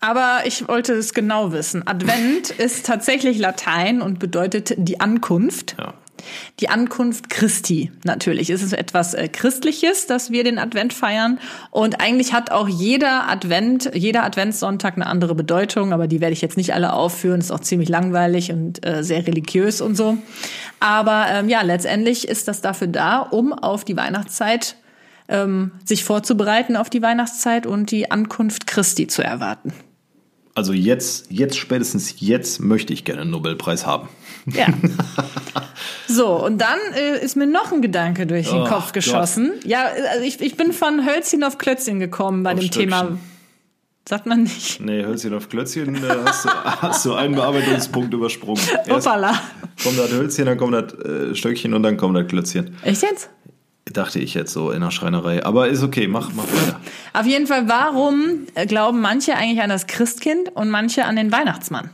Aber 0.00 0.42
ich 0.44 0.68
wollte 0.68 0.92
es 0.94 1.12
genau 1.12 1.52
wissen. 1.52 1.86
Advent 1.86 2.50
ist 2.58 2.86
tatsächlich 2.86 3.38
Latein 3.38 4.00
und 4.00 4.18
bedeutet 4.18 4.74
die 4.76 5.00
Ankunft. 5.00 5.76
Ja. 5.78 5.94
Die 6.60 6.68
Ankunft 6.68 7.30
Christi, 7.30 7.92
natürlich. 8.04 8.50
Es 8.50 8.62
ist 8.62 8.72
etwas 8.72 9.14
äh, 9.14 9.28
Christliches, 9.28 10.06
dass 10.06 10.30
wir 10.30 10.44
den 10.44 10.58
Advent 10.58 10.92
feiern. 10.92 11.38
Und 11.70 12.00
eigentlich 12.00 12.32
hat 12.32 12.50
auch 12.50 12.68
jeder 12.68 13.28
Advent, 13.28 13.90
jeder 13.94 14.24
Adventssonntag 14.24 14.96
eine 14.96 15.06
andere 15.06 15.34
Bedeutung, 15.34 15.92
aber 15.92 16.06
die 16.06 16.20
werde 16.20 16.32
ich 16.32 16.42
jetzt 16.42 16.56
nicht 16.56 16.74
alle 16.74 16.92
aufführen. 16.92 17.40
Ist 17.40 17.52
auch 17.52 17.60
ziemlich 17.60 17.88
langweilig 17.88 18.52
und 18.52 18.84
äh, 18.84 19.02
sehr 19.04 19.26
religiös 19.26 19.80
und 19.80 19.96
so. 19.96 20.18
Aber 20.80 21.26
ähm, 21.28 21.48
ja, 21.48 21.62
letztendlich 21.62 22.28
ist 22.28 22.48
das 22.48 22.60
dafür 22.60 22.88
da, 22.88 23.18
um 23.18 23.52
auf 23.52 23.84
die 23.84 23.96
Weihnachtszeit 23.96 24.76
ähm, 25.28 25.72
sich 25.84 26.04
vorzubereiten 26.04 26.76
auf 26.76 26.90
die 26.90 27.02
Weihnachtszeit 27.02 27.66
und 27.66 27.90
die 27.90 28.10
Ankunft 28.10 28.66
Christi 28.66 29.06
zu 29.06 29.22
erwarten. 29.22 29.72
Also 30.58 30.72
jetzt, 30.72 31.26
jetzt 31.30 31.56
spätestens 31.56 32.16
jetzt 32.18 32.58
möchte 32.58 32.92
ich 32.92 33.04
gerne 33.04 33.20
einen 33.22 33.30
Nobelpreis 33.30 33.86
haben. 33.86 34.08
Ja. 34.46 34.66
So, 36.10 36.42
und 36.44 36.58
dann 36.58 36.78
äh, 36.96 37.22
ist 37.22 37.36
mir 37.36 37.46
noch 37.46 37.70
ein 37.70 37.82
Gedanke 37.82 38.26
durch 38.26 38.48
den 38.48 38.62
Oh, 38.62 38.64
Kopf 38.64 38.92
geschossen. 38.92 39.52
Ja, 39.64 39.84
also 40.10 40.24
ich, 40.24 40.40
ich 40.40 40.56
bin 40.56 40.72
von 40.72 41.04
Hölzchen 41.06 41.44
auf 41.44 41.58
Klötzchen 41.58 42.00
gekommen 42.00 42.42
bei 42.42 42.52
Auf 42.54 42.58
dem 42.60 42.66
Stöckchen. 42.66 42.90
Thema. 42.90 43.18
Sagt 44.08 44.24
man 44.26 44.44
nicht. 44.44 44.80
Nee, 44.80 45.04
Hölzchen 45.04 45.34
auf 45.34 45.50
Klötzchen, 45.50 45.94
äh, 45.96 46.00
hast 46.24 46.46
du, 46.46 46.48
hast 46.64 47.04
du 47.04 47.12
einen 47.12 47.34
Bearbeitungspunkt 47.34 48.12
übersprungen. 48.14 48.62
Erst 48.86 49.06
Hoppala. 49.06 49.38
kommt 49.82 49.98
das 49.98 50.10
Hölzchen, 50.10 50.46
dann 50.46 50.56
kommt 50.56 50.72
das 50.74 50.94
äh, 50.94 51.34
Stöckchen 51.34 51.74
und 51.74 51.82
dann 51.82 51.98
kommt 51.98 52.16
das 52.16 52.26
Klötzchen. 52.26 52.74
Echt 52.82 53.02
jetzt? 53.02 53.28
Dachte 53.92 54.18
ich 54.18 54.34
jetzt 54.34 54.52
so 54.52 54.70
in 54.70 54.80
der 54.80 54.90
Schreinerei. 54.90 55.44
Aber 55.44 55.68
ist 55.68 55.82
okay, 55.82 56.08
mach, 56.08 56.32
mach 56.34 56.44
weiter. 56.44 56.80
Auf 57.14 57.26
jeden 57.26 57.46
Fall, 57.46 57.68
warum 57.68 58.46
äh, 58.54 58.66
glauben 58.66 59.00
manche 59.00 59.34
eigentlich 59.34 59.62
an 59.62 59.70
das 59.70 59.86
Christkind 59.86 60.54
und 60.54 60.70
manche 60.70 61.04
an 61.04 61.16
den 61.16 61.32
Weihnachtsmann? 61.32 61.90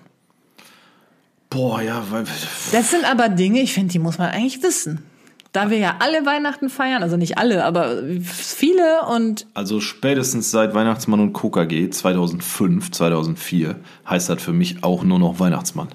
Boah, 1.51 1.81
ja, 1.81 2.03
weil. 2.11 2.25
Das 2.73 2.91
sind 2.91 3.05
aber 3.05 3.29
Dinge, 3.29 3.61
ich 3.61 3.73
finde, 3.73 3.93
die 3.93 4.01
muss 4.01 4.19
man 4.19 4.31
eigentlich 4.31 4.63
wissen. 4.63 5.05
Da 5.53 5.71
wir 5.71 5.79
ja 5.79 5.97
alle 6.01 6.27
Weihnachten 6.27 6.69
feiern, 6.69 7.05
also 7.05 7.17
nicht 7.17 7.39
alle, 7.39 7.65
aber 7.65 8.03
viele 8.25 9.07
und 9.07 9.47
Also 9.55 9.81
spätestens 9.81 10.51
seit 10.51 10.75
Weihnachtsmann 10.75 11.21
und 11.21 11.33
Coca 11.33 11.65
geht 11.65 11.95
2005, 11.95 12.91
2004 12.91 13.77
heißt 14.09 14.29
das 14.31 14.43
für 14.43 14.53
mich 14.53 14.83
auch 14.83 15.05
nur 15.05 15.21
noch 15.21 15.39
Weihnachtsmann. 15.39 15.91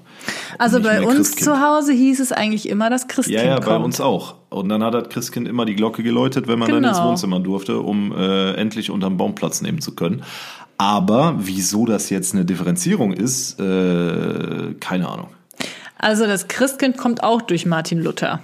Also 0.57 0.81
bei 0.81 1.01
uns 1.01 1.15
Christkind. 1.31 1.45
zu 1.45 1.61
Hause 1.61 1.93
hieß 1.93 2.19
es 2.19 2.31
eigentlich 2.31 2.67
immer 2.69 2.89
das 2.89 3.07
Christkind 3.07 3.39
Ja, 3.39 3.45
ja, 3.45 3.59
bei 3.59 3.65
kommt. 3.65 3.85
uns 3.85 4.01
auch. 4.01 4.35
Und 4.49 4.69
dann 4.69 4.83
hat 4.83 4.93
das 4.93 5.09
Christkind 5.09 5.47
immer 5.47 5.65
die 5.65 5.75
Glocke 5.75 6.03
geläutet, 6.03 6.47
wenn 6.47 6.59
man 6.59 6.69
dann 6.69 6.77
Genau. 6.83 6.89
ins 6.89 7.01
Wohnzimmer 7.03 7.39
durfte, 7.39 7.79
um 7.79 8.11
äh, 8.11 8.53
endlich 8.53 8.89
unterm 8.91 9.17
Baum 9.17 9.35
Platz 9.35 9.61
nehmen 9.61 9.81
zu 9.81 9.95
können. 9.95 10.23
Aber 10.77 11.35
wieso 11.39 11.85
das 11.85 12.09
jetzt 12.09 12.33
eine 12.33 12.45
Differenzierung 12.45 13.11
ist, 13.13 13.59
äh, 13.59 14.73
keine 14.79 15.07
Ahnung. 15.09 15.27
Also 15.97 16.25
das 16.25 16.47
Christkind 16.47 16.97
kommt 16.97 17.23
auch 17.23 17.41
durch 17.41 17.65
Martin 17.65 17.99
Luther. 18.01 18.39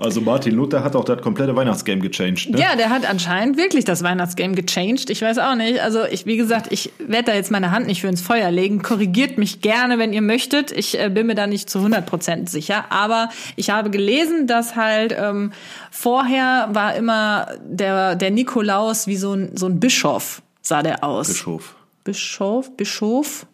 Also 0.00 0.20
Martin 0.20 0.54
Luther 0.54 0.84
hat 0.84 0.94
auch 0.94 1.04
das 1.04 1.20
komplette 1.20 1.56
Weihnachtsgame 1.56 2.00
gechanged. 2.00 2.50
Ne? 2.50 2.60
Ja, 2.60 2.76
der 2.76 2.88
hat 2.88 3.04
anscheinend 3.04 3.56
wirklich 3.56 3.84
das 3.84 4.04
Weihnachtsgame 4.04 4.54
gechanged. 4.54 5.10
Ich 5.10 5.20
weiß 5.20 5.38
auch 5.38 5.56
nicht. 5.56 5.80
Also 5.82 6.04
ich, 6.04 6.24
wie 6.24 6.36
gesagt, 6.36 6.70
ich 6.70 6.92
werde 6.98 7.32
da 7.32 7.34
jetzt 7.34 7.50
meine 7.50 7.72
Hand 7.72 7.88
nicht 7.88 8.02
für 8.02 8.06
ins 8.06 8.20
Feuer 8.20 8.52
legen. 8.52 8.80
Korrigiert 8.80 9.38
mich 9.38 9.60
gerne, 9.60 9.98
wenn 9.98 10.12
ihr 10.12 10.22
möchtet. 10.22 10.70
Ich 10.70 11.00
äh, 11.00 11.10
bin 11.10 11.26
mir 11.26 11.34
da 11.34 11.48
nicht 11.48 11.68
zu 11.68 11.80
100% 11.80 12.48
sicher. 12.48 12.84
Aber 12.90 13.30
ich 13.56 13.70
habe 13.70 13.90
gelesen, 13.90 14.46
dass 14.46 14.76
halt 14.76 15.12
ähm, 15.18 15.50
vorher 15.90 16.68
war 16.70 16.94
immer 16.94 17.48
der, 17.64 18.14
der 18.14 18.30
Nikolaus 18.30 19.08
wie 19.08 19.16
so 19.16 19.32
ein, 19.32 19.56
so 19.56 19.66
ein 19.66 19.80
Bischof, 19.80 20.42
sah 20.62 20.84
der 20.84 21.02
aus. 21.02 21.26
Bischof. 21.26 21.74
Bischof, 22.04 22.76
Bischof, 22.76 23.46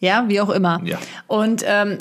ja, 0.00 0.24
wie 0.26 0.40
auch 0.40 0.50
immer. 0.50 0.80
Ja. 0.84 0.98
Und 1.28 1.62
ähm, 1.64 1.98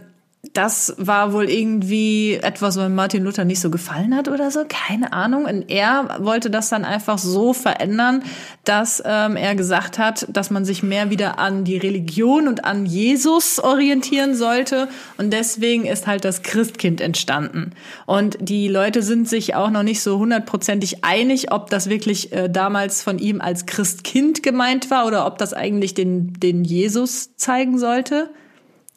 das 0.53 0.93
war 0.97 1.33
wohl 1.33 1.49
irgendwie 1.49 2.35
etwas, 2.35 2.77
was 2.77 2.89
Martin 2.89 3.23
Luther 3.23 3.45
nicht 3.45 3.59
so 3.59 3.69
gefallen 3.69 4.15
hat 4.15 4.27
oder 4.27 4.51
so, 4.51 4.63
keine 4.67 5.13
Ahnung. 5.13 5.45
Und 5.45 5.69
er 5.69 6.17
wollte 6.19 6.49
das 6.49 6.69
dann 6.69 6.85
einfach 6.85 7.17
so 7.17 7.53
verändern, 7.53 8.23
dass 8.63 9.01
ähm, 9.05 9.35
er 9.35 9.55
gesagt 9.55 9.99
hat, 9.99 10.27
dass 10.29 10.49
man 10.49 10.65
sich 10.65 10.83
mehr 10.83 11.09
wieder 11.09 11.39
an 11.39 11.63
die 11.63 11.77
Religion 11.77 12.47
und 12.47 12.65
an 12.65 12.85
Jesus 12.85 13.59
orientieren 13.59 14.35
sollte. 14.35 14.87
Und 15.17 15.31
deswegen 15.31 15.85
ist 15.85 16.07
halt 16.07 16.25
das 16.25 16.43
Christkind 16.43 17.01
entstanden. 17.01 17.71
Und 18.05 18.37
die 18.39 18.67
Leute 18.67 19.01
sind 19.01 19.27
sich 19.27 19.55
auch 19.55 19.69
noch 19.69 19.83
nicht 19.83 20.01
so 20.01 20.19
hundertprozentig 20.19 21.03
einig, 21.03 21.51
ob 21.51 21.69
das 21.69 21.89
wirklich 21.89 22.31
äh, 22.31 22.49
damals 22.49 23.01
von 23.01 23.19
ihm 23.19 23.41
als 23.41 23.65
Christkind 23.65 24.43
gemeint 24.43 24.91
war 24.91 25.05
oder 25.07 25.25
ob 25.25 25.37
das 25.37 25.53
eigentlich 25.53 25.93
den, 25.93 26.33
den 26.33 26.63
Jesus 26.63 27.35
zeigen 27.35 27.77
sollte 27.77 28.29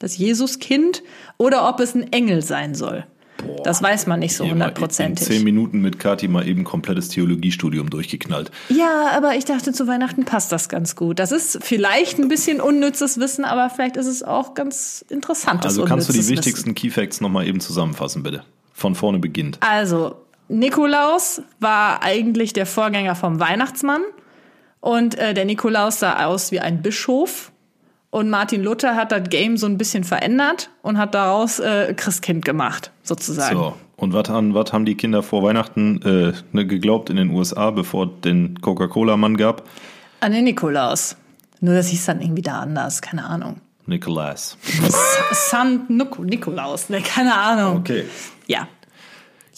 das 0.00 0.18
Jesuskind, 0.18 1.04
oder 1.38 1.68
ob 1.68 1.78
es 1.78 1.94
ein 1.94 2.12
Engel 2.12 2.42
sein 2.42 2.74
soll. 2.74 3.06
Das 3.64 3.82
weiß 3.82 4.06
man 4.06 4.20
nicht 4.20 4.36
so 4.36 4.44
hundertprozentig. 4.44 5.26
zehn 5.26 5.44
Minuten 5.44 5.80
mit 5.80 5.98
Kathi 5.98 6.28
mal 6.28 6.46
eben 6.46 6.64
komplettes 6.64 7.08
Theologiestudium 7.08 7.88
durchgeknallt. 7.88 8.50
Ja, 8.68 9.10
aber 9.14 9.34
ich 9.34 9.44
dachte, 9.44 9.72
zu 9.72 9.86
Weihnachten 9.86 10.24
passt 10.24 10.52
das 10.52 10.68
ganz 10.68 10.96
gut. 10.96 11.18
Das 11.18 11.32
ist 11.32 11.58
vielleicht 11.62 12.18
ein 12.18 12.28
bisschen 12.28 12.60
unnützes 12.60 13.18
Wissen, 13.18 13.44
aber 13.44 13.70
vielleicht 13.70 13.96
ist 13.96 14.06
es 14.06 14.22
auch 14.22 14.54
ganz 14.54 15.04
interessantes 15.08 15.66
Also 15.66 15.84
kannst 15.84 16.08
du 16.08 16.12
die 16.12 16.28
wichtigsten 16.28 16.74
Keyfacts 16.74 17.20
nochmal 17.20 17.46
eben 17.46 17.60
zusammenfassen, 17.60 18.22
bitte? 18.22 18.42
Von 18.72 18.94
vorne 18.94 19.18
beginnt. 19.18 19.58
Wissen. 19.60 19.72
Also, 19.72 20.16
Nikolaus 20.48 21.42
war 21.60 22.02
eigentlich 22.02 22.52
der 22.52 22.66
Vorgänger 22.66 23.14
vom 23.14 23.40
Weihnachtsmann. 23.40 24.02
Und 24.80 25.16
äh, 25.18 25.34
der 25.34 25.44
Nikolaus 25.44 26.00
sah 26.00 26.24
aus 26.24 26.52
wie 26.52 26.60
ein 26.60 26.82
Bischof. 26.82 27.49
Und 28.10 28.28
Martin 28.28 28.62
Luther 28.64 28.96
hat 28.96 29.12
das 29.12 29.22
Game 29.30 29.56
so 29.56 29.66
ein 29.66 29.78
bisschen 29.78 30.02
verändert 30.04 30.70
und 30.82 30.98
hat 30.98 31.14
daraus 31.14 31.60
äh, 31.60 31.94
Christkind 31.94 32.44
gemacht, 32.44 32.90
sozusagen. 33.04 33.56
So, 33.56 33.74
und 33.96 34.12
was 34.14 34.28
haben, 34.28 34.84
die 34.84 34.96
Kinder 34.96 35.22
vor 35.22 35.42
Weihnachten 35.44 36.02
äh, 36.02 36.32
ne, 36.52 36.66
geglaubt 36.66 37.08
in 37.10 37.16
den 37.16 37.30
USA, 37.30 37.70
bevor 37.70 38.06
es 38.06 38.10
den 38.24 38.60
Coca-Cola-Mann 38.60 39.36
gab? 39.36 39.62
An 40.20 40.32
den 40.32 40.44
Nikolaus. 40.44 41.16
Nur 41.60 41.74
das 41.74 41.88
hieß 41.88 42.06
dann 42.06 42.20
irgendwie 42.20 42.42
da 42.42 42.60
anders, 42.60 43.00
keine 43.00 43.24
Ahnung. 43.24 43.60
Nicholas. 43.86 44.56
San 45.32 45.86
Nik- 45.88 46.18
Nikolaus, 46.18 46.88
ne, 46.88 47.00
keine 47.02 47.34
Ahnung. 47.36 47.78
Okay. 47.78 48.04
Ja. 48.46 48.66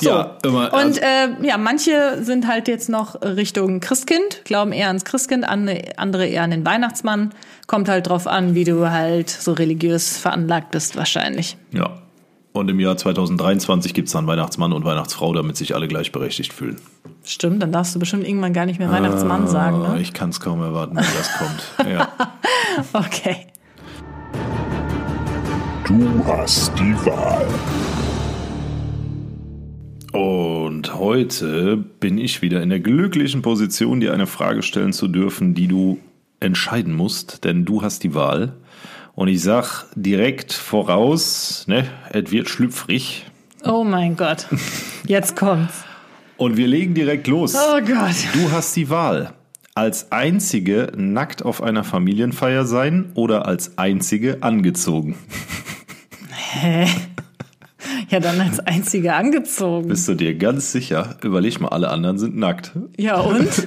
So. 0.03 0.11
Ja, 0.11 0.37
immer. 0.45 0.73
Und 0.75 0.99
äh, 1.01 1.29
ja, 1.43 1.57
manche 1.59 2.23
sind 2.23 2.47
halt 2.49 2.67
jetzt 2.69 2.89
noch 2.89 3.23
Richtung 3.23 3.81
Christkind, 3.81 4.43
glauben 4.45 4.73
eher 4.73 4.89
ans 4.89 5.05
Christkind, 5.05 5.45
andere 5.49 6.27
eher 6.27 6.43
an 6.43 6.51
den 6.51 6.67
Weihnachtsmann. 6.67 7.31
Kommt 7.69 7.89
halt 7.89 8.09
drauf 8.09 8.27
an, 8.27 8.55
wie 8.55 8.65
du 8.65 8.91
halt 8.91 9.31
so 9.31 9.53
religiös 9.53 10.19
veranlagt 10.19 10.71
bist, 10.73 10.97
wahrscheinlich. 10.97 11.57
ja. 11.71 11.91
Und 12.55 12.69
im 12.69 12.79
Jahr 12.81 12.99
2023 12.99 13.95
gibt 13.95 14.09
es 14.09 14.13
dann 14.13 14.27
Weihnachtsmann 14.27 14.75
und 14.75 14.85
Weihnachtsfrau, 14.85 15.33
damit 15.33 15.57
sich 15.57 15.75
alle 15.75 15.89
gleichberechtigt 15.89 16.53
fühlen. 16.53 16.77
Stimmt, 17.25 17.63
dann 17.63 17.73
darfst 17.73 17.95
du 17.95 17.99
bestimmt 17.99 18.29
irgendwann 18.29 18.53
gar 18.53 18.67
nicht 18.67 18.79
mehr 18.79 18.91
Weihnachtsmann 18.91 19.49
sagen, 19.49 19.83
Ah, 19.87 19.95
ne? 19.95 20.01
Ich 20.03 20.13
kann 20.13 20.29
es 20.29 20.39
kaum 20.39 20.61
erwarten, 20.61 20.99
wie 20.99 21.01
das 21.17 21.31
kommt. 21.39 21.91
Ja. 21.91 22.09
Okay. 22.93 23.47
Du 25.87 26.23
hast 26.27 26.73
die 26.79 26.95
Wahl. 27.07 27.47
Und 30.13 30.95
heute 30.95 31.79
bin 31.79 32.19
ich 32.19 32.43
wieder 32.43 32.63
in 32.63 32.69
der 32.69 32.81
glücklichen 32.81 33.41
Position, 33.41 34.01
dir 34.01 34.13
eine 34.13 34.27
Frage 34.27 34.63
stellen 34.63 34.93
zu 34.93 35.09
dürfen, 35.09 35.55
die 35.55 35.69
du 35.69 35.99
entscheiden 36.39 36.95
musst, 36.95 37.45
denn 37.45 37.65
du 37.65 37.83
hast 37.83 38.05
die 38.05 38.15
Wahl. 38.15 38.55
Und 39.15 39.29
ich 39.29 39.41
sag 39.41 39.87
direkt 39.95 40.53
voraus, 40.53 41.65
ne, 41.67 41.87
es 42.11 42.31
wird 42.31 42.51
schlüpfrig. 42.51 43.25
Oh 43.65 43.85
mein 43.85 44.17
Gott. 44.17 44.49
Jetzt 45.07 45.35
kommt's. 45.35 45.85
Und 46.37 46.57
wir 46.59 46.67
legen 46.67 46.93
direkt 46.95 47.27
los. 47.27 47.55
Oh 47.55 47.81
Gott. 47.81 48.17
Du 48.35 48.51
hast 48.51 48.77
die 48.77 48.91
Wahl. 48.91 49.33
Als 49.75 50.13
einzige 50.13 50.93
nackt 50.95 51.43
auf 51.43 51.63
einer 51.63 51.85
Familienfeier 51.85 52.67
sein 52.67 53.13
oder 53.15 53.47
als 53.47 53.79
einzige 53.79 54.43
angezogen. 54.43 55.17
Ja, 58.13 58.21
dann 58.21 58.39
als 58.43 58.61
einzige 58.61 59.15
angezogen. 59.15 59.89
Bist 59.89 60.07
du 60.07 60.13
dir 60.13 60.35
ganz 60.35 60.71
sicher? 60.71 61.17
Überleg 61.23 61.61
mal, 61.63 61.69
alle 61.69 61.89
anderen 61.89 62.19
sind 62.19 62.37
nackt. 62.37 62.73
Ja, 62.99 63.19
und? 63.19 63.49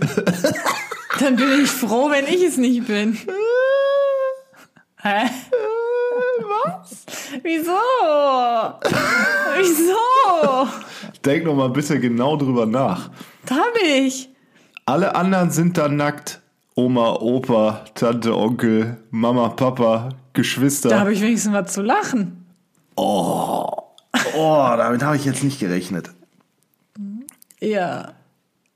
Dann 1.19 1.35
bin 1.35 1.63
ich 1.63 1.69
froh, 1.71 2.11
wenn 2.11 2.25
ich 2.27 2.43
es 2.43 2.57
nicht 2.57 2.85
bin. 2.85 3.17
Hä? 5.01 5.25
Was? 6.43 7.05
Wieso? 7.41 7.71
Wieso? 9.57 10.67
Denk 11.25 11.45
noch 11.45 11.55
mal 11.55 11.69
bitte 11.69 11.99
genau 11.99 12.37
drüber 12.37 12.67
nach. 12.67 13.09
Da 13.47 13.55
hab 13.55 13.73
ich. 13.83 14.29
Alle 14.85 15.15
anderen 15.15 15.49
sind 15.49 15.79
dann 15.79 15.95
nackt. 15.95 16.41
Oma, 16.75 17.13
Opa, 17.13 17.85
Tante, 17.95 18.37
Onkel, 18.37 18.97
Mama, 19.09 19.49
Papa, 19.49 20.09
Geschwister. 20.33 20.89
Da 20.89 20.99
habe 20.99 21.13
ich 21.13 21.21
wenigstens 21.21 21.53
was 21.53 21.73
zu 21.73 21.81
lachen. 21.81 22.45
oh, 22.95 23.74
damit 24.33 25.03
habe 25.03 25.15
ich 25.15 25.25
jetzt 25.25 25.43
nicht 25.43 25.59
gerechnet. 25.59 26.11
Ja. 27.59 28.13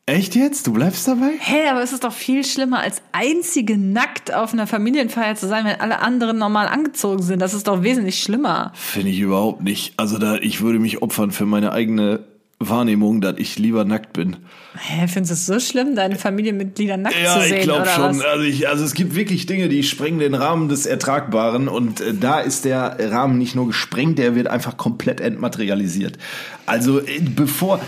Echt 0.06 0.36
jetzt? 0.36 0.66
Du 0.66 0.74
bleibst 0.74 1.08
dabei? 1.08 1.34
Hä, 1.40 1.68
aber 1.70 1.84
es 1.84 1.94
ist 1.94 2.04
doch 2.04 2.14
viel 2.14 2.44
schlimmer, 2.44 2.80
als 2.80 3.04
einzige 3.12 3.78
nackt 3.78 4.34
auf 4.34 4.54
einer 4.54 4.66
Familienfeier 4.66 5.36
zu 5.36 5.48
sein, 5.48 5.66
wenn 5.66 5.80
alle 5.80 6.00
anderen 6.00 6.40
normal 6.40 6.68
angezogen 6.68 7.22
sind. 7.22 7.40
Das 7.40 7.54
ist 7.54 7.68
doch 7.68 7.84
wesentlich 7.84 8.24
schlimmer. 8.24 8.72
Finde 8.74 9.10
ich 9.10 9.20
überhaupt 9.20 9.62
nicht. 9.62 9.94
Also 9.98 10.18
da, 10.18 10.38
ich 10.38 10.62
würde 10.62 10.80
mich 10.80 11.04
opfern 11.04 11.30
für 11.32 11.46
meine 11.46 11.74
eigene 11.74 12.22
Wahrnehmung, 12.62 13.22
dass 13.22 13.36
ich 13.38 13.58
lieber 13.58 13.86
nackt 13.86 14.12
bin. 14.14 14.36
Hä, 14.78 15.08
findest 15.08 15.32
du 15.32 15.34
es 15.34 15.46
so 15.46 15.60
schlimm, 15.62 15.96
deine 15.96 16.18
Familienmitglieder 16.18 16.98
nackt 16.98 17.16
Ja, 17.24 17.40
zu 17.40 17.48
sehen? 17.48 17.58
ich 17.60 17.64
glaube 17.64 17.88
schon. 17.88 18.18
Was? 18.20 18.26
Also, 18.26 18.44
ich, 18.44 18.68
also 18.68 18.84
es 18.84 18.94
gibt 18.94 19.16
wirklich 19.16 19.46
Dinge, 19.46 19.70
die 19.70 19.82
sprengen 19.84 20.20
den 20.20 20.34
Rahmen 20.34 20.68
des 20.68 20.86
Ertragbaren 20.86 21.70
und 21.70 22.02
äh, 22.02 22.14
da 22.14 22.40
ist 22.42 22.66
der 22.66 22.98
Rahmen 23.12 23.38
nicht 23.38 23.56
nur 23.56 23.68
gesprengt, 23.68 24.20
der 24.20 24.36
wird 24.36 24.48
einfach 24.48 24.76
komplett 24.76 25.22
entmaterialisiert. 25.22 26.18
Also 26.66 27.00
äh, 27.00 27.22
bevor 27.22 27.80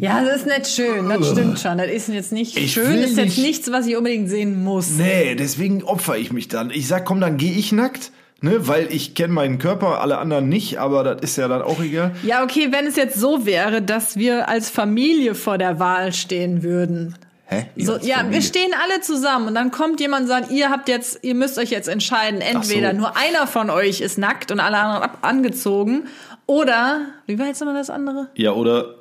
Ja, 0.00 0.22
das 0.24 0.42
ist 0.42 0.46
nicht 0.46 0.66
schön, 0.68 1.08
das 1.08 1.30
stimmt 1.30 1.58
schon. 1.58 1.78
Das 1.78 1.88
ist 1.90 2.08
jetzt 2.08 2.32
nicht 2.32 2.58
Ich 2.58 2.72
schön, 2.74 2.88
will 2.88 2.96
ist 2.98 3.16
jetzt 3.16 3.36
nicht- 3.36 3.38
nichts, 3.38 3.72
was 3.72 3.86
ich 3.86 3.96
unbedingt 3.96 4.28
sehen 4.28 4.62
muss. 4.62 4.90
Nee, 4.90 5.34
deswegen 5.34 5.82
opfer 5.82 6.18
ich 6.18 6.30
mich 6.30 6.48
dann. 6.48 6.70
Ich 6.70 6.86
sag, 6.86 7.06
komm, 7.06 7.20
dann 7.20 7.38
gehe 7.38 7.52
ich 7.52 7.72
nackt, 7.72 8.12
ne, 8.40 8.66
weil 8.68 8.88
ich 8.92 9.14
kenne 9.14 9.32
meinen 9.32 9.58
Körper, 9.58 10.00
alle 10.00 10.18
anderen 10.18 10.48
nicht, 10.48 10.78
aber 10.78 11.04
das 11.04 11.22
ist 11.22 11.36
ja 11.36 11.48
dann 11.48 11.62
auch 11.62 11.80
egal. 11.80 12.12
Ja, 12.22 12.42
okay, 12.42 12.68
wenn 12.70 12.86
es 12.86 12.96
jetzt 12.96 13.18
so 13.18 13.46
wäre, 13.46 13.82
dass 13.82 14.16
wir 14.16 14.48
als 14.48 14.70
Familie 14.70 15.34
vor 15.34 15.58
der 15.58 15.78
Wahl 15.78 16.12
stehen 16.12 16.62
würden. 16.62 17.16
Hä? 17.46 17.66
So, 17.76 17.96
ja, 17.96 18.18
Familie. 18.18 18.32
wir 18.38 18.42
stehen 18.42 18.70
alle 18.80 19.00
zusammen 19.00 19.48
und 19.48 19.54
dann 19.56 19.72
kommt 19.72 19.98
jemand 20.00 20.22
und 20.22 20.28
sagt, 20.28 20.50
ihr 20.52 20.70
habt 20.70 20.88
jetzt, 20.88 21.18
ihr 21.22 21.34
müsst 21.34 21.58
euch 21.58 21.70
jetzt 21.70 21.88
entscheiden, 21.88 22.40
entweder 22.40 22.92
so. 22.92 22.96
nur 22.98 23.16
einer 23.16 23.46
von 23.48 23.70
euch 23.70 24.00
ist 24.00 24.18
nackt 24.18 24.52
und 24.52 24.60
alle 24.60 24.76
anderen 24.78 25.02
ab 25.02 25.18
angezogen 25.22 26.04
oder, 26.46 27.00
wie 27.26 27.38
war 27.38 27.46
jetzt 27.46 27.60
nochmal 27.60 27.74
das 27.76 27.90
andere? 27.90 28.28
Ja, 28.34 28.52
oder 28.52 28.94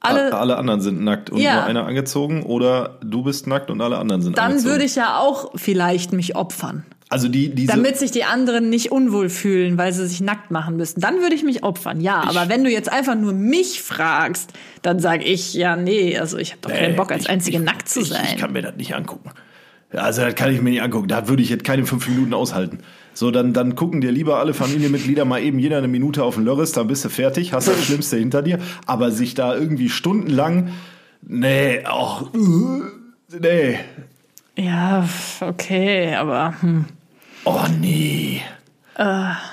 Alle, 0.00 0.32
alle, 0.34 0.56
anderen 0.56 0.80
sind 0.80 1.02
nackt 1.04 1.30
und 1.30 1.38
Ja. 1.38 1.54
nur 1.54 1.64
einer 1.64 1.86
angezogen 1.86 2.42
oder 2.44 2.98
du 3.04 3.22
bist 3.22 3.46
nackt 3.46 3.70
und 3.70 3.80
alle 3.80 3.98
anderen 3.98 4.20
sind 4.22 4.36
dann 4.38 4.46
angezogen. 4.52 4.70
würde 4.70 4.84
ich 4.84 4.96
ja 4.96 5.18
auch 5.18 5.52
vielleicht 5.54 6.12
mich 6.12 6.34
opfern. 6.34 6.84
Also 7.12 7.28
die 7.28 7.50
diese 7.54 7.68
Damit 7.72 7.98
sich 7.98 8.10
die 8.10 8.24
anderen 8.24 8.70
nicht 8.70 8.90
unwohl 8.90 9.28
fühlen, 9.28 9.76
weil 9.78 9.92
sie 9.92 10.06
sich 10.06 10.20
nackt 10.20 10.50
machen 10.50 10.76
müssen. 10.76 11.00
Dann 11.00 11.20
würde 11.20 11.34
ich 11.34 11.44
mich 11.44 11.62
opfern, 11.62 12.00
ja. 12.00 12.22
aber 12.22 12.48
wenn 12.48 12.64
du 12.64 12.70
jetzt 12.70 12.90
einfach 12.90 13.14
nur 13.14 13.32
mich 13.32 13.82
fragst, 13.82 14.52
dann 14.82 14.98
sage 14.98 15.22
ich, 15.24 15.54
ja, 15.54 15.76
nee, 15.76 16.18
also 16.18 16.38
ich 16.38 16.52
habe 16.52 16.62
doch 16.62 16.70
keinen 16.70 16.92
Nee, 16.92 16.96
Bock, 16.96 17.12
als 17.12 17.24
ich- 17.24 17.30
einzige 17.30 17.58
ich, 17.58 17.62
nackt 17.62 17.88
zu 17.88 18.00
ich, 18.00 18.08
sein. 18.08 18.24
Ich 18.34 18.36
kann 18.38 18.52
mir 18.52 18.62
das 18.62 18.76
nicht 18.76 18.94
angucken. 18.94 19.30
Also 19.92 20.22
das 20.22 20.34
kann 20.34 20.52
ich 20.54 20.62
mir 20.62 20.70
nicht 20.70 20.82
angucken. 20.82 21.06
Da 21.08 21.28
würde 21.28 21.42
ich 21.42 21.50
jetzt 21.50 21.64
keine 21.64 21.84
fünf 21.84 22.08
Minuten 22.08 22.32
aushalten. 22.32 22.78
So, 23.12 23.30
dann, 23.30 23.52
dann 23.52 23.74
gucken 23.74 24.00
dir 24.00 24.10
lieber 24.10 24.38
alle 24.38 24.54
Familienmitglieder 24.54 25.26
mal 25.26 25.42
eben 25.42 25.58
jeder 25.58 25.76
eine 25.76 25.88
Minute 25.88 26.24
auf 26.24 26.36
den 26.36 26.44
Lörres, 26.46 26.72
dann 26.72 26.86
bist 26.86 27.04
du 27.04 27.10
fertig, 27.10 27.52
hast 27.52 27.68
das 27.68 27.84
Schlimmste 27.84 28.16
hinter 28.16 28.40
dir. 28.40 28.58
Aber 28.86 29.10
sich 29.10 29.34
da 29.34 29.54
irgendwie 29.54 29.90
stundenlang, 29.90 30.70
nee, 31.20 31.84
auch, 31.84 32.30
nee, 33.38 33.78
ja, 34.56 35.08
okay, 35.40 36.14
aber 36.14 36.54
hm. 36.60 36.84
Oh 37.44 37.64
nee. 37.80 38.42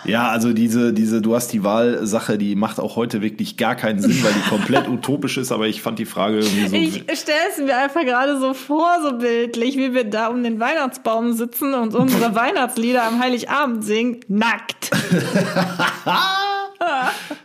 Ja, 0.06 0.30
also 0.30 0.52
diese, 0.52 0.92
diese, 0.94 1.22
du 1.22 1.34
hast 1.34 1.54
die 1.54 1.64
Wahlsache, 1.64 2.38
die 2.38 2.56
macht 2.56 2.80
auch 2.80 2.98
heute 2.98 3.22
wirklich 3.22 3.56
gar 3.56 3.76
keinen 3.76 4.00
Sinn, 4.00 4.22
weil 4.22 4.34
die 4.34 4.42
komplett 4.50 4.90
utopisch 4.90 5.38
ist, 5.38 5.52
aber 5.52 5.68
ich 5.68 5.82
fand 5.82 5.98
die 5.98 6.06
Frage 6.06 6.40
irgendwie 6.40 6.68
so. 6.68 6.76
Ich 6.76 7.20
stelle 7.20 7.38
es 7.50 7.58
mir 7.58 7.78
einfach 7.78 8.02
gerade 8.02 8.38
so 8.40 8.54
vor, 8.54 8.98
so 9.02 9.18
bildlich, 9.18 9.78
wie 9.78 9.94
wir 9.94 10.04
da 10.04 10.28
um 10.28 10.44
den 10.44 10.60
Weihnachtsbaum 10.60 11.34
sitzen 11.34 11.74
und 11.74 11.96
unsere 11.96 12.36
Weihnachtslieder 12.40 13.04
am 13.04 13.20
Heiligabend 13.20 13.84
singen, 13.86 14.20
nackt. 14.28 14.92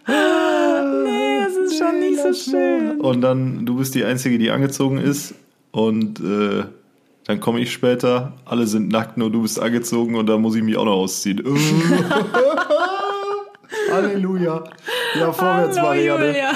nee, 0.06 1.38
das 1.44 1.56
ist 1.56 1.78
schon 1.78 2.00
nicht 2.00 2.20
so 2.20 2.32
schön. 2.34 3.00
Und 3.00 3.20
dann, 3.20 3.64
du 3.64 3.76
bist 3.76 3.94
die 3.94 4.04
Einzige, 4.04 4.38
die 4.38 4.50
angezogen 4.50 4.98
ist. 4.98 5.34
Und 5.70 6.20
äh, 6.20 6.64
dann 7.26 7.40
komme 7.40 7.60
ich 7.60 7.72
später, 7.72 8.32
alle 8.44 8.66
sind 8.66 8.88
nackt, 8.88 9.16
nur 9.16 9.30
du 9.30 9.42
bist 9.42 9.60
angezogen 9.60 10.16
und 10.16 10.26
dann 10.26 10.40
muss 10.40 10.54
ich 10.54 10.62
mich 10.62 10.76
auch 10.76 10.84
noch 10.84 10.92
ausziehen. 10.92 11.42
Halleluja. 13.92 14.64
Ja, 15.18 15.32
vorwärts, 15.32 15.78
Hallo, 15.78 15.88
Marianne. 15.88 16.26
Julia. 16.26 16.52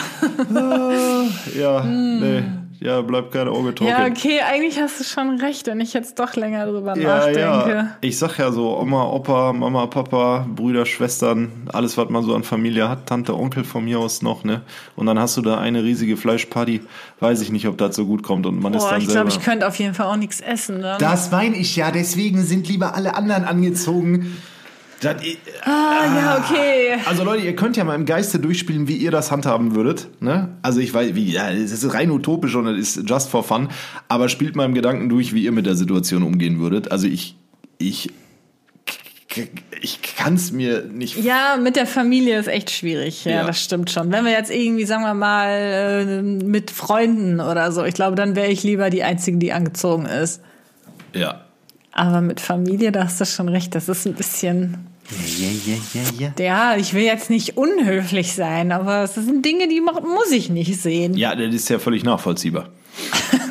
Ja, 1.58 1.84
nee. 1.84 2.42
Ja, 2.80 3.00
bleibt 3.00 3.32
kein 3.32 3.48
Auge 3.48 3.74
trocken. 3.74 3.90
Ja, 3.90 4.06
okay, 4.06 4.40
eigentlich 4.48 4.80
hast 4.80 5.00
du 5.00 5.04
schon 5.04 5.40
recht, 5.40 5.66
wenn 5.66 5.80
ich 5.80 5.94
jetzt 5.94 6.18
doch 6.20 6.36
länger 6.36 6.64
drüber 6.66 6.96
Ja, 6.96 7.16
nachdenke. 7.18 7.38
ja. 7.40 7.96
Ich 8.00 8.18
sag 8.18 8.38
ja 8.38 8.52
so, 8.52 8.78
Oma, 8.78 9.02
Opa, 9.04 9.52
Mama, 9.52 9.86
Papa, 9.86 10.46
Brüder, 10.54 10.86
Schwestern, 10.86 11.50
alles, 11.72 11.96
was 11.98 12.08
man 12.08 12.22
so 12.22 12.34
an 12.36 12.44
Familie 12.44 12.88
hat, 12.88 13.06
Tante, 13.06 13.34
Onkel 13.36 13.64
von 13.64 13.84
mir 13.84 13.98
aus 13.98 14.22
noch, 14.22 14.44
ne? 14.44 14.62
Und 14.94 15.06
dann 15.06 15.18
hast 15.18 15.36
du 15.36 15.42
da 15.42 15.58
eine 15.58 15.82
riesige 15.82 16.16
Fleischparty. 16.16 16.82
Weiß 17.18 17.40
ich 17.40 17.50
nicht, 17.50 17.66
ob 17.66 17.78
das 17.78 17.96
so 17.96 18.06
gut 18.06 18.22
kommt 18.22 18.46
und 18.46 18.62
man 18.62 18.72
ist 18.74 18.82
Boah, 18.84 18.90
dann 18.90 19.00
ich 19.00 19.06
selber. 19.08 19.22
glaube, 19.24 19.36
ich 19.40 19.44
könnte 19.44 19.66
auf 19.66 19.74
jeden 19.76 19.94
Fall 19.94 20.06
auch 20.06 20.16
nichts 20.16 20.40
essen. 20.40 20.80
Dann. 20.80 21.00
Das 21.00 21.32
meine 21.32 21.56
ich 21.56 21.74
ja, 21.74 21.90
deswegen 21.90 22.42
sind 22.42 22.68
lieber 22.68 22.94
alle 22.94 23.16
anderen 23.16 23.44
angezogen. 23.44 24.36
Das, 25.00 25.14
ah, 25.64 26.04
ja, 26.06 26.38
okay. 26.38 26.96
also 27.06 27.22
Leute, 27.22 27.44
ihr 27.44 27.54
könnt 27.54 27.76
ja 27.76 27.84
mal 27.84 27.94
im 27.94 28.04
Geiste 28.04 28.40
durchspielen, 28.40 28.88
wie 28.88 28.96
ihr 28.96 29.12
das 29.12 29.30
handhaben 29.30 29.76
würdet. 29.76 30.08
Ne? 30.20 30.48
Also 30.62 30.80
ich 30.80 30.92
weiß, 30.92 31.14
wie, 31.14 31.30
ja, 31.32 31.50
es 31.50 31.70
ist 31.70 31.94
rein 31.94 32.10
utopisch 32.10 32.56
und 32.56 32.66
es 32.66 32.96
ist 32.96 33.08
just 33.08 33.28
for 33.30 33.44
fun, 33.44 33.68
aber 34.08 34.28
spielt 34.28 34.56
mal 34.56 34.64
im 34.64 34.74
Gedanken 34.74 35.08
durch, 35.08 35.32
wie 35.34 35.44
ihr 35.44 35.52
mit 35.52 35.66
der 35.66 35.76
Situation 35.76 36.24
umgehen 36.24 36.58
würdet. 36.58 36.90
Also 36.90 37.06
ich, 37.06 37.36
ich, 37.78 38.10
ich 39.80 40.00
kann 40.02 40.34
es 40.34 40.50
mir 40.50 40.82
nicht 40.84 41.22
Ja, 41.22 41.56
mit 41.62 41.76
der 41.76 41.86
Familie 41.86 42.38
ist 42.40 42.48
echt 42.48 42.70
schwierig. 42.72 43.24
Ja, 43.24 43.32
Ja. 43.32 43.46
das 43.46 43.62
stimmt 43.62 43.90
schon. 43.90 44.10
Wenn 44.10 44.24
wir 44.24 44.32
jetzt 44.32 44.50
irgendwie, 44.50 44.84
sagen 44.84 45.02
wir 45.04 45.14
mal, 45.14 45.48
äh, 45.48 46.22
mit 46.22 46.72
Freunden 46.72 47.40
oder 47.40 47.70
so, 47.70 47.84
ich 47.84 47.94
glaube, 47.94 48.16
dann 48.16 48.34
wäre 48.34 48.48
ich 48.48 48.64
lieber 48.64 48.90
die 48.90 49.04
Einzige, 49.04 49.38
die 49.38 49.52
angezogen 49.52 50.06
ist. 50.06 50.40
Ja. 51.14 51.42
Aber 51.92 52.20
mit 52.20 52.40
Familie, 52.40 52.90
da 52.90 53.04
hast 53.04 53.20
du 53.20 53.24
schon 53.26 53.48
recht, 53.48 53.76
das 53.76 53.88
ist 53.88 54.06
ein 54.06 54.14
bisschen. 54.14 54.87
Ja, 55.10 55.48
ja, 55.66 55.74
ja, 55.94 56.32
ja. 56.38 56.44
Ja, 56.44 56.76
ich 56.76 56.92
will 56.92 57.02
jetzt 57.02 57.30
nicht 57.30 57.56
unhöflich 57.56 58.34
sein, 58.34 58.72
aber 58.72 59.04
es 59.04 59.14
sind 59.14 59.44
Dinge, 59.44 59.66
die 59.68 59.80
muss 59.80 60.30
ich 60.32 60.50
nicht 60.50 60.80
sehen. 60.80 61.16
Ja, 61.16 61.34
das 61.34 61.54
ist 61.54 61.70
ja 61.70 61.78
völlig 61.78 62.04
nachvollziehbar. 62.04 62.68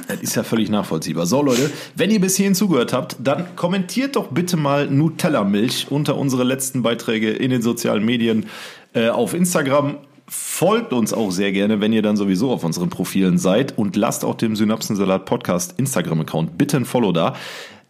das 0.08 0.22
ist 0.22 0.36
ja 0.36 0.44
völlig 0.44 0.70
nachvollziehbar. 0.70 1.26
So, 1.26 1.42
Leute, 1.42 1.72
wenn 1.96 2.12
ihr 2.12 2.22
bis 2.22 2.36
hierhin 2.36 2.54
zugehört 2.54 2.94
habt, 2.94 3.16
dann 3.20 3.56
kommentiert 3.56 4.16
doch 4.16 4.28
bitte 4.28 4.56
mal 4.56 4.88
Nutella-Milch 4.88 5.88
unter 5.90 6.18
unsere 6.18 6.44
letzten 6.44 6.84
Beiträge 6.84 7.32
in 7.32 7.50
den 7.50 7.62
sozialen 7.64 8.06
Medien 8.06 8.46
äh, 8.94 9.10
auf 9.10 9.34
Instagram. 9.34 9.98
Folgt 10.28 10.92
uns 10.94 11.14
auch 11.14 11.32
sehr 11.32 11.54
gerne, 11.54 11.80
wenn 11.80 11.94
ihr 11.94 12.02
dann 12.02 12.18
sowieso 12.18 12.52
auf 12.52 12.64
unseren 12.64 12.90
Profilen 12.90 13.38
seid 13.38 13.78
und 13.78 13.96
lasst 13.96 14.26
auch 14.26 14.36
dem 14.36 14.56
Synapsensalat 14.56 15.26
Podcast 15.26 15.76
Instagram-Account 15.78 16.58
bitte 16.58 16.78
ein 16.78 16.86
Follow 16.86 17.14
da. 17.14 17.34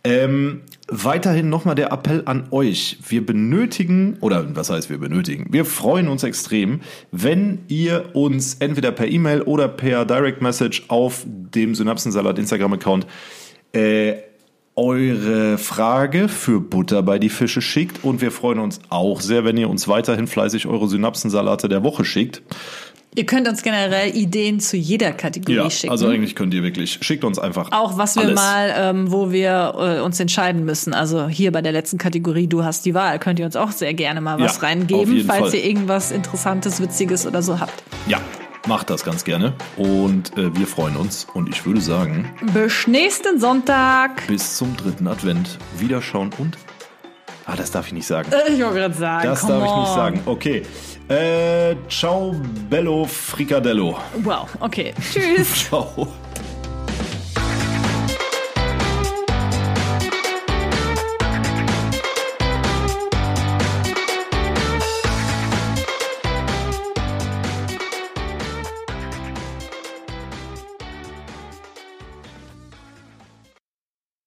Ähm, 0.08 0.62
weiterhin 0.88 1.49
nochmal 1.49 1.76
der 1.76 1.91
Appell 1.91 2.22
an 2.24 2.47
euch. 2.51 2.97
Wir 3.10 3.26
benötigen, 3.26 4.16
oder 4.22 4.55
was 4.55 4.70
heißt 4.70 4.89
wir 4.89 4.99
benötigen? 4.99 5.47
Wir 5.51 5.66
freuen 5.66 6.08
uns 6.08 6.24
extrem, 6.24 6.80
wenn 7.12 7.66
ihr 7.68 8.12
uns 8.14 8.55
entweder 8.55 8.93
per 8.93 9.10
E-Mail 9.10 9.41
oder 9.41 9.68
per 9.68 10.05
Direct 10.05 10.41
Message 10.41 10.86
auf 10.88 11.26
dem 11.28 11.76
Synapsensalat 11.76 12.39
Instagram-Account 12.39 13.05
äh, 13.74 14.14
eure 14.78 15.58
Frage 15.58 16.30
für 16.30 16.62
Butter 16.62 17.03
bei 17.03 17.20
die 17.20 17.28
Fische 17.28 17.62
schickt. 17.62 18.05
Und 18.05 18.22
wir 18.22 18.32
freuen 18.32 18.60
uns 18.60 18.80
auch 18.88 19.20
sehr, 19.20 19.43
wenn 19.43 19.58
ihr 19.58 19.70
uns 19.70 19.89
weiterhin 19.89 20.28
fleißig 20.28 20.68
eure 20.68 20.88
Synapsensalate 20.88 21.68
der 21.68 21.84
Woche 21.84 22.05
schickt. 22.05 22.43
Ihr 23.16 23.26
könnt 23.26 23.47
uns 23.47 23.64
generell 23.64 24.16
Ideen 24.16 24.60
zu 24.60 24.78
jeder 24.78 25.12
Kategorie 25.12 25.72
schicken. 25.72 25.89
also 25.91 26.08
eigentlich 26.08 26.36
könnt 26.36 26.53
ihr 26.53 26.62
wirklich, 26.62 26.99
schickt 27.01 27.24
uns 27.24 27.39
einfach 27.39 27.72
auch 27.72 27.97
was 27.97 28.16
wir 28.16 28.24
alles. 28.24 28.36
mal, 28.36 28.74
ähm, 28.78 29.12
wo 29.12 29.32
wir 29.32 29.74
äh, 29.97 30.01
uns 30.01 30.20
entscheiden 30.20 30.66
müssen. 30.66 30.93
Also 30.93 31.28
hier 31.28 31.51
bei 31.51 31.64
der 31.64 31.72
letzten 31.72 31.97
Kategorie, 31.97 32.45
du 32.45 32.64
hast 32.64 32.86
die 32.86 32.93
Wahl, 32.93 33.18
könnt 33.18 33.39
ihr 33.39 33.45
uns 33.45 33.55
auch 33.55 33.72
sehr 33.72 33.95
gerne 33.95 34.22
mal 34.22 34.36
was 34.39 34.51
Ja, 34.51 34.58
auf 34.58 34.64
reingeben, 34.64 35.24
falls 35.26 35.39
Fall. 35.49 35.55
ihr 35.55 35.66
irgendwas 35.66 36.12
Interessantes, 36.12 36.80
Witziges 36.80 37.26
oder 37.26 37.41
so 37.41 37.60
habt. 37.60 37.82
Ja, 38.08 38.20
macht 38.68 38.91
das 38.91 39.03
ganz 39.03 39.24
gerne. 39.24 39.53
Und 39.78 40.38
äh, 40.38 40.55
wir 40.55 40.68
freuen 40.68 40.95
uns. 40.95 41.26
Und 41.34 41.49
ich 41.49 41.66
würde 41.66 41.82
sagen, 41.82 42.30
Bis 42.53 42.86
nächsten 42.86 43.39
Sonntag. 43.39 44.28
bis 44.28 44.58
zum 44.58 44.78
dritten 44.78 45.08
Advent. 45.08 45.58
Wiederschauen 45.80 46.30
und. 46.38 46.55
Ah, 47.47 47.55
das 47.55 47.72
darf 47.72 47.88
ich 47.88 47.93
nicht 47.93 48.05
sagen. 48.05 48.30
Äh, 48.32 48.53
Ich 48.53 48.60
wollte 48.62 48.76
gerade 48.76 48.93
sagen, 48.93 49.28
Das 49.28 49.41
darf 49.41 49.64
ich 49.64 49.72
nicht 49.72 49.89
on. 49.89 49.95
sagen. 49.95 50.22
Okay. 50.26 50.62
Äh, 51.10 51.76
ciao, 51.88 52.36
bello, 52.70 53.05
fricadello. 53.05 53.97
Wow, 54.24 54.47
okay. 54.60 54.93
Tschüss. 54.99 55.53
Ciao. 55.70 56.08